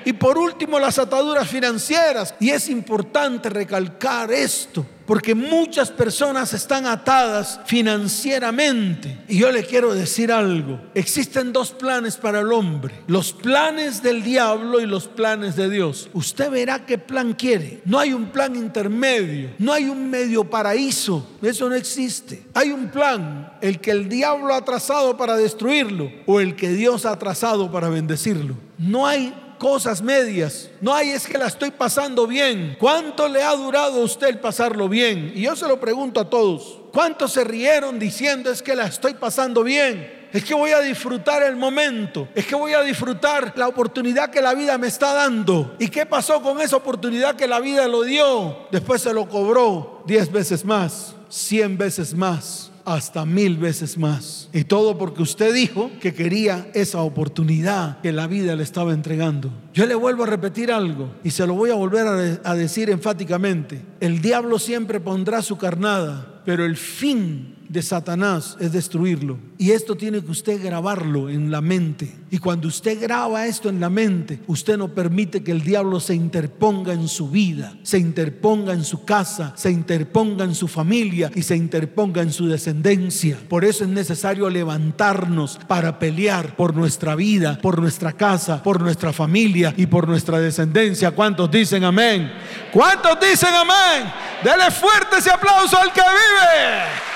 Y 0.05 0.13
por 0.13 0.37
último, 0.37 0.79
las 0.79 0.99
ataduras 0.99 1.49
financieras. 1.49 2.35
Y 2.39 2.51
es 2.51 2.69
importante 2.69 3.49
recalcar 3.49 4.31
esto, 4.31 4.85
porque 5.05 5.35
muchas 5.35 5.91
personas 5.91 6.53
están 6.53 6.85
atadas 6.85 7.59
financieramente. 7.65 9.19
Y 9.27 9.39
yo 9.39 9.51
le 9.51 9.63
quiero 9.63 9.93
decir 9.93 10.31
algo. 10.31 10.79
Existen 10.93 11.53
dos 11.53 11.71
planes 11.71 12.17
para 12.17 12.39
el 12.39 12.51
hombre. 12.51 12.95
Los 13.07 13.33
planes 13.33 14.01
del 14.01 14.23
diablo 14.23 14.79
y 14.79 14.85
los 14.85 15.07
planes 15.07 15.55
de 15.55 15.69
Dios. 15.69 16.09
Usted 16.13 16.49
verá 16.49 16.85
qué 16.85 16.97
plan 16.97 17.33
quiere. 17.33 17.81
No 17.85 17.99
hay 17.99 18.13
un 18.13 18.27
plan 18.27 18.55
intermedio. 18.55 19.51
No 19.59 19.73
hay 19.73 19.85
un 19.85 20.09
medio 20.09 20.43
paraíso. 20.49 21.27
Eso 21.41 21.69
no 21.69 21.75
existe. 21.75 22.45
Hay 22.53 22.71
un 22.71 22.89
plan. 22.89 23.53
El 23.61 23.79
que 23.79 23.91
el 23.91 24.09
diablo 24.09 24.53
ha 24.53 24.65
trazado 24.65 25.17
para 25.17 25.37
destruirlo 25.37 26.11
o 26.25 26.39
el 26.39 26.55
que 26.55 26.69
Dios 26.69 27.05
ha 27.05 27.17
trazado 27.19 27.71
para 27.71 27.89
bendecirlo. 27.89 28.55
No 28.77 29.07
hay 29.07 29.33
cosas 29.65 29.99
medias. 29.99 30.69
No 30.79 30.93
hay, 30.93 31.09
es 31.09 31.25
que 31.25 31.39
la 31.39 31.47
estoy 31.47 31.71
pasando 31.71 32.27
bien. 32.27 32.77
¿Cuánto 32.79 33.27
le 33.27 33.41
ha 33.41 33.51
durado 33.55 33.99
a 33.99 34.03
usted 34.03 34.27
el 34.27 34.37
pasarlo 34.37 34.87
bien? 34.87 35.31
Y 35.33 35.41
yo 35.41 35.55
se 35.55 35.67
lo 35.67 35.79
pregunto 35.79 36.19
a 36.19 36.29
todos. 36.29 36.81
¿Cuántos 36.93 37.31
se 37.31 37.43
rieron 37.43 37.97
diciendo 37.97 38.51
es 38.51 38.61
que 38.61 38.75
la 38.75 38.85
estoy 38.85 39.15
pasando 39.15 39.63
bien? 39.63 40.27
Es 40.31 40.43
que 40.43 40.53
voy 40.53 40.69
a 40.69 40.81
disfrutar 40.81 41.41
el 41.41 41.55
momento. 41.55 42.27
Es 42.35 42.45
que 42.45 42.53
voy 42.53 42.73
a 42.73 42.83
disfrutar 42.83 43.53
la 43.55 43.67
oportunidad 43.67 44.29
que 44.29 44.39
la 44.39 44.53
vida 44.53 44.77
me 44.77 44.85
está 44.85 45.15
dando. 45.15 45.75
¿Y 45.79 45.87
qué 45.87 46.05
pasó 46.05 46.43
con 46.43 46.61
esa 46.61 46.75
oportunidad 46.75 47.35
que 47.35 47.47
la 47.47 47.59
vida 47.59 47.87
lo 47.87 48.03
dio? 48.03 48.67
Después 48.69 49.01
se 49.01 49.15
lo 49.15 49.27
cobró 49.27 50.03
diez 50.05 50.31
veces 50.31 50.63
más, 50.63 51.15
cien 51.27 51.75
veces 51.75 52.13
más 52.13 52.69
hasta 52.85 53.25
mil 53.25 53.57
veces 53.57 53.97
más. 53.97 54.49
Y 54.53 54.63
todo 54.63 54.97
porque 54.97 55.23
usted 55.23 55.53
dijo 55.53 55.91
que 55.99 56.13
quería 56.13 56.69
esa 56.73 57.01
oportunidad 57.01 57.99
que 58.01 58.13
la 58.13 58.27
vida 58.27 58.55
le 58.55 58.63
estaba 58.63 58.93
entregando. 58.93 59.51
Yo 59.73 59.85
le 59.85 59.95
vuelvo 59.95 60.23
a 60.23 60.27
repetir 60.27 60.71
algo 60.71 61.11
y 61.23 61.31
se 61.31 61.45
lo 61.45 61.55
voy 61.55 61.71
a 61.71 61.75
volver 61.75 62.39
a, 62.43 62.55
decir 62.55 62.89
enfáticamente. 62.89 63.81
El 63.99 64.21
diablo 64.21 64.59
siempre 64.59 64.99
pondrá 64.99 65.41
su 65.41 65.57
carnada, 65.57 66.41
pero 66.45 66.63
el 66.63 66.77
fin 66.77 67.54
de 67.69 67.81
Satanás 67.81 68.57
es 68.59 68.71
destruirlo. 68.71 69.37
Y 69.57 69.71
esto 69.71 69.95
tiene 69.95 70.21
que 70.21 70.31
usted 70.31 70.63
grabarlo 70.63 71.29
en 71.29 71.49
la 71.51 71.61
mente. 71.61 72.13
Y 72.29 72.37
cuando 72.39 72.67
usted 72.67 72.99
graba 73.01 73.45
esto 73.45 73.69
en 73.69 73.79
la 73.79 73.89
mente, 73.89 74.39
usted 74.47 74.77
no 74.77 74.89
permite 74.89 75.43
que 75.43 75.51
el 75.51 75.63
diablo 75.63 75.99
se 75.99 76.13
interponga 76.13 76.93
en 76.93 77.07
su 77.07 77.29
vida, 77.29 77.77
se 77.83 77.97
interponga 77.97 78.73
en 78.73 78.83
su 78.83 79.05
casa, 79.05 79.53
se 79.55 79.71
interponga 79.71 80.43
en 80.43 80.55
su 80.55 80.67
familia 80.67 81.31
y 81.33 81.43
se 81.43 81.55
interponga 81.55 82.21
en 82.21 82.31
su 82.31 82.47
descendencia. 82.47 83.37
Por 83.47 83.63
eso 83.63 83.83
es 83.83 83.89
necesario 83.89 84.49
levantarnos 84.49 85.59
para 85.67 85.99
pelear 85.99 86.55
por 86.55 86.75
nuestra 86.75 87.15
vida, 87.15 87.57
por 87.61 87.79
nuestra 87.79 88.13
casa, 88.13 88.61
por 88.61 88.81
nuestra 88.81 89.13
familia 89.13 89.73
y 89.77 89.85
por 89.85 90.07
nuestra 90.07 90.39
descendencia. 90.39 91.11
¿Cuántos 91.11 91.49
dicen 91.49 91.83
amén? 91.83 92.31
¿Cuántos 92.71 93.17
dicen 93.19 93.53
amén? 93.53 94.11
Dele 94.43 94.69
fuerte 94.71 95.17
ese 95.17 95.31
aplauso 95.31 95.77
al 95.77 95.93
que 95.93 96.01
vive. 96.01 97.14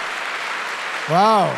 Wow. 1.10 1.50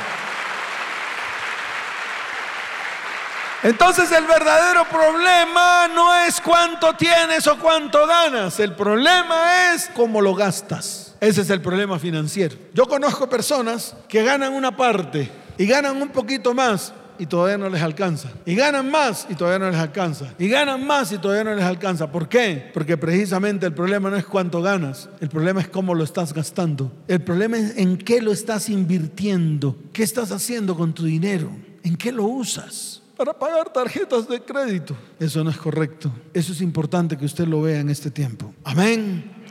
Entonces 3.64 4.12
el 4.12 4.26
verdadero 4.26 4.86
problema 4.86 5.88
no 5.88 6.16
es 6.16 6.42
cuánto 6.42 6.96
tienes 6.96 7.46
o 7.46 7.60
cuánto 7.60 8.08
ganas, 8.08 8.60
el 8.60 8.74
problema 8.74 9.74
es 9.74 9.90
cómo 9.94 10.20
lo 10.20 10.34
gastas. 10.34 11.16
Ese 11.20 11.42
es 11.42 11.50
el 11.52 11.62
problema 11.62 12.00
financiero. 12.00 12.56
Yo 12.74 12.88
conozco 12.88 13.30
personas 13.30 13.96
que 14.10 14.24
ganan 14.24 14.54
una 14.54 14.76
parte 14.76 15.30
y 15.58 15.68
ganan 15.68 16.02
un 16.02 16.10
poquito 16.10 16.56
más 16.56 16.92
y 17.22 17.28
todavía 17.28 17.60
no 17.60 17.70
les 17.70 17.84
alcanza. 17.84 18.32
Y 18.48 18.56
ganan 18.56 18.90
más 18.90 19.28
y 19.30 19.36
todavía 19.36 19.60
no 19.60 19.70
les 19.70 19.80
alcanza. 19.80 20.34
Y 20.40 20.48
ganan 20.48 20.88
más 20.88 21.12
y 21.12 21.20
todavía 21.20 21.44
no 21.44 21.56
les 21.56 21.64
alcanza. 21.64 22.12
¿Por 22.12 22.28
qué? 22.28 22.72
Porque 22.74 22.98
precisamente 22.98 23.68
el 23.68 23.76
problema 23.76 24.10
no 24.10 24.18
es 24.18 24.26
cuánto 24.26 24.60
ganas, 24.60 25.08
el 25.20 25.30
problema 25.30 25.62
es 25.62 25.68
cómo 25.68 25.94
lo 25.94 26.04
estás 26.04 26.34
gastando. 26.34 26.92
El 27.08 27.22
problema 27.22 27.60
es 27.60 27.78
en 27.78 28.00
qué 28.00 28.24
lo 28.24 28.32
estás 28.32 28.70
invirtiendo. 28.70 29.78
¿Qué 29.94 30.02
estás 30.02 30.32
haciendo 30.32 30.76
con 30.76 30.94
tu 30.94 31.06
dinero? 31.06 31.52
¿En 31.84 31.96
qué 31.96 32.12
lo 32.12 32.24
usas? 32.24 33.04
Para 33.16 33.38
pagar 33.38 33.72
tarjetas 33.72 34.28
de 34.28 34.42
crédito. 34.42 34.98
Eso 35.20 35.44
no 35.44 35.52
es 35.52 35.58
correcto. 35.58 36.12
Eso 36.34 36.54
es 36.54 36.62
importante 36.62 37.20
que 37.20 37.26
usted 37.26 37.46
lo 37.46 37.62
vea 37.62 37.82
en 37.82 37.92
este 37.92 38.10
tiempo. 38.10 38.52
Amén 38.64 39.42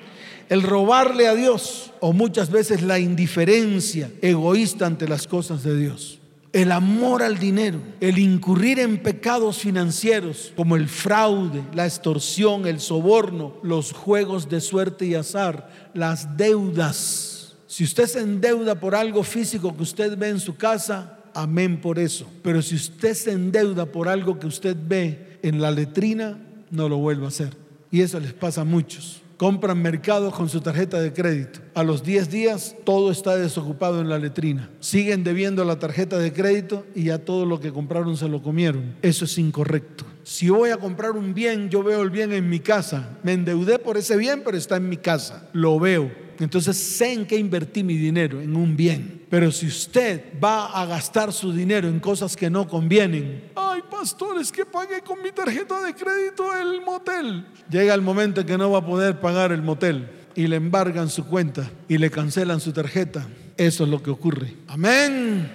el 0.48 0.64
robarle 0.64 1.28
a 1.28 1.36
Dios 1.36 1.92
o 2.00 2.12
muchas 2.12 2.50
veces 2.50 2.82
la 2.82 2.98
indiferencia 2.98 4.10
egoísta 4.20 4.84
ante 4.84 5.06
las 5.06 5.28
cosas 5.28 5.62
de 5.62 5.76
Dios 5.76 6.19
el 6.52 6.72
amor 6.72 7.22
al 7.22 7.38
dinero, 7.38 7.80
el 8.00 8.18
incurrir 8.18 8.80
en 8.80 8.98
pecados 8.98 9.58
financieros 9.58 10.52
como 10.56 10.76
el 10.76 10.88
fraude, 10.88 11.62
la 11.74 11.86
extorsión, 11.86 12.66
el 12.66 12.80
soborno, 12.80 13.56
los 13.62 13.92
juegos 13.92 14.48
de 14.48 14.60
suerte 14.60 15.06
y 15.06 15.14
azar, 15.14 15.70
las 15.94 16.36
deudas. 16.36 17.54
Si 17.66 17.84
usted 17.84 18.06
se 18.06 18.20
endeuda 18.20 18.80
por 18.80 18.96
algo 18.96 19.22
físico 19.22 19.76
que 19.76 19.84
usted 19.84 20.18
ve 20.18 20.28
en 20.28 20.40
su 20.40 20.56
casa, 20.56 21.20
amén 21.34 21.80
por 21.80 22.00
eso. 22.00 22.26
Pero 22.42 22.62
si 22.62 22.74
usted 22.74 23.14
se 23.14 23.30
endeuda 23.30 23.86
por 23.86 24.08
algo 24.08 24.40
que 24.40 24.48
usted 24.48 24.76
ve 24.76 25.38
en 25.42 25.60
la 25.60 25.70
letrina, 25.70 26.38
no 26.70 26.88
lo 26.88 26.98
vuelva 26.98 27.26
a 27.26 27.28
hacer. 27.28 27.56
Y 27.92 28.00
eso 28.00 28.18
les 28.18 28.32
pasa 28.32 28.62
a 28.62 28.64
muchos 28.64 29.19
compran 29.40 29.80
mercados 29.80 30.34
con 30.34 30.50
su 30.50 30.60
tarjeta 30.60 31.00
de 31.00 31.14
crédito. 31.14 31.60
A 31.72 31.82
los 31.82 32.02
10 32.02 32.30
días 32.30 32.76
todo 32.84 33.10
está 33.10 33.38
desocupado 33.38 34.02
en 34.02 34.10
la 34.10 34.18
letrina. 34.18 34.68
Siguen 34.80 35.24
debiendo 35.24 35.64
la 35.64 35.78
tarjeta 35.78 36.18
de 36.18 36.30
crédito 36.30 36.84
y 36.94 37.04
ya 37.04 37.16
todo 37.16 37.46
lo 37.46 37.58
que 37.58 37.72
compraron 37.72 38.18
se 38.18 38.28
lo 38.28 38.42
comieron. 38.42 38.96
Eso 39.00 39.24
es 39.24 39.38
incorrecto. 39.38 40.04
Si 40.24 40.50
voy 40.50 40.68
a 40.68 40.76
comprar 40.76 41.12
un 41.12 41.32
bien, 41.32 41.70
yo 41.70 41.82
veo 41.82 42.02
el 42.02 42.10
bien 42.10 42.34
en 42.34 42.50
mi 42.50 42.60
casa. 42.60 43.16
Me 43.22 43.32
endeudé 43.32 43.78
por 43.78 43.96
ese 43.96 44.18
bien, 44.18 44.42
pero 44.44 44.58
está 44.58 44.76
en 44.76 44.90
mi 44.90 44.98
casa. 44.98 45.48
Lo 45.54 45.80
veo. 45.80 46.10
Entonces 46.40 46.76
sé 46.76 47.12
en 47.12 47.26
qué 47.26 47.36
invertí 47.36 47.84
mi 47.84 47.96
dinero, 47.96 48.40
en 48.40 48.56
un 48.56 48.76
bien. 48.76 49.26
Pero 49.28 49.52
si 49.52 49.66
usted 49.66 50.24
va 50.42 50.66
a 50.66 50.86
gastar 50.86 51.32
su 51.32 51.52
dinero 51.52 51.86
en 51.86 52.00
cosas 52.00 52.34
que 52.34 52.48
no 52.48 52.66
convienen, 52.66 53.50
ay 53.54 53.82
pastor, 53.90 54.40
es 54.40 54.50
que 54.50 54.64
pagué 54.64 55.02
con 55.02 55.22
mi 55.22 55.32
tarjeta 55.32 55.82
de 55.82 55.94
crédito 55.94 56.56
el 56.56 56.80
motel. 56.80 57.46
Llega 57.70 57.92
el 57.94 58.00
momento 58.00 58.40
en 58.40 58.46
que 58.46 58.56
no 58.56 58.70
va 58.70 58.78
a 58.78 58.86
poder 58.86 59.20
pagar 59.20 59.52
el 59.52 59.62
motel 59.62 60.08
y 60.34 60.46
le 60.46 60.56
embargan 60.56 61.10
su 61.10 61.26
cuenta 61.26 61.70
y 61.86 61.98
le 61.98 62.10
cancelan 62.10 62.60
su 62.60 62.72
tarjeta. 62.72 63.26
Eso 63.56 63.84
es 63.84 63.90
lo 63.90 64.02
que 64.02 64.10
ocurre. 64.10 64.54
Amén. 64.68 65.52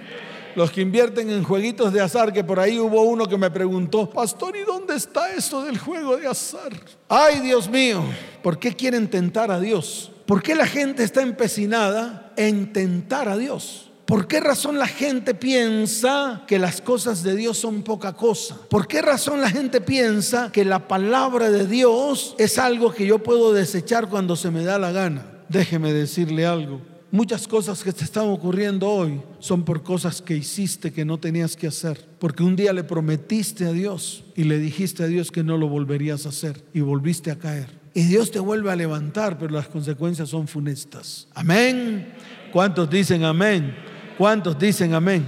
Los 0.54 0.70
que 0.70 0.80
invierten 0.80 1.28
en 1.28 1.42
jueguitos 1.42 1.92
de 1.92 2.00
azar, 2.00 2.32
que 2.32 2.44
por 2.44 2.60
ahí 2.60 2.78
hubo 2.78 3.02
uno 3.02 3.26
que 3.26 3.36
me 3.36 3.50
preguntó, 3.50 4.08
pastor, 4.08 4.56
¿y 4.56 4.62
dónde 4.62 4.94
está 4.94 5.34
eso 5.34 5.64
del 5.64 5.76
juego 5.76 6.16
de 6.16 6.28
azar? 6.28 6.72
Ay, 7.08 7.40
Dios 7.40 7.68
mío, 7.68 8.02
¿por 8.42 8.58
qué 8.58 8.74
quieren 8.74 9.10
tentar 9.10 9.50
a 9.50 9.60
Dios? 9.60 10.12
¿Por 10.26 10.42
qué 10.42 10.54
la 10.54 10.66
gente 10.66 11.04
está 11.04 11.22
empecinada 11.22 12.32
en 12.36 12.72
tentar 12.72 13.28
a 13.28 13.36
Dios? 13.36 13.90
¿Por 14.06 14.28
qué 14.28 14.40
razón 14.40 14.78
la 14.78 14.86
gente 14.86 15.34
piensa 15.34 16.44
que 16.46 16.58
las 16.58 16.80
cosas 16.80 17.22
de 17.22 17.34
Dios 17.34 17.58
son 17.58 17.82
poca 17.82 18.12
cosa? 18.12 18.56
¿Por 18.68 18.86
qué 18.86 19.02
razón 19.02 19.40
la 19.40 19.50
gente 19.50 19.80
piensa 19.80 20.50
que 20.52 20.64
la 20.64 20.86
palabra 20.86 21.50
de 21.50 21.66
Dios 21.66 22.34
es 22.38 22.58
algo 22.58 22.92
que 22.92 23.06
yo 23.06 23.20
puedo 23.20 23.52
desechar 23.52 24.08
cuando 24.08 24.36
se 24.36 24.50
me 24.50 24.64
da 24.64 24.78
la 24.78 24.92
gana? 24.92 25.26
Déjeme 25.48 25.92
decirle 25.92 26.46
algo. 26.46 26.80
Muchas 27.10 27.46
cosas 27.48 27.82
que 27.82 27.92
te 27.92 28.04
están 28.04 28.28
ocurriendo 28.28 28.88
hoy 28.88 29.20
son 29.38 29.64
por 29.64 29.82
cosas 29.82 30.20
que 30.22 30.36
hiciste 30.36 30.92
que 30.92 31.04
no 31.04 31.18
tenías 31.18 31.56
que 31.56 31.68
hacer. 31.68 32.04
Porque 32.18 32.42
un 32.42 32.56
día 32.56 32.72
le 32.72 32.84
prometiste 32.84 33.64
a 33.64 33.72
Dios 33.72 34.24
y 34.34 34.44
le 34.44 34.58
dijiste 34.58 35.04
a 35.04 35.06
Dios 35.06 35.30
que 35.30 35.44
no 35.44 35.56
lo 35.56 35.68
volverías 35.68 36.26
a 36.26 36.30
hacer 36.30 36.64
y 36.74 36.80
volviste 36.80 37.30
a 37.30 37.38
caer. 37.38 37.85
Y 37.96 38.02
Dios 38.02 38.30
te 38.30 38.38
vuelve 38.38 38.70
a 38.70 38.76
levantar, 38.76 39.38
pero 39.38 39.54
las 39.54 39.68
consecuencias 39.68 40.28
son 40.28 40.46
funestas. 40.46 41.28
Amén. 41.32 42.12
¿Cuántos 42.52 42.90
dicen 42.90 43.24
amén? 43.24 43.74
¿Cuántos 44.18 44.58
dicen 44.58 44.92
amén? 44.92 45.24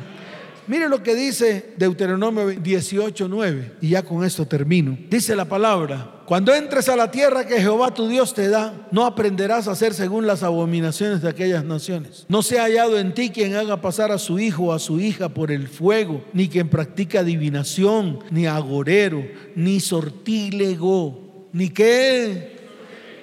Mire 0.66 0.86
lo 0.86 1.02
que 1.02 1.14
dice 1.14 1.72
Deuteronomio 1.78 2.50
18:9, 2.50 3.76
y 3.80 3.88
ya 3.88 4.02
con 4.02 4.22
esto 4.22 4.44
termino. 4.46 4.98
Dice 5.08 5.34
la 5.34 5.46
palabra: 5.46 6.20
Cuando 6.26 6.54
entres 6.54 6.90
a 6.90 6.96
la 6.96 7.10
tierra 7.10 7.46
que 7.46 7.58
Jehová 7.58 7.94
tu 7.94 8.06
Dios 8.06 8.34
te 8.34 8.50
da, 8.50 8.86
no 8.92 9.06
aprenderás 9.06 9.66
a 9.66 9.72
hacer 9.72 9.94
según 9.94 10.26
las 10.26 10.42
abominaciones 10.42 11.22
de 11.22 11.30
aquellas 11.30 11.64
naciones. 11.64 12.26
No 12.28 12.42
se 12.42 12.58
ha 12.58 12.64
hallado 12.64 12.98
en 12.98 13.14
ti 13.14 13.30
quien 13.30 13.56
haga 13.56 13.80
pasar 13.80 14.12
a 14.12 14.18
su 14.18 14.38
hijo 14.38 14.64
o 14.64 14.72
a 14.74 14.78
su 14.78 15.00
hija 15.00 15.30
por 15.30 15.50
el 15.50 15.68
fuego, 15.68 16.22
ni 16.34 16.50
quien 16.50 16.68
practica 16.68 17.20
adivinación, 17.20 18.18
ni 18.30 18.46
agorero, 18.46 19.24
ni 19.56 19.80
sortílego, 19.80 21.48
ni 21.54 21.70
qué 21.70 22.57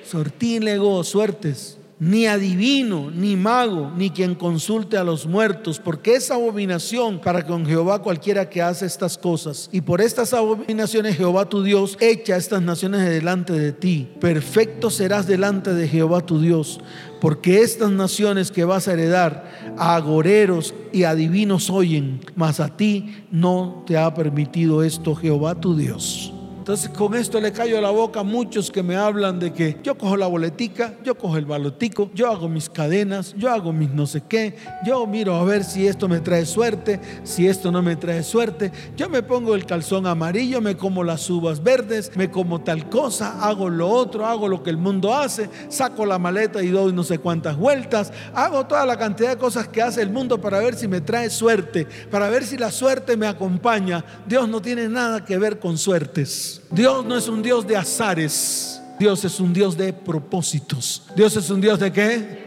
sortílego 0.10 1.04
suertes, 1.04 1.78
ni 1.98 2.28
adivino, 2.28 3.10
ni 3.10 3.38
mago, 3.38 3.92
ni 3.96 4.10
quien 4.10 4.36
consulte 4.36 4.98
a 4.98 5.04
los 5.04 5.26
muertos, 5.26 5.80
porque 5.80 6.16
es 6.16 6.30
abominación 6.30 7.20
para 7.20 7.46
con 7.46 7.66
Jehová 7.66 8.02
cualquiera 8.02 8.50
que 8.50 8.62
hace 8.62 8.86
estas 8.86 9.18
cosas. 9.18 9.70
Y 9.72 9.82
por 9.82 10.02
estas 10.02 10.34
abominaciones 10.34 11.16
Jehová 11.16 11.48
tu 11.48 11.64
Dios 11.64 11.98
echa 12.02 12.36
estas 12.36 12.62
naciones 12.62 13.10
delante 13.10 13.54
de 13.54 13.72
ti. 13.72 14.10
Perfecto 14.20 14.90
serás 14.90 15.26
delante 15.26 15.74
de 15.74 15.88
Jehová 15.88 16.26
tu 16.26 16.42
Dios, 16.42 16.82
porque 17.22 17.62
estas 17.62 17.92
naciones 17.92 18.52
que 18.52 18.66
vas 18.66 18.88
a 18.88 18.94
heredar, 18.94 19.76
a 19.78 19.96
agoreros 19.96 20.74
y 20.92 21.04
adivinos 21.04 21.70
oyen, 21.70 22.20
mas 22.36 22.60
a 22.60 22.76
ti 22.76 23.24
no 23.32 23.84
te 23.88 23.98
ha 23.98 24.14
permitido 24.14 24.84
esto 24.84 25.16
Jehová 25.16 25.56
tu 25.56 25.78
Dios. 25.78 26.35
Entonces 26.66 26.90
con 26.90 27.14
esto 27.14 27.40
le 27.40 27.52
callo 27.52 27.80
la 27.80 27.92
boca 27.92 28.22
a 28.22 28.24
muchos 28.24 28.72
que 28.72 28.82
me 28.82 28.96
hablan 28.96 29.38
de 29.38 29.54
que 29.54 29.78
yo 29.84 29.96
cojo 29.96 30.18
la 30.18 30.26
boletica, 30.26 30.96
yo 31.04 31.16
cojo 31.16 31.38
el 31.38 31.46
balotico, 31.46 32.10
yo 32.16 32.32
hago 32.32 32.50
mis 32.50 32.72
cadenas, 32.72 33.36
yo 33.38 33.52
hago 33.52 33.72
mis 33.72 33.92
no 33.92 34.08
sé 34.08 34.24
qué, 34.28 34.56
yo 34.84 35.06
miro 35.06 35.36
a 35.36 35.44
ver 35.44 35.64
si 35.64 35.86
esto 35.86 36.08
me 36.08 36.22
trae 36.22 36.44
suerte, 36.48 37.00
si 37.24 37.48
esto 37.48 37.72
no 37.72 37.84
me 37.84 37.96
trae 37.96 38.24
suerte, 38.24 38.72
yo 38.98 39.10
me 39.10 39.22
pongo 39.22 39.54
el 39.54 39.68
calzón 39.68 40.08
amarillo, 40.08 40.60
me 40.60 40.76
como 40.76 41.04
las 41.04 41.30
uvas 41.30 41.62
verdes, 41.62 42.12
me 42.16 42.32
como 42.32 42.60
tal 42.62 42.90
cosa, 42.90 43.48
hago 43.48 43.70
lo 43.70 43.88
otro, 43.88 44.26
hago 44.26 44.48
lo 44.48 44.64
que 44.64 44.72
el 44.72 44.78
mundo 44.78 45.14
hace, 45.14 45.52
saco 45.70 46.04
la 46.04 46.18
maleta 46.18 46.64
y 46.64 46.70
doy 46.70 46.94
no 46.94 47.04
sé 47.04 47.20
cuántas 47.20 47.58
vueltas, 47.58 48.12
hago 48.34 48.66
toda 48.66 48.88
la 48.88 48.98
cantidad 48.98 49.30
de 49.30 49.38
cosas 49.38 49.68
que 49.68 49.84
hace 49.84 50.02
el 50.02 50.10
mundo 50.10 50.42
para 50.42 50.58
ver 50.58 50.74
si 50.74 50.88
me 50.88 51.00
trae 51.00 51.30
suerte, 51.30 51.86
para 52.10 52.28
ver 52.28 52.44
si 52.44 52.58
la 52.58 52.72
suerte 52.72 53.16
me 53.18 53.28
acompaña. 53.28 54.04
Dios 54.28 54.50
no 54.50 54.64
tiene 54.64 54.90
nada 54.90 55.24
que 55.24 55.38
ver 55.38 55.60
con 55.60 55.78
suertes. 55.78 56.55
Dios 56.72 57.06
no 57.06 57.18
es 57.18 57.28
un 57.28 57.42
Dios 57.42 57.66
de 57.66 57.78
azares. 57.78 58.82
Dios 59.00 59.26
es 59.26 59.40
un 59.40 59.54
Dios 59.54 59.78
de 59.78 59.94
propósitos. 59.94 61.04
Dios 61.16 61.36
es 61.36 61.50
un 61.50 61.60
Dios 61.60 61.80
de 61.80 61.92
qué? 61.92 62.46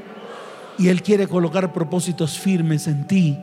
Y 0.78 0.88
Él 0.88 1.02
quiere 1.02 1.26
colocar 1.26 1.72
propósitos 1.72 2.38
firmes 2.38 2.86
en 2.86 3.06
ti. 3.06 3.38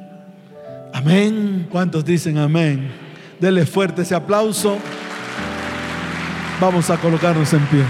Amén. 0.93 1.67
¿Cuántos 1.69 2.05
dicen 2.05 2.37
amén? 2.37 2.91
Dele 3.39 3.65
fuerte 3.65 4.03
ese 4.03 4.15
aplauso. 4.15 4.77
Vamos 6.59 6.89
a 6.89 6.97
colocarnos 6.97 7.51
en 7.53 7.65
pie. 7.67 7.83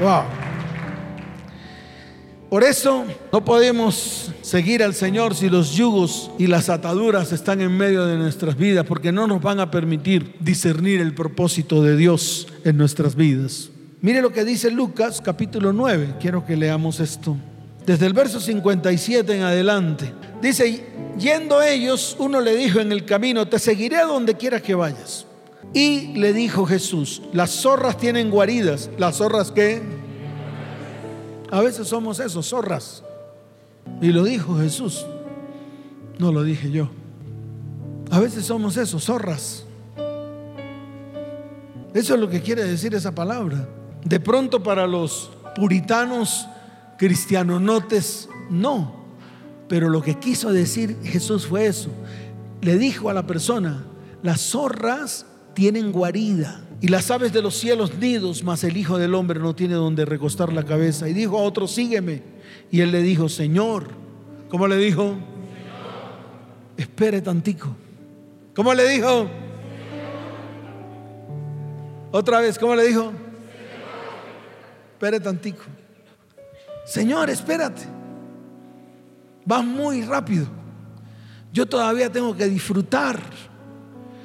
Wow. 0.00 0.39
Por 2.50 2.64
eso 2.64 3.04
no 3.32 3.44
podemos 3.44 4.32
seguir 4.42 4.82
al 4.82 4.92
Señor 4.92 5.36
si 5.36 5.48
los 5.48 5.70
yugos 5.70 6.32
y 6.36 6.48
las 6.48 6.68
ataduras 6.68 7.30
están 7.30 7.60
en 7.60 7.76
medio 7.76 8.04
de 8.06 8.16
nuestras 8.16 8.56
vidas, 8.56 8.84
porque 8.84 9.12
no 9.12 9.28
nos 9.28 9.40
van 9.40 9.60
a 9.60 9.70
permitir 9.70 10.34
discernir 10.40 11.00
el 11.00 11.14
propósito 11.14 11.80
de 11.80 11.96
Dios 11.96 12.48
en 12.64 12.76
nuestras 12.76 13.14
vidas. 13.14 13.70
Mire 14.00 14.20
lo 14.20 14.32
que 14.32 14.44
dice 14.44 14.72
Lucas 14.72 15.20
capítulo 15.24 15.72
9. 15.72 16.16
Quiero 16.18 16.44
que 16.44 16.56
leamos 16.56 16.98
esto. 16.98 17.36
Desde 17.86 18.06
el 18.06 18.14
verso 18.14 18.40
57 18.40 19.32
en 19.32 19.42
adelante. 19.42 20.12
Dice, 20.42 20.84
yendo 21.20 21.62
ellos, 21.62 22.16
uno 22.18 22.40
le 22.40 22.56
dijo 22.56 22.80
en 22.80 22.90
el 22.90 23.04
camino, 23.04 23.46
te 23.46 23.60
seguiré 23.60 23.98
a 23.98 24.06
donde 24.06 24.34
quieras 24.34 24.62
que 24.62 24.74
vayas. 24.74 25.24
Y 25.72 26.14
le 26.14 26.32
dijo 26.32 26.66
Jesús, 26.66 27.22
las 27.32 27.50
zorras 27.50 27.96
tienen 27.96 28.28
guaridas, 28.28 28.90
las 28.98 29.18
zorras 29.18 29.52
que 29.52 29.99
a 31.50 31.60
veces 31.60 31.88
somos 31.88 32.20
esos 32.20 32.48
zorras. 32.48 33.02
Y 34.00 34.12
lo 34.12 34.24
dijo 34.24 34.58
Jesús, 34.58 35.04
no 36.18 36.32
lo 36.32 36.42
dije 36.42 36.70
yo. 36.70 36.90
A 38.10 38.20
veces 38.20 38.44
somos 38.44 38.76
esos 38.76 39.04
zorras. 39.04 39.64
Eso 41.92 42.14
es 42.14 42.20
lo 42.20 42.28
que 42.28 42.40
quiere 42.40 42.64
decir 42.64 42.94
esa 42.94 43.14
palabra. 43.14 43.68
De 44.04 44.20
pronto 44.20 44.62
para 44.62 44.86
los 44.86 45.30
puritanos, 45.56 46.46
cristianonotes, 46.98 48.28
no. 48.48 48.94
Pero 49.68 49.88
lo 49.88 50.02
que 50.02 50.18
quiso 50.18 50.52
decir 50.52 50.98
Jesús 51.02 51.46
fue 51.46 51.66
eso. 51.66 51.90
Le 52.60 52.78
dijo 52.78 53.10
a 53.10 53.14
la 53.14 53.26
persona, 53.26 53.84
las 54.22 54.40
zorras 54.40 55.26
tienen 55.54 55.92
guarida 55.92 56.60
y 56.80 56.88
las 56.88 57.10
aves 57.10 57.32
de 57.32 57.42
los 57.42 57.56
cielos 57.56 57.94
nidos, 57.98 58.42
mas 58.42 58.64
el 58.64 58.76
Hijo 58.76 58.96
del 58.96 59.14
Hombre 59.14 59.38
no 59.38 59.54
tiene 59.54 59.74
donde 59.74 60.06
recostar 60.06 60.50
la 60.50 60.64
cabeza. 60.64 61.08
Y 61.08 61.12
dijo 61.12 61.38
a 61.38 61.42
otro, 61.42 61.68
sígueme. 61.68 62.22
Y 62.70 62.80
él 62.80 62.90
le 62.90 63.02
dijo, 63.02 63.28
Señor, 63.28 63.88
¿cómo 64.48 64.66
le 64.66 64.76
dijo? 64.76 65.02
Señor. 65.02 65.18
Espere 66.78 67.20
tantico. 67.20 67.76
¿Cómo 68.54 68.72
le 68.72 68.88
dijo? 68.88 69.08
Señor. 69.08 69.30
Otra 72.12 72.40
vez, 72.40 72.58
¿cómo 72.58 72.74
le 72.74 72.86
dijo? 72.86 73.02
Señor. 73.02 73.20
Espere 74.92 75.20
tantico. 75.20 75.64
Señor, 76.86 77.28
espérate. 77.28 77.82
Vas 79.44 79.64
muy 79.64 80.00
rápido. 80.02 80.46
Yo 81.52 81.66
todavía 81.66 82.10
tengo 82.10 82.34
que 82.34 82.46
disfrutar. 82.46 83.20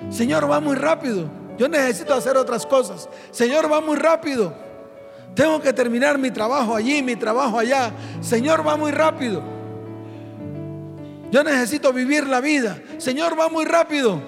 Señor, 0.09 0.49
va 0.49 0.61
muy 0.61 0.75
rápido. 0.75 1.44
Yo 1.57 1.67
necesito 1.67 2.13
hacer 2.13 2.37
otras 2.37 2.65
cosas. 2.65 3.09
Señor, 3.31 3.71
va 3.71 3.81
muy 3.81 3.95
rápido. 3.95 4.53
Tengo 5.33 5.61
que 5.61 5.73
terminar 5.73 6.17
mi 6.17 6.31
trabajo 6.31 6.75
allí, 6.75 7.01
mi 7.03 7.15
trabajo 7.15 7.59
allá. 7.59 7.91
Señor, 8.21 8.65
va 8.65 8.77
muy 8.77 8.91
rápido. 8.91 9.43
Yo 11.31 11.43
necesito 11.43 11.91
vivir 11.91 12.25
la 12.27 12.39
vida. 12.39 12.81
Señor, 12.97 13.37
va 13.37 13.49
muy 13.49 13.65
rápido. 13.65 14.21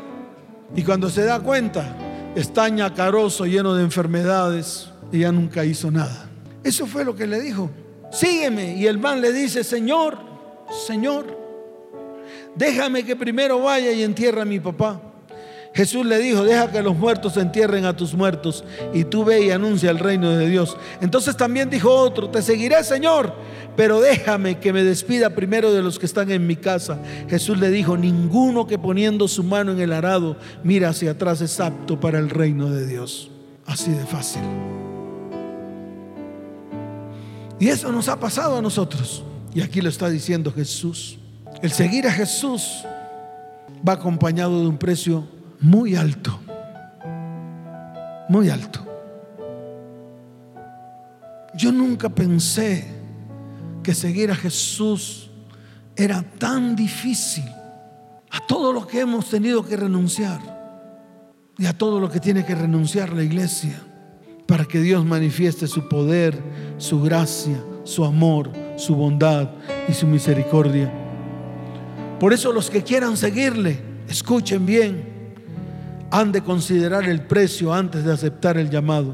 Y 0.75 0.83
cuando 0.83 1.09
se 1.09 1.23
da 1.23 1.39
cuenta, 1.39 1.95
está 2.35 2.67
ñacaroso, 2.67 3.45
lleno 3.45 3.73
de 3.73 3.83
enfermedades 3.83 4.89
y 5.11 5.19
ya 5.19 5.31
nunca 5.31 5.63
hizo 5.63 5.89
nada. 5.89 6.29
Eso 6.63 6.85
fue 6.85 7.05
lo 7.05 7.15
que 7.15 7.25
le 7.25 7.39
dijo. 7.39 7.69
Sígueme. 8.11 8.75
Y 8.75 8.87
el 8.87 8.97
man 8.97 9.21
le 9.21 9.31
dice, 9.31 9.63
Señor, 9.63 10.17
Señor, 10.85 11.25
déjame 12.55 13.05
que 13.05 13.15
primero 13.15 13.61
vaya 13.61 13.91
y 13.91 14.03
entierre 14.03 14.41
a 14.41 14.45
mi 14.45 14.59
papá. 14.59 15.01
Jesús 15.77 16.07
le 16.07 16.17
dijo, 16.17 16.43
deja 16.43 16.71
que 16.71 16.81
los 16.81 16.97
muertos 16.97 17.37
entierren 17.37 17.85
a 17.85 17.95
tus 17.95 18.15
muertos 18.15 18.63
y 18.95 19.03
tú 19.03 19.23
ve 19.23 19.45
y 19.45 19.51
anuncia 19.51 19.91
el 19.91 19.99
reino 19.99 20.31
de 20.31 20.49
Dios. 20.49 20.75
Entonces 21.01 21.37
también 21.37 21.69
dijo 21.69 21.91
otro, 21.91 22.31
te 22.31 22.41
seguiré 22.41 22.83
Señor, 22.83 23.31
pero 23.75 24.01
déjame 24.01 24.57
que 24.57 24.73
me 24.73 24.83
despida 24.83 25.35
primero 25.35 25.71
de 25.71 25.83
los 25.83 25.99
que 25.99 26.07
están 26.07 26.31
en 26.31 26.47
mi 26.47 26.55
casa. 26.55 26.97
Jesús 27.29 27.59
le 27.59 27.69
dijo, 27.69 27.95
ninguno 27.95 28.65
que 28.65 28.79
poniendo 28.79 29.27
su 29.27 29.43
mano 29.43 29.71
en 29.71 29.79
el 29.79 29.93
arado 29.93 30.37
mira 30.63 30.89
hacia 30.89 31.11
atrás 31.11 31.41
es 31.41 31.59
apto 31.59 31.99
para 31.99 32.17
el 32.17 32.31
reino 32.31 32.71
de 32.71 32.87
Dios. 32.87 33.29
Así 33.67 33.91
de 33.91 34.03
fácil. 34.03 34.41
Y 37.59 37.67
eso 37.67 37.91
nos 37.91 38.09
ha 38.09 38.19
pasado 38.19 38.57
a 38.57 38.63
nosotros. 38.63 39.23
Y 39.53 39.61
aquí 39.61 39.81
lo 39.81 39.89
está 39.89 40.09
diciendo 40.09 40.51
Jesús. 40.51 41.19
El 41.61 41.71
seguir 41.71 42.07
a 42.07 42.11
Jesús 42.11 42.83
va 43.87 43.93
acompañado 43.93 44.59
de 44.59 44.67
un 44.67 44.79
precio 44.79 45.36
muy 45.59 45.95
alto, 45.95 46.39
muy 48.29 48.49
alto. 48.49 48.85
Yo 51.55 51.71
nunca 51.71 52.09
pensé 52.09 52.87
que 53.81 53.93
seguir 53.95 54.31
a 54.31 54.35
Jesús 54.35 55.31
era 55.95 56.21
tan 56.21 56.75
difícil. 56.75 57.45
A 58.29 58.45
todo 58.45 58.73
lo 58.73 58.85
que 58.85 58.99
hemos 58.99 59.29
tenido 59.29 59.65
que 59.65 59.77
renunciar 59.77 60.39
y 61.57 61.65
a 61.65 61.75
todo 61.75 61.99
lo 61.99 62.09
que 62.09 62.19
tiene 62.19 62.45
que 62.45 62.53
renunciar 62.53 63.13
la 63.13 63.23
iglesia 63.23 63.81
para 64.45 64.65
que 64.65 64.79
Dios 64.79 65.05
manifieste 65.05 65.65
su 65.67 65.87
poder, 65.87 66.37
su 66.77 67.01
gracia, 67.01 67.63
su 67.83 68.05
amor, 68.05 68.51
su 68.75 68.95
bondad 68.95 69.49
y 69.87 69.93
su 69.93 70.05
misericordia. 70.05 70.91
Por 72.19 72.33
eso 72.33 72.51
los 72.51 72.69
que 72.69 72.83
quieran 72.83 73.17
seguirle, 73.17 73.79
escuchen 74.07 74.65
bien, 74.65 75.16
han 76.11 76.31
de 76.31 76.41
considerar 76.41 77.05
el 77.05 77.21
precio 77.21 77.73
antes 77.73 78.03
de 78.03 78.13
aceptar 78.13 78.57
el 78.57 78.69
llamado. 78.69 79.13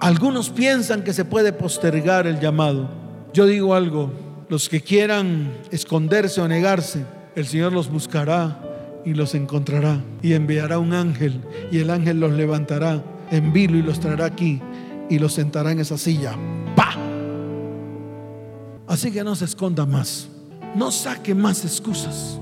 Algunos 0.00 0.50
piensan 0.50 1.02
que 1.02 1.12
se 1.12 1.24
puede 1.24 1.52
postergar 1.52 2.26
el 2.26 2.40
llamado. 2.40 2.88
Yo 3.32 3.46
digo 3.46 3.74
algo, 3.74 4.10
los 4.48 4.68
que 4.68 4.80
quieran 4.80 5.52
esconderse 5.70 6.40
o 6.40 6.48
negarse, 6.48 7.04
el 7.36 7.46
Señor 7.46 7.72
los 7.72 7.90
buscará 7.90 8.58
y 9.04 9.14
los 9.14 9.34
encontrará 9.34 10.02
y 10.22 10.32
enviará 10.32 10.78
un 10.78 10.92
ángel 10.92 11.40
y 11.70 11.78
el 11.78 11.90
ángel 11.90 12.20
los 12.20 12.32
levantará 12.32 13.02
en 13.30 13.52
vilo 13.52 13.76
y 13.76 13.82
los 13.82 14.00
traerá 14.00 14.24
aquí 14.26 14.60
y 15.08 15.18
los 15.18 15.34
sentará 15.34 15.72
en 15.72 15.80
esa 15.80 15.96
silla. 15.96 16.34
¡Pah! 16.74 16.96
Así 18.88 19.12
que 19.12 19.22
no 19.22 19.36
se 19.36 19.44
esconda 19.44 19.86
más. 19.86 20.28
No 20.74 20.90
saque 20.90 21.34
más 21.34 21.64
excusas. 21.64 22.38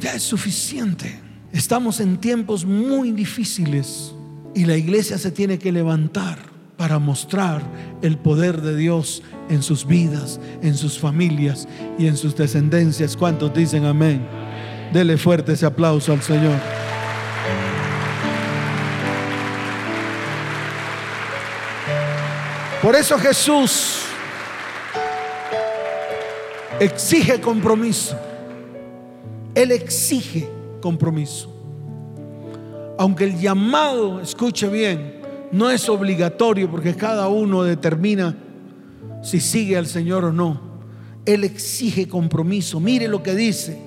Ya 0.00 0.14
es 0.14 0.22
suficiente. 0.22 1.31
Estamos 1.52 2.00
en 2.00 2.16
tiempos 2.16 2.64
muy 2.64 3.12
difíciles 3.12 4.14
y 4.54 4.64
la 4.64 4.76
iglesia 4.76 5.18
se 5.18 5.30
tiene 5.30 5.58
que 5.58 5.70
levantar 5.70 6.38
para 6.78 6.98
mostrar 6.98 7.62
el 8.00 8.16
poder 8.16 8.62
de 8.62 8.74
Dios 8.74 9.22
en 9.50 9.62
sus 9.62 9.86
vidas, 9.86 10.40
en 10.62 10.74
sus 10.74 10.98
familias 10.98 11.68
y 11.98 12.06
en 12.06 12.16
sus 12.16 12.34
descendencias. 12.34 13.18
¿Cuántos 13.18 13.52
dicen 13.52 13.84
amén? 13.84 14.26
amén. 14.30 14.92
Dele 14.94 15.18
fuerte 15.18 15.52
ese 15.52 15.66
aplauso 15.66 16.12
al 16.12 16.22
Señor. 16.22 16.58
Por 22.80 22.96
eso 22.96 23.18
Jesús 23.18 24.04
exige 26.80 27.40
compromiso. 27.40 28.18
Él 29.54 29.70
exige 29.70 30.61
compromiso. 30.82 31.50
Aunque 32.98 33.24
el 33.24 33.40
llamado, 33.40 34.20
escuche 34.20 34.68
bien, 34.68 35.22
no 35.50 35.70
es 35.70 35.88
obligatorio 35.88 36.70
porque 36.70 36.94
cada 36.94 37.28
uno 37.28 37.62
determina 37.62 38.36
si 39.22 39.40
sigue 39.40 39.78
al 39.78 39.86
Señor 39.86 40.26
o 40.26 40.32
no. 40.32 40.60
Él 41.24 41.44
exige 41.44 42.06
compromiso. 42.06 42.80
Mire 42.80 43.08
lo 43.08 43.22
que 43.22 43.34
dice 43.34 43.78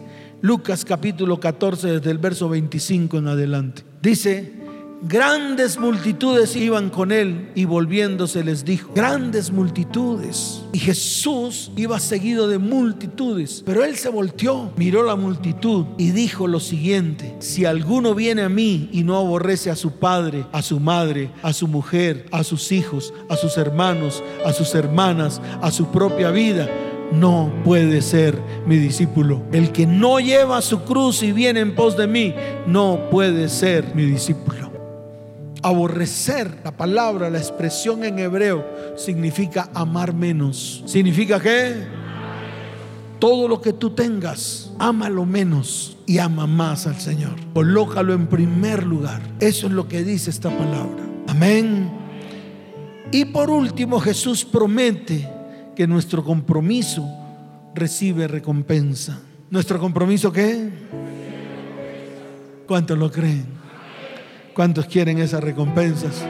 Lucas 0.42 0.86
capítulo 0.86 1.40
14 1.40 2.00
desde 2.00 2.12
el 2.12 2.18
verso 2.18 2.50
25 2.50 3.18
en 3.18 3.28
adelante. 3.28 3.84
Dice, 4.02 4.54
Grandes 5.02 5.78
multitudes 5.78 6.56
iban 6.56 6.90
con 6.90 7.12
él 7.12 7.52
y 7.54 7.66
volviéndose 7.66 8.44
les 8.44 8.64
dijo, 8.64 8.92
grandes 8.96 9.52
multitudes. 9.52 10.64
Y 10.72 10.80
Jesús 10.80 11.72
iba 11.76 12.00
seguido 12.00 12.48
de 12.48 12.58
multitudes, 12.58 13.62
pero 13.66 13.84
él 13.84 13.98
se 13.98 14.10
volteó, 14.10 14.72
miró 14.78 15.04
la 15.04 15.16
multitud 15.16 15.86
y 15.98 16.12
dijo 16.12 16.48
lo 16.48 16.60
siguiente, 16.60 17.36
si 17.40 17.66
alguno 17.66 18.16
viene 18.16 18.42
a 18.42 18.50
mí 18.50 18.90
y 18.92 19.04
no 19.04 19.18
aborrece 19.18 19.70
a 19.70 19.76
su 19.76 19.92
padre, 19.92 20.46
a 20.52 20.62
su 20.62 20.80
madre, 20.80 21.30
a 21.44 21.54
su 21.54 21.68
mujer, 21.68 22.26
a 22.32 22.44
sus 22.44 22.72
hijos, 22.72 23.14
a 23.30 23.36
sus 23.36 23.58
hermanos, 23.58 24.24
a 24.46 24.54
sus 24.54 24.74
hermanas, 24.76 25.42
a 25.62 25.72
su 25.72 25.88
propia 25.88 26.32
vida, 26.32 26.70
no 27.12 27.52
puede 27.64 28.02
ser 28.02 28.40
mi 28.66 28.78
discípulo. 28.78 29.44
El 29.52 29.72
que 29.72 29.86
no 29.86 30.20
lleva 30.20 30.62
su 30.62 30.82
cruz 30.82 31.22
y 31.22 31.32
viene 31.32 31.60
en 31.60 31.76
pos 31.76 31.98
de 31.98 32.08
mí, 32.08 32.34
no 32.66 33.10
puede 33.12 33.50
ser 33.50 33.94
mi 33.94 34.06
discípulo. 34.06 34.65
Aborrecer, 35.66 36.60
la 36.64 36.78
palabra, 36.78 37.32
la 37.32 37.40
expresión 37.40 38.04
en 38.04 38.20
hebreo, 38.20 38.64
significa 38.96 39.72
amar 39.74 40.14
menos. 40.14 40.84
¿Significa 40.86 41.40
qué? 41.40 41.88
Todo 43.18 43.48
lo 43.48 43.60
que 43.60 43.74
tú 43.74 43.90
tengas, 43.90 44.72
ámalo 44.78 45.26
menos 45.26 45.98
y 46.06 46.20
ama 46.20 46.46
más 46.46 46.86
al 46.86 47.02
Señor. 47.02 47.34
Colócalo 47.56 48.14
en 48.14 48.28
primer 48.28 48.86
lugar. 48.86 49.24
Eso 49.40 49.66
es 49.66 49.74
lo 49.74 49.88
que 49.88 50.04
dice 50.04 50.30
esta 50.30 50.56
palabra. 50.56 51.04
Amén. 51.28 51.90
Y 53.12 53.26
por 53.26 53.50
último, 53.50 54.00
Jesús 54.00 54.46
promete 54.46 55.28
que 55.76 55.88
nuestro 55.88 56.24
compromiso 56.24 57.10
recibe 57.74 58.28
recompensa. 58.28 59.20
¿Nuestro 59.50 59.80
compromiso 59.80 60.32
qué? 60.32 60.70
¿Cuántos 62.68 63.00
lo 63.00 63.12
creen? 63.12 63.65
¿Cuántos 64.56 64.86
quieren 64.86 65.18
esas 65.18 65.44
recompensas? 65.44 66.24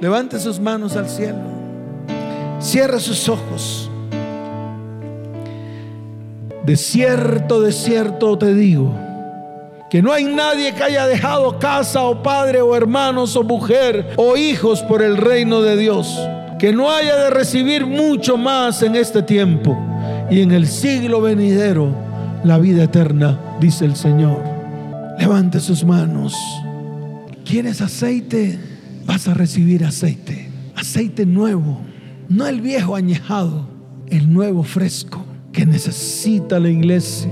Levante 0.00 0.38
sus 0.38 0.60
manos 0.60 0.94
al 0.94 1.08
cielo. 1.08 1.40
Cierra 2.60 3.00
sus 3.00 3.28
ojos. 3.28 3.90
De 6.64 6.76
cierto, 6.76 7.60
de 7.60 7.72
cierto 7.72 8.38
te 8.38 8.54
digo, 8.54 8.94
que 9.90 10.02
no 10.02 10.12
hay 10.12 10.22
nadie 10.22 10.72
que 10.72 10.84
haya 10.84 11.08
dejado 11.08 11.58
casa 11.58 12.04
o 12.04 12.22
padre 12.22 12.60
o 12.60 12.76
hermanos 12.76 13.34
o 13.34 13.42
mujer 13.42 14.12
o 14.16 14.36
hijos 14.36 14.82
por 14.82 15.02
el 15.02 15.16
reino 15.16 15.60
de 15.60 15.76
Dios, 15.76 16.16
que 16.60 16.72
no 16.72 16.92
haya 16.92 17.16
de 17.16 17.30
recibir 17.30 17.86
mucho 17.86 18.36
más 18.36 18.84
en 18.84 18.94
este 18.94 19.22
tiempo 19.22 19.76
y 20.30 20.42
en 20.42 20.52
el 20.52 20.68
siglo 20.68 21.20
venidero 21.20 21.92
la 22.44 22.58
vida 22.58 22.84
eterna, 22.84 23.36
dice 23.58 23.84
el 23.84 23.96
Señor. 23.96 24.44
Levante 25.18 25.58
sus 25.58 25.84
manos. 25.84 26.36
¿Quieres 27.48 27.80
aceite? 27.80 28.58
Vas 29.06 29.26
a 29.26 29.32
recibir 29.32 29.82
aceite. 29.82 30.50
Aceite 30.76 31.24
nuevo. 31.24 31.80
No 32.28 32.46
el 32.46 32.60
viejo 32.60 32.94
añejado, 32.94 33.66
el 34.08 34.30
nuevo 34.30 34.62
fresco 34.62 35.24
que 35.50 35.64
necesita 35.64 36.60
la 36.60 36.68
iglesia 36.68 37.30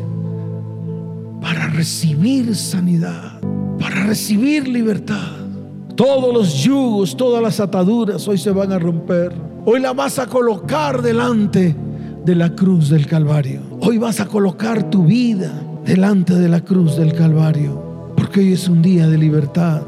para 1.42 1.66
recibir 1.66 2.56
sanidad, 2.56 3.42
para 3.78 4.04
recibir 4.04 4.66
libertad. 4.66 5.32
Todos 5.96 6.32
los 6.32 6.64
yugos, 6.64 7.14
todas 7.14 7.42
las 7.42 7.60
ataduras 7.60 8.26
hoy 8.26 8.38
se 8.38 8.52
van 8.52 8.72
a 8.72 8.78
romper. 8.78 9.34
Hoy 9.66 9.80
la 9.80 9.92
vas 9.92 10.18
a 10.18 10.26
colocar 10.26 11.02
delante 11.02 11.76
de 12.24 12.34
la 12.34 12.54
cruz 12.56 12.88
del 12.88 13.06
Calvario. 13.06 13.60
Hoy 13.82 13.98
vas 13.98 14.18
a 14.20 14.24
colocar 14.24 14.88
tu 14.88 15.04
vida 15.04 15.52
delante 15.84 16.32
de 16.36 16.48
la 16.48 16.62
cruz 16.62 16.96
del 16.96 17.12
Calvario. 17.12 18.14
Porque 18.16 18.40
hoy 18.40 18.54
es 18.54 18.66
un 18.66 18.80
día 18.80 19.06
de 19.08 19.18
libertad. 19.18 19.82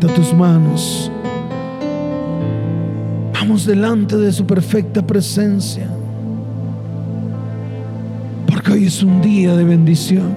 Levanta 0.00 0.14
tus 0.14 0.32
manos. 0.32 1.10
Vamos 3.32 3.66
delante 3.66 4.16
de 4.16 4.32
su 4.32 4.46
perfecta 4.46 5.04
presencia. 5.04 5.88
Porque 8.46 8.72
hoy 8.72 8.86
es 8.86 9.02
un 9.02 9.20
día 9.20 9.56
de 9.56 9.64
bendición. 9.64 10.36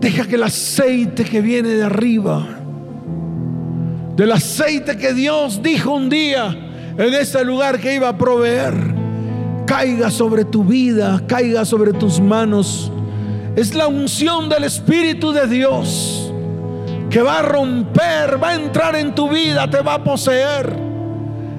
Deja 0.00 0.26
que 0.26 0.36
el 0.36 0.42
aceite 0.42 1.24
que 1.24 1.42
viene 1.42 1.68
de 1.68 1.82
arriba, 1.82 2.46
del 4.16 4.32
aceite 4.32 4.96
que 4.96 5.12
Dios 5.12 5.62
dijo 5.62 5.94
un 5.94 6.08
día 6.08 6.56
en 6.96 7.12
ese 7.12 7.44
lugar 7.44 7.78
que 7.78 7.94
iba 7.94 8.08
a 8.08 8.16
proveer, 8.16 8.74
caiga 9.66 10.10
sobre 10.10 10.46
tu 10.46 10.64
vida, 10.64 11.22
caiga 11.26 11.66
sobre 11.66 11.92
tus 11.92 12.20
manos. 12.20 12.90
Es 13.54 13.74
la 13.74 13.86
unción 13.86 14.48
del 14.48 14.64
Espíritu 14.64 15.32
de 15.32 15.46
Dios 15.46 16.23
que 17.14 17.22
va 17.22 17.38
a 17.38 17.42
romper, 17.42 18.42
va 18.42 18.48
a 18.48 18.54
entrar 18.56 18.96
en 18.96 19.14
tu 19.14 19.28
vida, 19.28 19.70
te 19.70 19.80
va 19.82 19.94
a 19.94 20.02
poseer. 20.02 20.76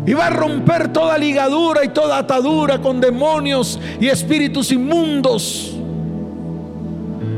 Y 0.05 0.13
va 0.13 0.27
a 0.27 0.29
romper 0.29 0.89
toda 0.89 1.17
ligadura 1.17 1.85
y 1.85 1.87
toda 1.87 2.17
atadura 2.17 2.81
con 2.81 2.99
demonios 2.99 3.79
y 4.01 4.07
espíritus 4.07 4.73
inmundos. 4.73 5.73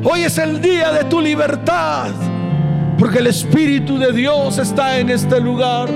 Hoy 0.04 0.22
es 0.22 0.36
el 0.40 0.60
día 0.60 0.92
de 0.94 1.04
tu 1.04 1.22
libertad, 1.22 2.08
porque 2.98 3.20
el 3.20 3.28
Espíritu 3.28 4.00
de 4.00 4.12
Dios 4.12 4.58
está 4.58 4.98
en 4.98 5.12
este 5.12 5.40
lugar. 5.40 5.88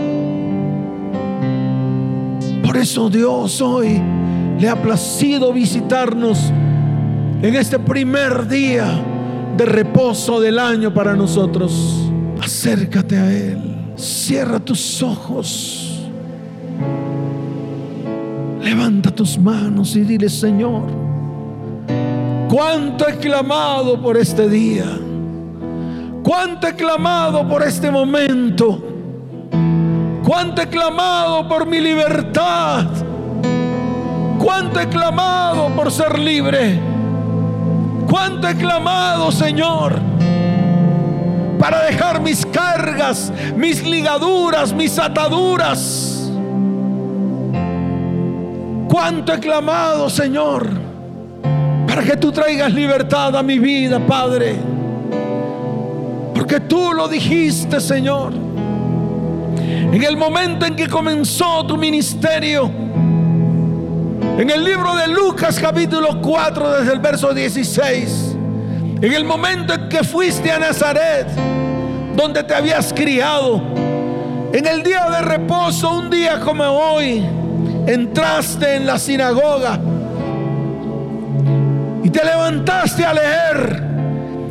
Por 2.63 2.77
eso 2.77 3.09
Dios 3.09 3.59
hoy 3.61 3.99
le 4.59 4.69
ha 4.69 4.79
placido 4.79 5.51
visitarnos 5.51 6.51
en 7.41 7.55
este 7.55 7.79
primer 7.79 8.47
día 8.47 8.85
de 9.57 9.65
reposo 9.65 10.39
del 10.39 10.59
año 10.59 10.93
para 10.93 11.15
nosotros. 11.15 12.10
Acércate 12.51 13.17
a 13.17 13.31
Él. 13.31 13.93
Cierra 13.95 14.59
tus 14.59 15.01
ojos. 15.01 16.01
Levanta 18.61 19.09
tus 19.09 19.37
manos 19.39 19.95
y 19.95 20.01
dile, 20.01 20.27
Señor, 20.27 20.83
cuánto 22.49 23.07
he 23.07 23.15
clamado 23.19 24.01
por 24.01 24.17
este 24.17 24.49
día. 24.49 24.85
Cuánto 26.23 26.67
he 26.67 26.75
clamado 26.75 27.47
por 27.47 27.63
este 27.63 27.89
momento. 27.89 28.83
Cuánto 30.27 30.61
he 30.61 30.67
clamado 30.67 31.47
por 31.47 31.65
mi 31.65 31.79
libertad. 31.79 32.85
Cuánto 34.37 34.81
he 34.81 34.89
clamado 34.89 35.69
por 35.69 35.89
ser 35.89 36.19
libre. 36.19 36.77
Cuánto 38.09 38.49
he 38.49 38.55
clamado, 38.55 39.31
Señor 39.31 40.10
para 41.61 41.83
dejar 41.83 42.19
mis 42.19 42.43
cargas, 42.43 43.31
mis 43.55 43.83
ligaduras, 43.83 44.73
mis 44.73 44.97
ataduras. 44.97 46.27
Cuánto 48.89 49.31
he 49.31 49.39
clamado, 49.39 50.09
Señor, 50.09 50.67
para 51.87 52.01
que 52.01 52.17
tú 52.17 52.31
traigas 52.31 52.73
libertad 52.73 53.35
a 53.35 53.43
mi 53.43 53.59
vida, 53.59 53.99
Padre. 53.99 54.55
Porque 56.33 56.61
tú 56.61 56.93
lo 56.93 57.07
dijiste, 57.07 57.79
Señor. 57.79 58.33
En 58.33 60.03
el 60.03 60.17
momento 60.17 60.65
en 60.65 60.75
que 60.75 60.87
comenzó 60.87 61.63
tu 61.67 61.77
ministerio, 61.77 62.71
en 64.39 64.49
el 64.49 64.63
libro 64.63 64.95
de 64.95 65.09
Lucas 65.09 65.59
capítulo 65.59 66.19
4, 66.23 66.79
desde 66.79 66.93
el 66.93 66.99
verso 66.99 67.31
16, 67.35 68.35
en 69.03 69.13
el 69.13 69.25
momento 69.25 69.75
en 69.75 69.89
que 69.89 70.03
fuiste 70.03 70.51
a 70.51 70.57
Nazaret, 70.57 71.50
donde 72.21 72.43
te 72.43 72.53
habías 72.53 72.93
criado, 72.93 73.61
en 74.53 74.67
el 74.67 74.83
día 74.83 75.09
de 75.09 75.21
reposo, 75.21 75.89
un 75.89 76.09
día 76.09 76.39
como 76.39 76.63
hoy, 76.63 77.25
entraste 77.87 78.75
en 78.75 78.85
la 78.85 78.99
sinagoga 78.99 79.79
y 82.03 82.09
te 82.09 82.23
levantaste 82.23 83.03
a 83.03 83.13
leer 83.13 83.83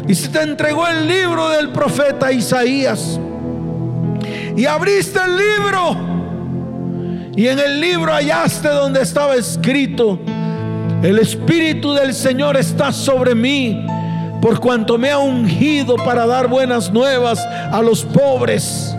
y 0.08 0.14
se 0.14 0.28
te 0.28 0.42
entregó 0.42 0.88
el 0.88 1.06
libro 1.06 1.48
del 1.50 1.70
profeta 1.70 2.32
Isaías. 2.32 3.20
Y 4.56 4.66
abriste 4.66 5.20
el 5.24 5.36
libro 5.36 5.96
y 7.36 7.46
en 7.46 7.58
el 7.60 7.80
libro 7.80 8.12
hallaste 8.12 8.68
donde 8.68 9.02
estaba 9.02 9.36
escrito, 9.36 10.18
el 11.02 11.20
Espíritu 11.20 11.92
del 11.94 12.14
Señor 12.14 12.56
está 12.56 12.92
sobre 12.92 13.36
mí 13.36 13.86
por 14.41 14.59
cuanto 14.59 14.97
me 14.97 15.11
ha 15.11 15.18
ungido 15.18 15.97
para 15.97 16.26
dar 16.26 16.49
buenas 16.49 16.91
nuevas 16.91 17.38
a 17.70 17.82
los 17.82 18.05
pobres. 18.05 18.95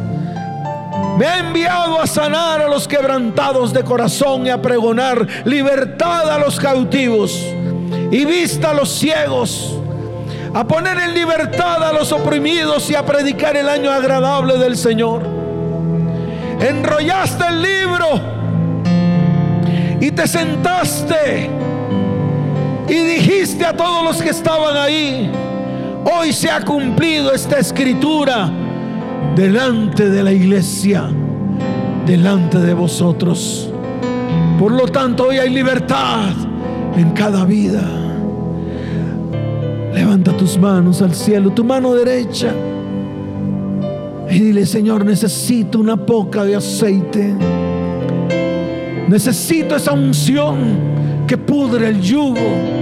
Me 1.17 1.25
ha 1.25 1.39
enviado 1.39 1.99
a 1.99 2.07
sanar 2.07 2.61
a 2.61 2.67
los 2.67 2.87
quebrantados 2.87 3.73
de 3.73 3.83
corazón 3.83 4.45
y 4.45 4.49
a 4.49 4.61
pregonar 4.61 5.27
libertad 5.45 6.29
a 6.29 6.37
los 6.37 6.59
cautivos 6.59 7.45
y 8.11 8.25
vista 8.25 8.71
a 8.71 8.73
los 8.73 8.89
ciegos, 8.89 9.77
a 10.53 10.65
poner 10.65 10.97
en 10.99 11.13
libertad 11.13 11.83
a 11.83 11.93
los 11.93 12.11
oprimidos 12.11 12.89
y 12.89 12.95
a 12.95 13.05
predicar 13.05 13.57
el 13.57 13.69
año 13.69 13.91
agradable 13.91 14.57
del 14.57 14.77
Señor. 14.77 15.23
Enrollaste 16.59 17.43
el 17.47 17.61
libro 17.61 18.21
y 19.99 20.11
te 20.11 20.27
sentaste 20.27 21.49
y 22.91 22.99
dijiste 22.99 23.65
a 23.65 23.73
todos 23.75 24.03
los 24.03 24.21
que 24.21 24.31
estaban 24.31 24.75
ahí, 24.75 25.31
hoy 26.03 26.33
se 26.33 26.51
ha 26.51 26.59
cumplido 26.59 27.31
esta 27.31 27.57
escritura 27.57 28.51
delante 29.33 30.09
de 30.09 30.21
la 30.21 30.33
iglesia, 30.33 31.09
delante 32.05 32.57
de 32.59 32.73
vosotros. 32.73 33.71
Por 34.59 34.73
lo 34.73 34.89
tanto, 34.89 35.27
hoy 35.29 35.37
hay 35.37 35.49
libertad 35.49 36.33
en 36.97 37.11
cada 37.11 37.45
vida. 37.45 37.81
Levanta 39.93 40.35
tus 40.35 40.59
manos 40.59 41.01
al 41.01 41.15
cielo, 41.15 41.49
tu 41.51 41.63
mano 41.63 41.93
derecha. 41.93 42.53
Y 44.29 44.37
dile, 44.37 44.65
Señor, 44.65 45.05
necesito 45.05 45.79
una 45.79 45.95
poca 45.95 46.43
de 46.43 46.57
aceite. 46.57 47.33
Necesito 49.07 49.77
esa 49.77 49.93
unción 49.93 50.91
que 51.25 51.37
pudre 51.37 51.87
el 51.87 52.01
yugo. 52.01 52.80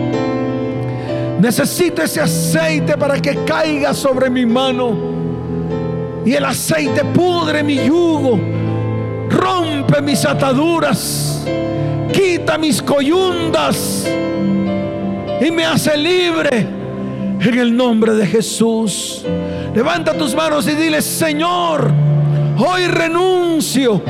Necesito 1.39 2.01
ese 2.01 2.19
aceite 2.19 2.97
para 2.97 3.19
que 3.19 3.45
caiga 3.45 3.93
sobre 3.93 4.29
mi 4.29 4.45
mano. 4.45 4.93
Y 6.25 6.33
el 6.33 6.43
aceite 6.43 7.03
pudre 7.05 7.63
mi 7.63 7.75
yugo. 7.75 8.39
Rompe 9.29 10.01
mis 10.01 10.25
ataduras. 10.25 11.45
Quita 12.11 12.57
mis 12.57 12.81
coyundas. 12.81 14.05
Y 15.39 15.49
me 15.51 15.65
hace 15.65 15.97
libre. 15.97 16.67
En 17.39 17.57
el 17.57 17.75
nombre 17.75 18.15
de 18.15 18.27
Jesús. 18.27 19.25
Levanta 19.73 20.13
tus 20.13 20.35
manos 20.35 20.67
y 20.67 20.75
dile, 20.75 21.01
Señor, 21.01 21.89
hoy 22.57 22.85
renuncio 22.87 24.01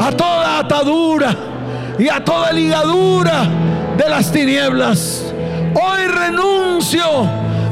a 0.00 0.10
toda 0.10 0.58
atadura 0.58 1.36
y 1.98 2.08
a 2.08 2.24
toda 2.24 2.50
ligadura 2.52 3.46
de 3.96 4.08
las 4.08 4.32
tinieblas. 4.32 5.33
Hoy 5.74 6.06
renuncio 6.06 7.04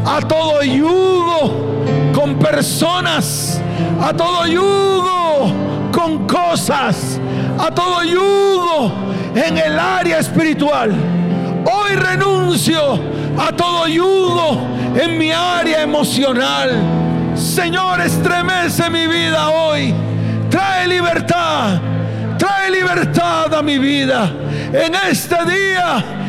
a 0.04 0.20
todo 0.26 0.62
yugo 0.62 2.12
con 2.12 2.36
personas, 2.36 3.60
a 4.00 4.12
todo 4.12 4.46
yugo 4.46 5.52
con 5.92 6.26
cosas, 6.26 7.20
a 7.58 7.70
todo 7.70 8.02
yugo 8.02 8.92
en 9.36 9.56
el 9.56 9.78
área 9.78 10.18
espiritual. 10.18 10.92
Hoy 11.64 11.94
renuncio 11.94 12.98
a 13.38 13.52
todo 13.52 13.86
yugo 13.86 14.58
en 14.96 15.16
mi 15.16 15.30
área 15.30 15.82
emocional. 15.82 16.70
Señor, 17.36 18.00
estremece 18.00 18.90
mi 18.90 19.06
vida 19.06 19.48
hoy. 19.48 19.94
Trae 20.50 20.88
libertad. 20.88 21.80
Trae 22.36 22.68
libertad 22.70 23.54
a 23.54 23.62
mi 23.62 23.78
vida 23.78 24.28
en 24.72 24.92
este 25.08 25.36
día 25.44 26.21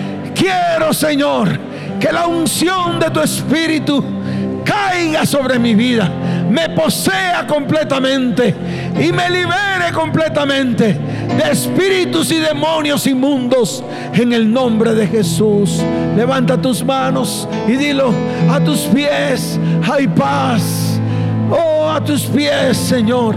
quiero, 0.44 0.94
Señor, 0.94 1.58
que 2.00 2.12
la 2.12 2.28
unción 2.28 3.00
de 3.00 3.10
tu 3.10 3.22
Espíritu 3.22 4.04
caiga 4.66 5.26
sobre 5.26 5.58
mi 5.58 5.74
vida, 5.74 6.10
me 6.50 6.70
posea 6.70 7.48
completamente 7.48 8.54
y 9.00 9.12
me 9.12 9.30
libere 9.30 9.92
completamente 9.94 10.98
de 11.38 11.52
espíritus 11.52 12.32
y 12.32 12.40
demonios 12.40 13.08
inmundos 13.08 13.84
en 14.14 14.34
el 14.34 14.52
nombre 14.52 14.94
de 14.94 15.08
Jesús. 15.08 15.82
Levanta 16.16 16.62
tus 16.62 16.84
manos 16.84 17.48
y 17.68 17.74
dilo, 17.74 18.14
a 18.52 18.60
tus 18.60 18.82
pies 18.82 19.60
hay 19.90 20.08
paz. 20.08 21.00
Oh, 21.50 21.90
a 21.90 22.04
tus 22.04 22.24
pies, 22.24 22.78
Señor, 22.78 23.36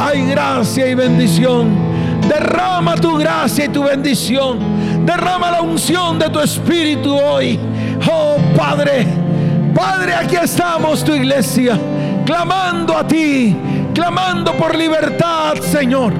hay 0.00 0.26
gracia 0.26 0.86
y 0.88 0.94
bendición. 0.94 1.94
Derrama 2.28 2.96
tu 2.96 3.16
gracia 3.16 3.66
y 3.66 3.68
tu 3.68 3.84
bendición. 3.84 4.58
Derrama 5.04 5.50
la 5.50 5.60
unción 5.60 6.18
de 6.18 6.30
tu 6.30 6.40
espíritu 6.40 7.14
hoy. 7.14 7.58
Oh 8.10 8.36
Padre, 8.56 9.06
Padre, 9.74 10.14
aquí 10.14 10.36
estamos 10.36 11.04
tu 11.04 11.14
iglesia, 11.14 11.78
clamando 12.24 12.96
a 12.96 13.06
ti, 13.06 13.56
clamando 13.92 14.52
por 14.54 14.74
libertad, 14.74 15.54
Señor. 15.60 16.12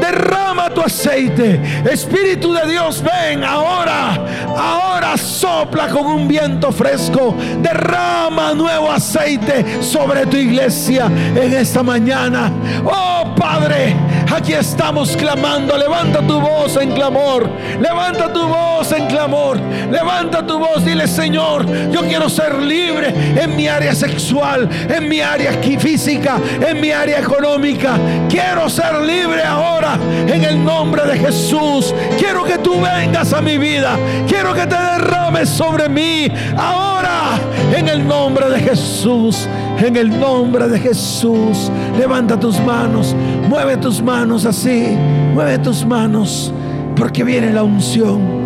Derrama 0.00 0.70
tu 0.70 0.80
aceite. 0.80 1.60
Espíritu 1.90 2.52
de 2.52 2.70
Dios, 2.70 3.02
ven 3.02 3.44
ahora. 3.44 4.14
Ahora 4.56 5.16
sopla 5.16 5.88
con 5.88 6.06
un 6.06 6.28
viento 6.28 6.72
fresco. 6.72 7.34
Derrama 7.60 8.54
nuevo 8.54 8.90
aceite 8.90 9.82
sobre 9.82 10.26
tu 10.26 10.36
iglesia 10.36 11.06
en 11.06 11.52
esta 11.52 11.82
mañana. 11.82 12.50
Oh 12.84 13.34
Padre, 13.34 13.96
aquí 14.34 14.52
estamos 14.52 15.16
clamando. 15.16 15.76
Levanta 15.76 16.20
tu 16.26 16.40
voz 16.40 16.76
en 16.76 16.92
clamor. 16.92 17.48
Levanta 17.80 18.32
tu 18.32 18.46
voz 18.46 18.90
en 18.92 19.06
clamor. 19.06 19.58
Levanta 19.90 20.46
tu 20.46 20.58
voz. 20.58 20.84
Dile, 20.84 21.06
Señor, 21.06 21.66
yo 21.90 22.02
quiero 22.02 22.28
ser 22.28 22.54
libre 22.54 23.14
en 23.36 23.56
mi 23.56 23.68
área 23.68 23.94
sexual, 23.94 24.68
en 24.88 25.08
mi 25.08 25.20
área 25.20 25.52
física, 25.78 26.38
en 26.60 26.80
mi 26.80 26.90
área 26.90 27.20
económica. 27.20 27.98
Quiero 28.28 28.68
ser 28.68 29.00
libre 29.00 29.42
ahora 29.42 29.98
en 30.26 30.44
el 30.44 30.62
nombre 30.64 31.04
de 31.04 31.18
Jesús. 31.18 31.94
Quiero 32.18 32.44
que 32.44 32.58
tú 32.58 32.80
vengas 32.80 33.32
a 33.32 33.40
mi 33.40 33.58
vida. 33.58 33.96
Quiero 34.26 34.54
que 34.54 34.66
te 34.66 34.76
derrames 34.76 35.48
sobre 35.48 35.88
mí 35.88 36.28
ahora 36.56 37.38
en 37.76 37.88
el 37.88 38.06
nombre 38.06 38.48
de 38.50 38.60
Jesús. 38.60 39.48
En 39.78 39.96
el 39.96 40.18
nombre 40.20 40.68
de 40.68 40.78
Jesús. 40.78 41.70
Levanta 41.98 42.38
tus 42.38 42.60
manos. 42.60 43.14
Mueve 43.48 43.76
tus 43.76 44.02
manos 44.02 44.44
así. 44.44 44.96
Mueve 45.34 45.58
tus 45.58 45.84
manos. 45.84 46.52
Porque 46.96 47.24
viene 47.24 47.52
la 47.52 47.62
unción. 47.62 48.42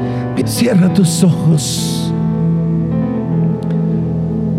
Cierra 0.47 0.93
tus 0.95 1.25
ojos. 1.25 2.13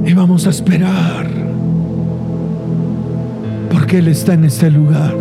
Y 0.05 0.13
vamos 0.13 0.45
a 0.45 0.49
esperar. 0.49 1.27
Porque 3.71 3.99
Él 3.99 4.09
está 4.09 4.33
en 4.33 4.45
este 4.45 4.69
lugar. 4.69 5.15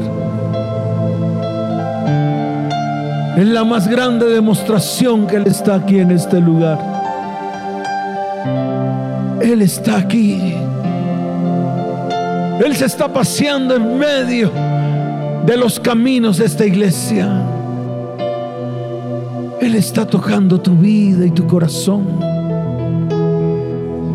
Es 3.37 3.47
la 3.47 3.65
más 3.65 3.87
grande 3.87 4.27
demostración 4.27 5.27
que 5.27 5.37
Él 5.37 5.45
está 5.47 5.77
aquí 5.77 5.99
en 5.99 6.11
este 6.11 6.41
lugar. 6.41 7.06
Él 9.47 9.63
está 9.63 9.99
aquí. 9.99 10.55
Él 12.65 12.75
se 12.75 12.87
está 12.87 13.13
paseando 13.13 13.77
en 13.77 13.97
medio 13.97 14.51
de 15.47 15.57
los 15.57 15.79
caminos 15.79 16.39
de 16.39 16.47
esta 16.47 16.67
iglesia. 16.67 17.29
Él 19.61 19.77
está 19.77 20.05
tocando 20.05 20.61
tu 20.61 20.75
vida 20.75 21.25
y 21.25 21.31
tu 21.31 21.47
corazón. 21.47 22.09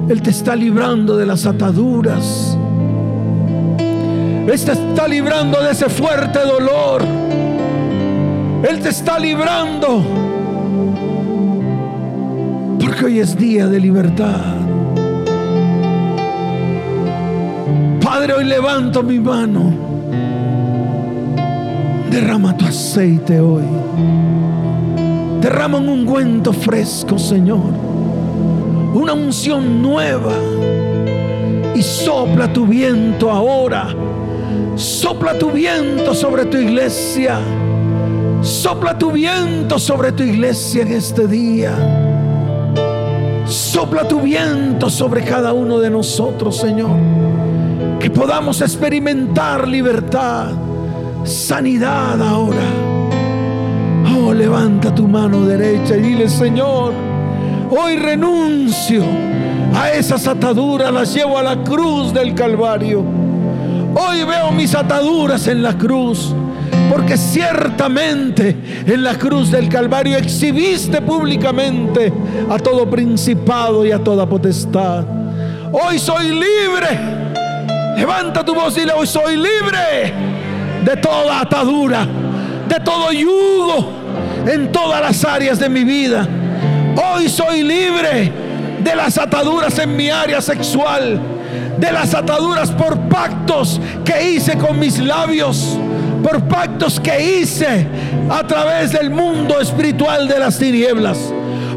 Él 0.09 0.21
te 0.21 0.31
está 0.31 0.53
librando 0.53 1.15
de 1.15 1.25
las 1.25 1.45
ataduras. 1.45 2.57
Él 3.79 4.65
te 4.65 4.73
está 4.73 5.07
librando 5.07 5.63
de 5.63 5.71
ese 5.71 5.87
fuerte 5.87 6.39
dolor. 6.39 7.03
Él 8.69 8.81
te 8.81 8.89
está 8.89 9.17
librando. 9.17 10.03
Porque 12.77 13.05
hoy 13.05 13.19
es 13.19 13.37
día 13.37 13.67
de 13.67 13.79
libertad. 13.79 14.60
Padre, 18.21 18.35
hoy 18.35 18.43
levanto 18.43 19.01
mi 19.01 19.19
mano. 19.19 19.73
Derrama 22.11 22.55
tu 22.55 22.65
aceite 22.65 23.39
hoy. 23.39 23.63
Derrama 25.41 25.79
un 25.79 25.89
ungüento 25.89 26.53
fresco, 26.53 27.17
Señor. 27.17 27.73
Una 28.93 29.13
unción 29.13 29.81
nueva. 29.81 30.35
Y 31.73 31.81
sopla 31.81 32.53
tu 32.53 32.67
viento 32.67 33.31
ahora. 33.31 33.87
Sopla 34.75 35.39
tu 35.39 35.49
viento 35.49 36.13
sobre 36.13 36.45
tu 36.45 36.57
iglesia. 36.57 37.39
Sopla 38.43 38.99
tu 38.99 39.13
viento 39.13 39.79
sobre 39.79 40.11
tu 40.11 40.21
iglesia 40.21 40.83
en 40.83 40.91
este 40.91 41.27
día. 41.27 41.73
Sopla 43.47 44.07
tu 44.07 44.21
viento 44.21 44.91
sobre 44.91 45.23
cada 45.23 45.53
uno 45.53 45.79
de 45.79 45.89
nosotros, 45.89 46.57
Señor. 46.57 46.91
Que 48.01 48.09
podamos 48.09 48.59
experimentar 48.61 49.67
libertad, 49.67 50.47
sanidad 51.23 52.19
ahora. 52.19 52.57
Oh, 54.17 54.33
levanta 54.33 54.93
tu 54.95 55.07
mano 55.07 55.45
derecha 55.45 55.95
y 55.95 56.01
dile, 56.01 56.27
Señor, 56.27 56.93
hoy 57.69 57.97
renuncio 57.97 59.03
a 59.75 59.91
esas 59.91 60.25
ataduras 60.25 60.91
las 60.91 61.13
llevo 61.13 61.37
a 61.37 61.43
la 61.43 61.63
cruz 61.63 62.11
del 62.11 62.33
Calvario. 62.33 63.05
Hoy 63.93 64.23
veo 64.23 64.51
mis 64.51 64.73
ataduras 64.73 65.45
en 65.45 65.61
la 65.61 65.77
cruz. 65.77 66.33
Porque 66.91 67.17
ciertamente 67.17 68.83
en 68.85 69.03
la 69.03 69.13
cruz 69.13 69.51
del 69.51 69.69
Calvario 69.69 70.17
exhibiste 70.17 71.01
públicamente 71.01 72.11
a 72.49 72.57
todo 72.57 72.89
principado 72.89 73.85
y 73.85 73.91
a 73.91 73.99
toda 74.03 74.25
potestad. 74.25 75.05
Hoy 75.71 75.99
soy 75.99 76.31
libre. 76.31 77.20
Levanta 78.01 78.43
tu 78.43 78.55
voz 78.55 78.75
y 78.77 78.79
dile, 78.79 78.93
hoy 78.93 79.05
soy 79.05 79.35
libre 79.35 80.11
de 80.83 80.97
toda 80.97 81.41
atadura, 81.41 82.07
de 82.67 82.79
todo 82.79 83.11
yugo 83.11 83.93
en 84.43 84.71
todas 84.71 85.01
las 85.01 85.23
áreas 85.23 85.59
de 85.59 85.69
mi 85.69 85.83
vida. 85.83 86.27
Hoy 86.95 87.29
soy 87.29 87.61
libre 87.61 88.31
de 88.79 88.95
las 88.95 89.19
ataduras 89.19 89.77
en 89.77 89.95
mi 89.95 90.09
área 90.09 90.41
sexual, 90.41 91.21
de 91.77 91.91
las 91.91 92.15
ataduras 92.15 92.71
por 92.71 92.97
pactos 93.01 93.79
que 94.03 94.31
hice 94.31 94.57
con 94.57 94.79
mis 94.79 94.97
labios, 94.97 95.77
por 96.23 96.41
pactos 96.47 96.99
que 96.99 97.21
hice 97.21 97.85
a 98.31 98.41
través 98.47 98.93
del 98.93 99.11
mundo 99.11 99.61
espiritual 99.61 100.27
de 100.27 100.39
las 100.39 100.57
tinieblas. 100.57 101.19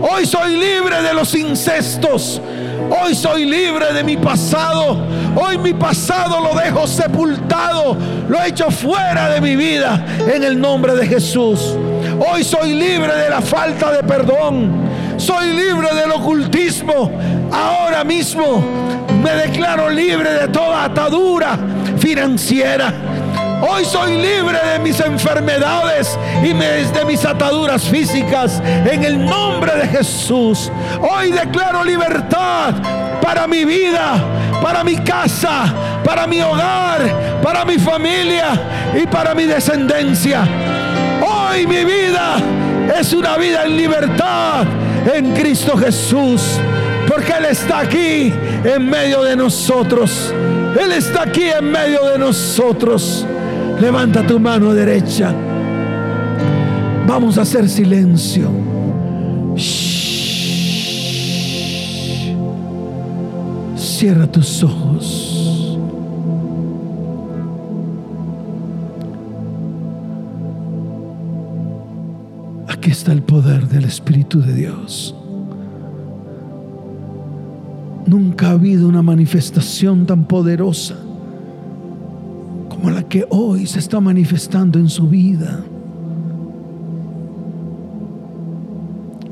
Hoy 0.00 0.24
soy 0.24 0.56
libre 0.56 1.02
de 1.02 1.12
los 1.12 1.34
incestos. 1.34 2.40
Hoy 2.90 3.14
soy 3.14 3.44
libre 3.44 3.92
de 3.92 4.02
mi 4.04 4.16
pasado. 4.16 4.98
Hoy 5.36 5.58
mi 5.58 5.72
pasado 5.72 6.40
lo 6.40 6.58
dejo 6.58 6.86
sepultado. 6.86 7.96
Lo 8.28 8.40
he 8.40 8.48
hecho 8.48 8.70
fuera 8.70 9.30
de 9.30 9.40
mi 9.40 9.56
vida 9.56 10.04
en 10.32 10.42
el 10.42 10.60
nombre 10.60 10.94
de 10.94 11.06
Jesús. 11.06 11.76
Hoy 12.26 12.44
soy 12.44 12.74
libre 12.74 13.14
de 13.14 13.30
la 13.30 13.40
falta 13.40 13.92
de 13.92 14.02
perdón. 14.02 14.70
Soy 15.16 15.52
libre 15.52 15.94
del 15.94 16.12
ocultismo. 16.12 17.10
Ahora 17.52 18.04
mismo 18.04 18.62
me 19.22 19.30
declaro 19.30 19.88
libre 19.90 20.32
de 20.32 20.48
toda 20.48 20.84
atadura 20.84 21.58
financiera. 21.98 22.92
Hoy 23.62 23.84
soy 23.84 24.16
libre 24.16 24.58
de 24.72 24.78
mis 24.78 25.00
enfermedades 25.00 26.18
y 26.42 26.52
de 26.52 27.04
mis 27.06 27.24
ataduras 27.24 27.82
físicas 27.84 28.62
en 28.64 29.04
el 29.04 29.24
nombre 29.24 29.74
de 29.74 29.88
Jesús. 29.88 30.70
Hoy 31.00 31.30
declaro 31.30 31.84
libertad 31.84 32.74
para 33.22 33.46
mi 33.46 33.64
vida, 33.64 34.22
para 34.62 34.84
mi 34.84 34.96
casa, 34.96 36.00
para 36.04 36.26
mi 36.26 36.40
hogar, 36.40 37.40
para 37.42 37.64
mi 37.64 37.78
familia 37.78 38.92
y 38.94 39.06
para 39.06 39.34
mi 39.34 39.44
descendencia. 39.44 40.46
Hoy 41.22 41.66
mi 41.66 41.84
vida 41.84 42.36
es 42.98 43.12
una 43.12 43.36
vida 43.36 43.64
en 43.64 43.76
libertad 43.76 44.66
en 45.14 45.32
Cristo 45.32 45.76
Jesús. 45.76 46.60
Porque 47.08 47.32
Él 47.32 47.46
está 47.46 47.80
aquí 47.80 48.32
en 48.64 48.88
medio 48.88 49.22
de 49.22 49.36
nosotros. 49.36 50.32
Él 50.80 50.92
está 50.92 51.22
aquí 51.22 51.44
en 51.44 51.70
medio 51.70 52.04
de 52.04 52.18
nosotros. 52.18 53.26
Levanta 53.80 54.26
tu 54.26 54.38
mano 54.38 54.72
derecha. 54.72 55.34
Vamos 57.06 57.38
a 57.38 57.42
hacer 57.42 57.68
silencio. 57.68 58.48
Cierra 63.76 64.26
tus 64.26 64.62
ojos. 64.62 65.78
Aquí 72.68 72.90
está 72.90 73.12
el 73.12 73.22
poder 73.22 73.68
del 73.68 73.84
Espíritu 73.84 74.40
de 74.40 74.54
Dios. 74.54 75.14
Nunca 78.06 78.48
ha 78.48 78.50
habido 78.52 78.88
una 78.88 79.02
manifestación 79.02 80.06
tan 80.06 80.24
poderosa 80.24 80.96
como 82.84 82.96
la 82.96 83.08
que 83.08 83.24
hoy 83.30 83.66
se 83.66 83.78
está 83.78 83.98
manifestando 83.98 84.78
en 84.78 84.90
su 84.90 85.08
vida. 85.08 85.64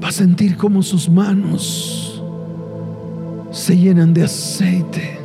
Va 0.02 0.08
a 0.08 0.12
sentir 0.12 0.56
como 0.56 0.82
sus 0.82 1.06
manos 1.10 2.22
se 3.50 3.76
llenan 3.76 4.14
de 4.14 4.24
aceite. 4.24 5.18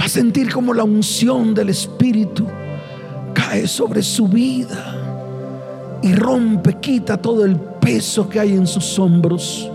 Va 0.00 0.06
a 0.06 0.08
sentir 0.08 0.52
como 0.52 0.74
la 0.74 0.82
unción 0.82 1.54
del 1.54 1.68
Espíritu 1.68 2.48
cae 3.32 3.68
sobre 3.68 4.02
su 4.02 4.26
vida 4.26 4.92
y 6.02 6.14
rompe, 6.14 6.80
quita 6.80 7.16
todo 7.16 7.44
el 7.44 7.54
peso 7.54 8.28
que 8.28 8.40
hay 8.40 8.54
en 8.54 8.66
sus 8.66 8.98
hombros. 8.98 9.70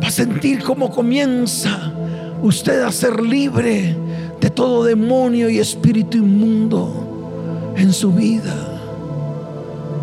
Va 0.00 0.06
a 0.06 0.12
sentir 0.12 0.62
como 0.62 0.92
comienza 0.92 1.92
usted 2.40 2.82
a 2.82 2.92
ser 2.92 3.20
libre 3.20 3.96
de 4.42 4.50
todo 4.50 4.82
demonio 4.82 5.48
y 5.48 5.60
espíritu 5.60 6.18
inmundo 6.18 7.72
en 7.76 7.92
su 7.92 8.12
vida. 8.12 8.52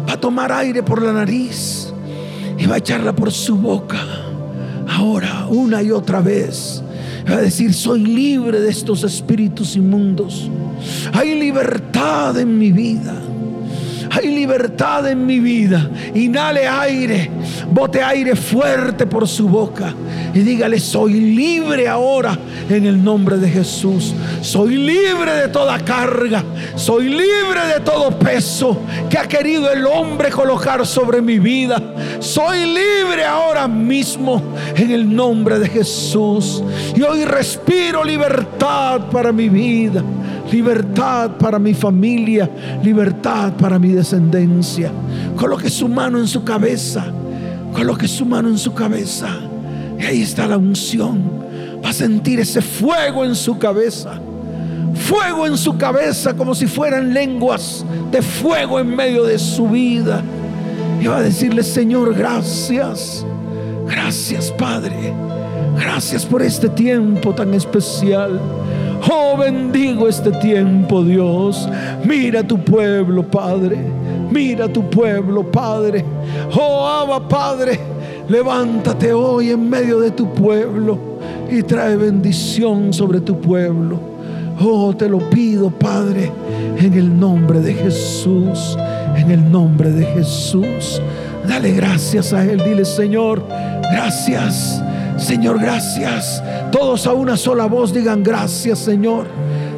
Va 0.07 0.13
a 0.13 0.19
tomar 0.19 0.49
aire 0.53 0.81
por 0.81 1.03
la 1.03 1.11
nariz 1.11 1.93
y 2.57 2.65
va 2.65 2.75
a 2.75 2.77
echarla 2.77 3.13
por 3.13 3.33
su 3.33 3.57
boca. 3.57 3.99
Ahora, 4.87 5.45
una 5.49 5.83
y 5.83 5.91
otra 5.91 6.21
vez. 6.21 6.81
Va 7.29 7.35
a 7.35 7.41
decir, 7.41 7.73
soy 7.73 8.05
libre 8.05 8.61
de 8.61 8.69
estos 8.69 9.03
espíritus 9.03 9.75
inmundos. 9.75 10.49
Hay 11.11 11.37
libertad 11.37 12.39
en 12.39 12.57
mi 12.57 12.71
vida. 12.71 13.15
Hay 14.09 14.33
libertad 14.33 15.05
en 15.11 15.25
mi 15.25 15.41
vida. 15.41 15.91
Inhale 16.15 16.65
aire. 16.65 17.29
Bote 17.71 18.01
aire 18.01 18.37
fuerte 18.37 19.05
por 19.05 19.27
su 19.27 19.49
boca. 19.49 19.93
Y 20.33 20.39
dígale, 20.39 20.79
soy 20.79 21.13
libre 21.13 21.87
ahora 21.87 22.37
en 22.69 22.85
el 22.85 23.03
nombre 23.03 23.37
de 23.37 23.49
Jesús. 23.49 24.13
Soy 24.41 24.75
libre 24.75 25.33
de 25.33 25.47
toda 25.47 25.79
carga. 25.79 26.43
Soy 26.75 27.09
libre 27.09 27.65
de 27.73 27.79
todo 27.83 28.17
peso 28.17 28.79
que 29.09 29.17
ha 29.17 29.27
querido 29.27 29.71
el 29.71 29.85
hombre 29.85 30.29
colocar 30.29 30.85
sobre 30.85 31.21
mi 31.21 31.39
vida. 31.39 31.81
Soy 32.19 32.65
libre 32.65 33.25
ahora 33.25 33.67
mismo 33.67 34.41
en 34.75 34.91
el 34.91 35.13
nombre 35.13 35.59
de 35.59 35.67
Jesús. 35.67 36.63
Y 36.95 37.01
hoy 37.01 37.25
respiro 37.25 38.03
libertad 38.03 39.09
para 39.11 39.31
mi 39.31 39.49
vida 39.49 40.03
libertad 40.51 41.37
para 41.37 41.59
mi 41.59 41.73
familia, 41.73 42.49
libertad 42.83 43.53
para 43.53 43.77
mi 43.77 43.89
descendencia. 43.89 44.91
Coloque 45.35 45.69
su 45.69 45.87
mano 45.87 46.17
en 46.17 46.27
su 46.27 46.43
cabeza, 46.43 47.05
coloque 47.73 48.07
su 48.07 48.25
mano 48.25 48.49
en 48.49 48.57
su 48.57 48.73
cabeza. 48.73 49.48
Y 49.99 50.05
ahí 50.05 50.21
está 50.21 50.47
la 50.47 50.57
unción. 50.57 51.21
Va 51.83 51.89
a 51.89 51.93
sentir 51.93 52.39
ese 52.39 52.61
fuego 52.61 53.25
en 53.25 53.35
su 53.35 53.57
cabeza. 53.59 54.19
Fuego 54.95 55.45
en 55.45 55.57
su 55.57 55.77
cabeza 55.77 56.33
como 56.33 56.55
si 56.55 56.67
fueran 56.67 57.13
lenguas 57.13 57.85
de 58.11 58.21
fuego 58.21 58.79
en 58.79 58.95
medio 58.95 59.25
de 59.25 59.37
su 59.37 59.67
vida. 59.67 60.23
Y 61.01 61.07
va 61.07 61.17
a 61.17 61.21
decirle, 61.21 61.63
Señor, 61.63 62.15
gracias. 62.15 63.25
Gracias, 63.87 64.51
Padre. 64.51 65.13
Gracias 65.77 66.25
por 66.25 66.41
este 66.41 66.69
tiempo 66.69 67.33
tan 67.33 67.53
especial. 67.53 68.39
Oh, 69.09 69.37
bendigo 69.37 70.07
este 70.07 70.31
tiempo, 70.31 71.03
Dios. 71.03 71.67
Mira 72.03 72.43
tu 72.43 72.57
pueblo, 72.63 73.23
Padre. 73.23 73.77
Mira 74.29 74.67
tu 74.67 74.89
pueblo, 74.89 75.49
Padre. 75.49 76.03
Oh, 76.53 76.85
Abba, 76.85 77.27
Padre. 77.27 77.79
Levántate 78.29 79.11
hoy 79.11 79.49
en 79.49 79.67
medio 79.67 79.99
de 79.99 80.11
tu 80.11 80.31
pueblo 80.35 80.99
y 81.49 81.63
trae 81.63 81.95
bendición 81.95 82.93
sobre 82.93 83.21
tu 83.21 83.41
pueblo. 83.41 83.99
Oh, 84.61 84.95
te 84.95 85.09
lo 85.09 85.17
pido, 85.31 85.71
Padre, 85.71 86.31
en 86.77 86.93
el 86.93 87.19
nombre 87.19 87.59
de 87.59 87.73
Jesús. 87.73 88.77
En 89.17 89.31
el 89.31 89.51
nombre 89.51 89.89
de 89.89 90.05
Jesús. 90.05 91.01
Dale 91.47 91.71
gracias 91.71 92.31
a 92.31 92.43
Él. 92.43 92.61
Dile, 92.63 92.85
Señor, 92.85 93.43
gracias. 93.91 94.79
Señor, 95.17 95.59
gracias. 95.59 96.43
Todos 96.71 97.07
a 97.07 97.13
una 97.13 97.35
sola 97.35 97.65
voz 97.65 97.91
digan 97.91 98.21
gracias, 98.21 98.77
Señor. 98.77 99.25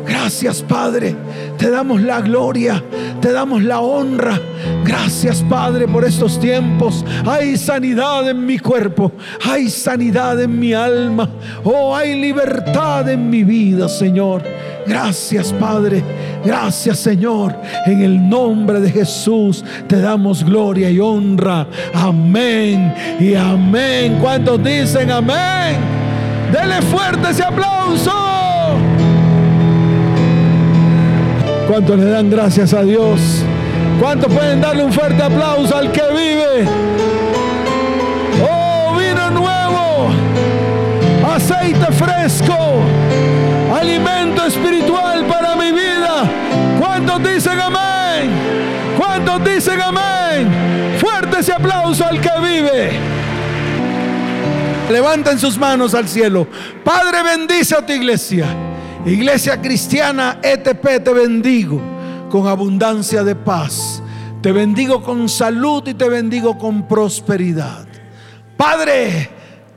Gracias, 0.07 0.61
Padre. 0.61 1.15
Te 1.57 1.69
damos 1.69 2.01
la 2.01 2.21
gloria, 2.21 2.83
te 3.21 3.31
damos 3.31 3.63
la 3.63 3.79
honra. 3.79 4.39
Gracias, 4.83 5.43
Padre, 5.47 5.87
por 5.87 6.05
estos 6.05 6.39
tiempos. 6.39 7.05
Hay 7.25 7.57
sanidad 7.57 8.29
en 8.29 8.45
mi 8.45 8.57
cuerpo, 8.59 9.11
hay 9.43 9.69
sanidad 9.69 10.41
en 10.41 10.59
mi 10.59 10.73
alma. 10.73 11.29
Oh, 11.63 11.95
hay 11.95 12.19
libertad 12.19 13.09
en 13.09 13.29
mi 13.29 13.43
vida, 13.43 13.87
Señor. 13.87 14.43
Gracias, 14.87 15.53
Padre. 15.53 16.03
Gracias, 16.43 16.99
Señor. 16.99 17.55
En 17.85 18.01
el 18.01 18.29
nombre 18.29 18.79
de 18.79 18.89
Jesús 18.89 19.63
te 19.87 20.01
damos 20.01 20.43
gloria 20.43 20.89
y 20.89 20.99
honra. 20.99 21.67
Amén 21.93 22.93
y 23.19 23.35
amén. 23.35 24.17
¿Cuántos 24.19 24.63
dicen 24.63 25.11
amén? 25.11 25.77
Dele 26.51 26.81
fuerte 26.81 27.29
ese 27.29 27.43
aplauso. 27.43 28.11
¿Cuántos 31.71 31.99
le 31.99 32.07
dan 32.07 32.29
gracias 32.29 32.73
a 32.73 32.83
Dios? 32.83 33.45
¿Cuántos 33.97 34.29
pueden 34.33 34.59
darle 34.59 34.83
un 34.83 34.91
fuerte 34.91 35.23
aplauso 35.23 35.73
al 35.73 35.89
que 35.89 36.01
vive? 36.11 36.67
Oh, 38.43 38.93
vino 38.97 39.31
nuevo 39.31 40.09
aceite 41.33 41.85
fresco, 41.93 42.57
alimento 43.73 44.47
espiritual 44.47 45.25
para 45.27 45.55
mi 45.55 45.71
vida. 45.71 46.29
¿Cuántos 46.77 47.23
dicen 47.23 47.57
amén? 47.57 48.31
¿Cuántos 48.97 49.41
dicen 49.45 49.79
amén? 49.79 50.97
Fuerte 50.99 51.39
ese 51.39 51.53
aplauso 51.53 52.05
al 52.05 52.19
que 52.19 52.31
vive. 52.41 52.91
Levanten 54.91 55.39
sus 55.39 55.57
manos 55.57 55.93
al 55.93 56.09
cielo. 56.09 56.45
Padre, 56.83 57.23
bendice 57.23 57.75
a 57.77 57.85
tu 57.85 57.93
iglesia. 57.93 58.70
Iglesia 59.05 59.59
cristiana 59.59 60.37
ETP, 60.43 61.03
te 61.03 61.11
bendigo 61.11 61.81
con 62.29 62.47
abundancia 62.47 63.23
de 63.23 63.35
paz. 63.35 64.01
Te 64.41 64.51
bendigo 64.51 65.01
con 65.03 65.27
salud 65.29 65.87
y 65.87 65.93
te 65.93 66.07
bendigo 66.09 66.57
con 66.57 66.87
prosperidad. 66.87 67.85
Padre, 68.57 69.29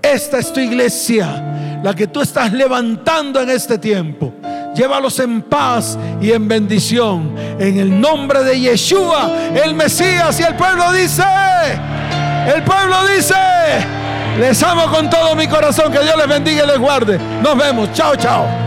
esta 0.02 0.38
es 0.38 0.52
tu 0.52 0.60
iglesia, 0.60 1.80
la 1.82 1.94
que 1.94 2.06
tú 2.06 2.20
estás 2.20 2.52
levantando 2.52 3.40
en 3.40 3.50
este 3.50 3.78
tiempo. 3.78 4.32
Llévalos 4.74 5.18
en 5.20 5.42
paz 5.42 5.98
y 6.20 6.32
en 6.32 6.46
bendición. 6.46 7.34
En 7.58 7.78
el 7.78 8.00
nombre 8.00 8.42
de 8.44 8.60
Yeshua, 8.60 9.30
el 9.54 9.74
Mesías. 9.74 10.38
Y 10.40 10.42
el 10.42 10.54
pueblo 10.54 10.92
dice, 10.92 11.24
el 12.54 12.62
pueblo 12.62 13.06
dice, 13.06 13.34
les 14.38 14.62
amo 14.62 14.86
con 14.90 15.08
todo 15.08 15.34
mi 15.34 15.46
corazón. 15.46 15.92
Que 15.92 16.00
Dios 16.00 16.16
les 16.16 16.28
bendiga 16.28 16.64
y 16.64 16.66
les 16.66 16.78
guarde. 16.78 17.18
Nos 17.42 17.56
vemos. 17.56 17.92
Chao, 17.92 18.16
chao. 18.16 18.63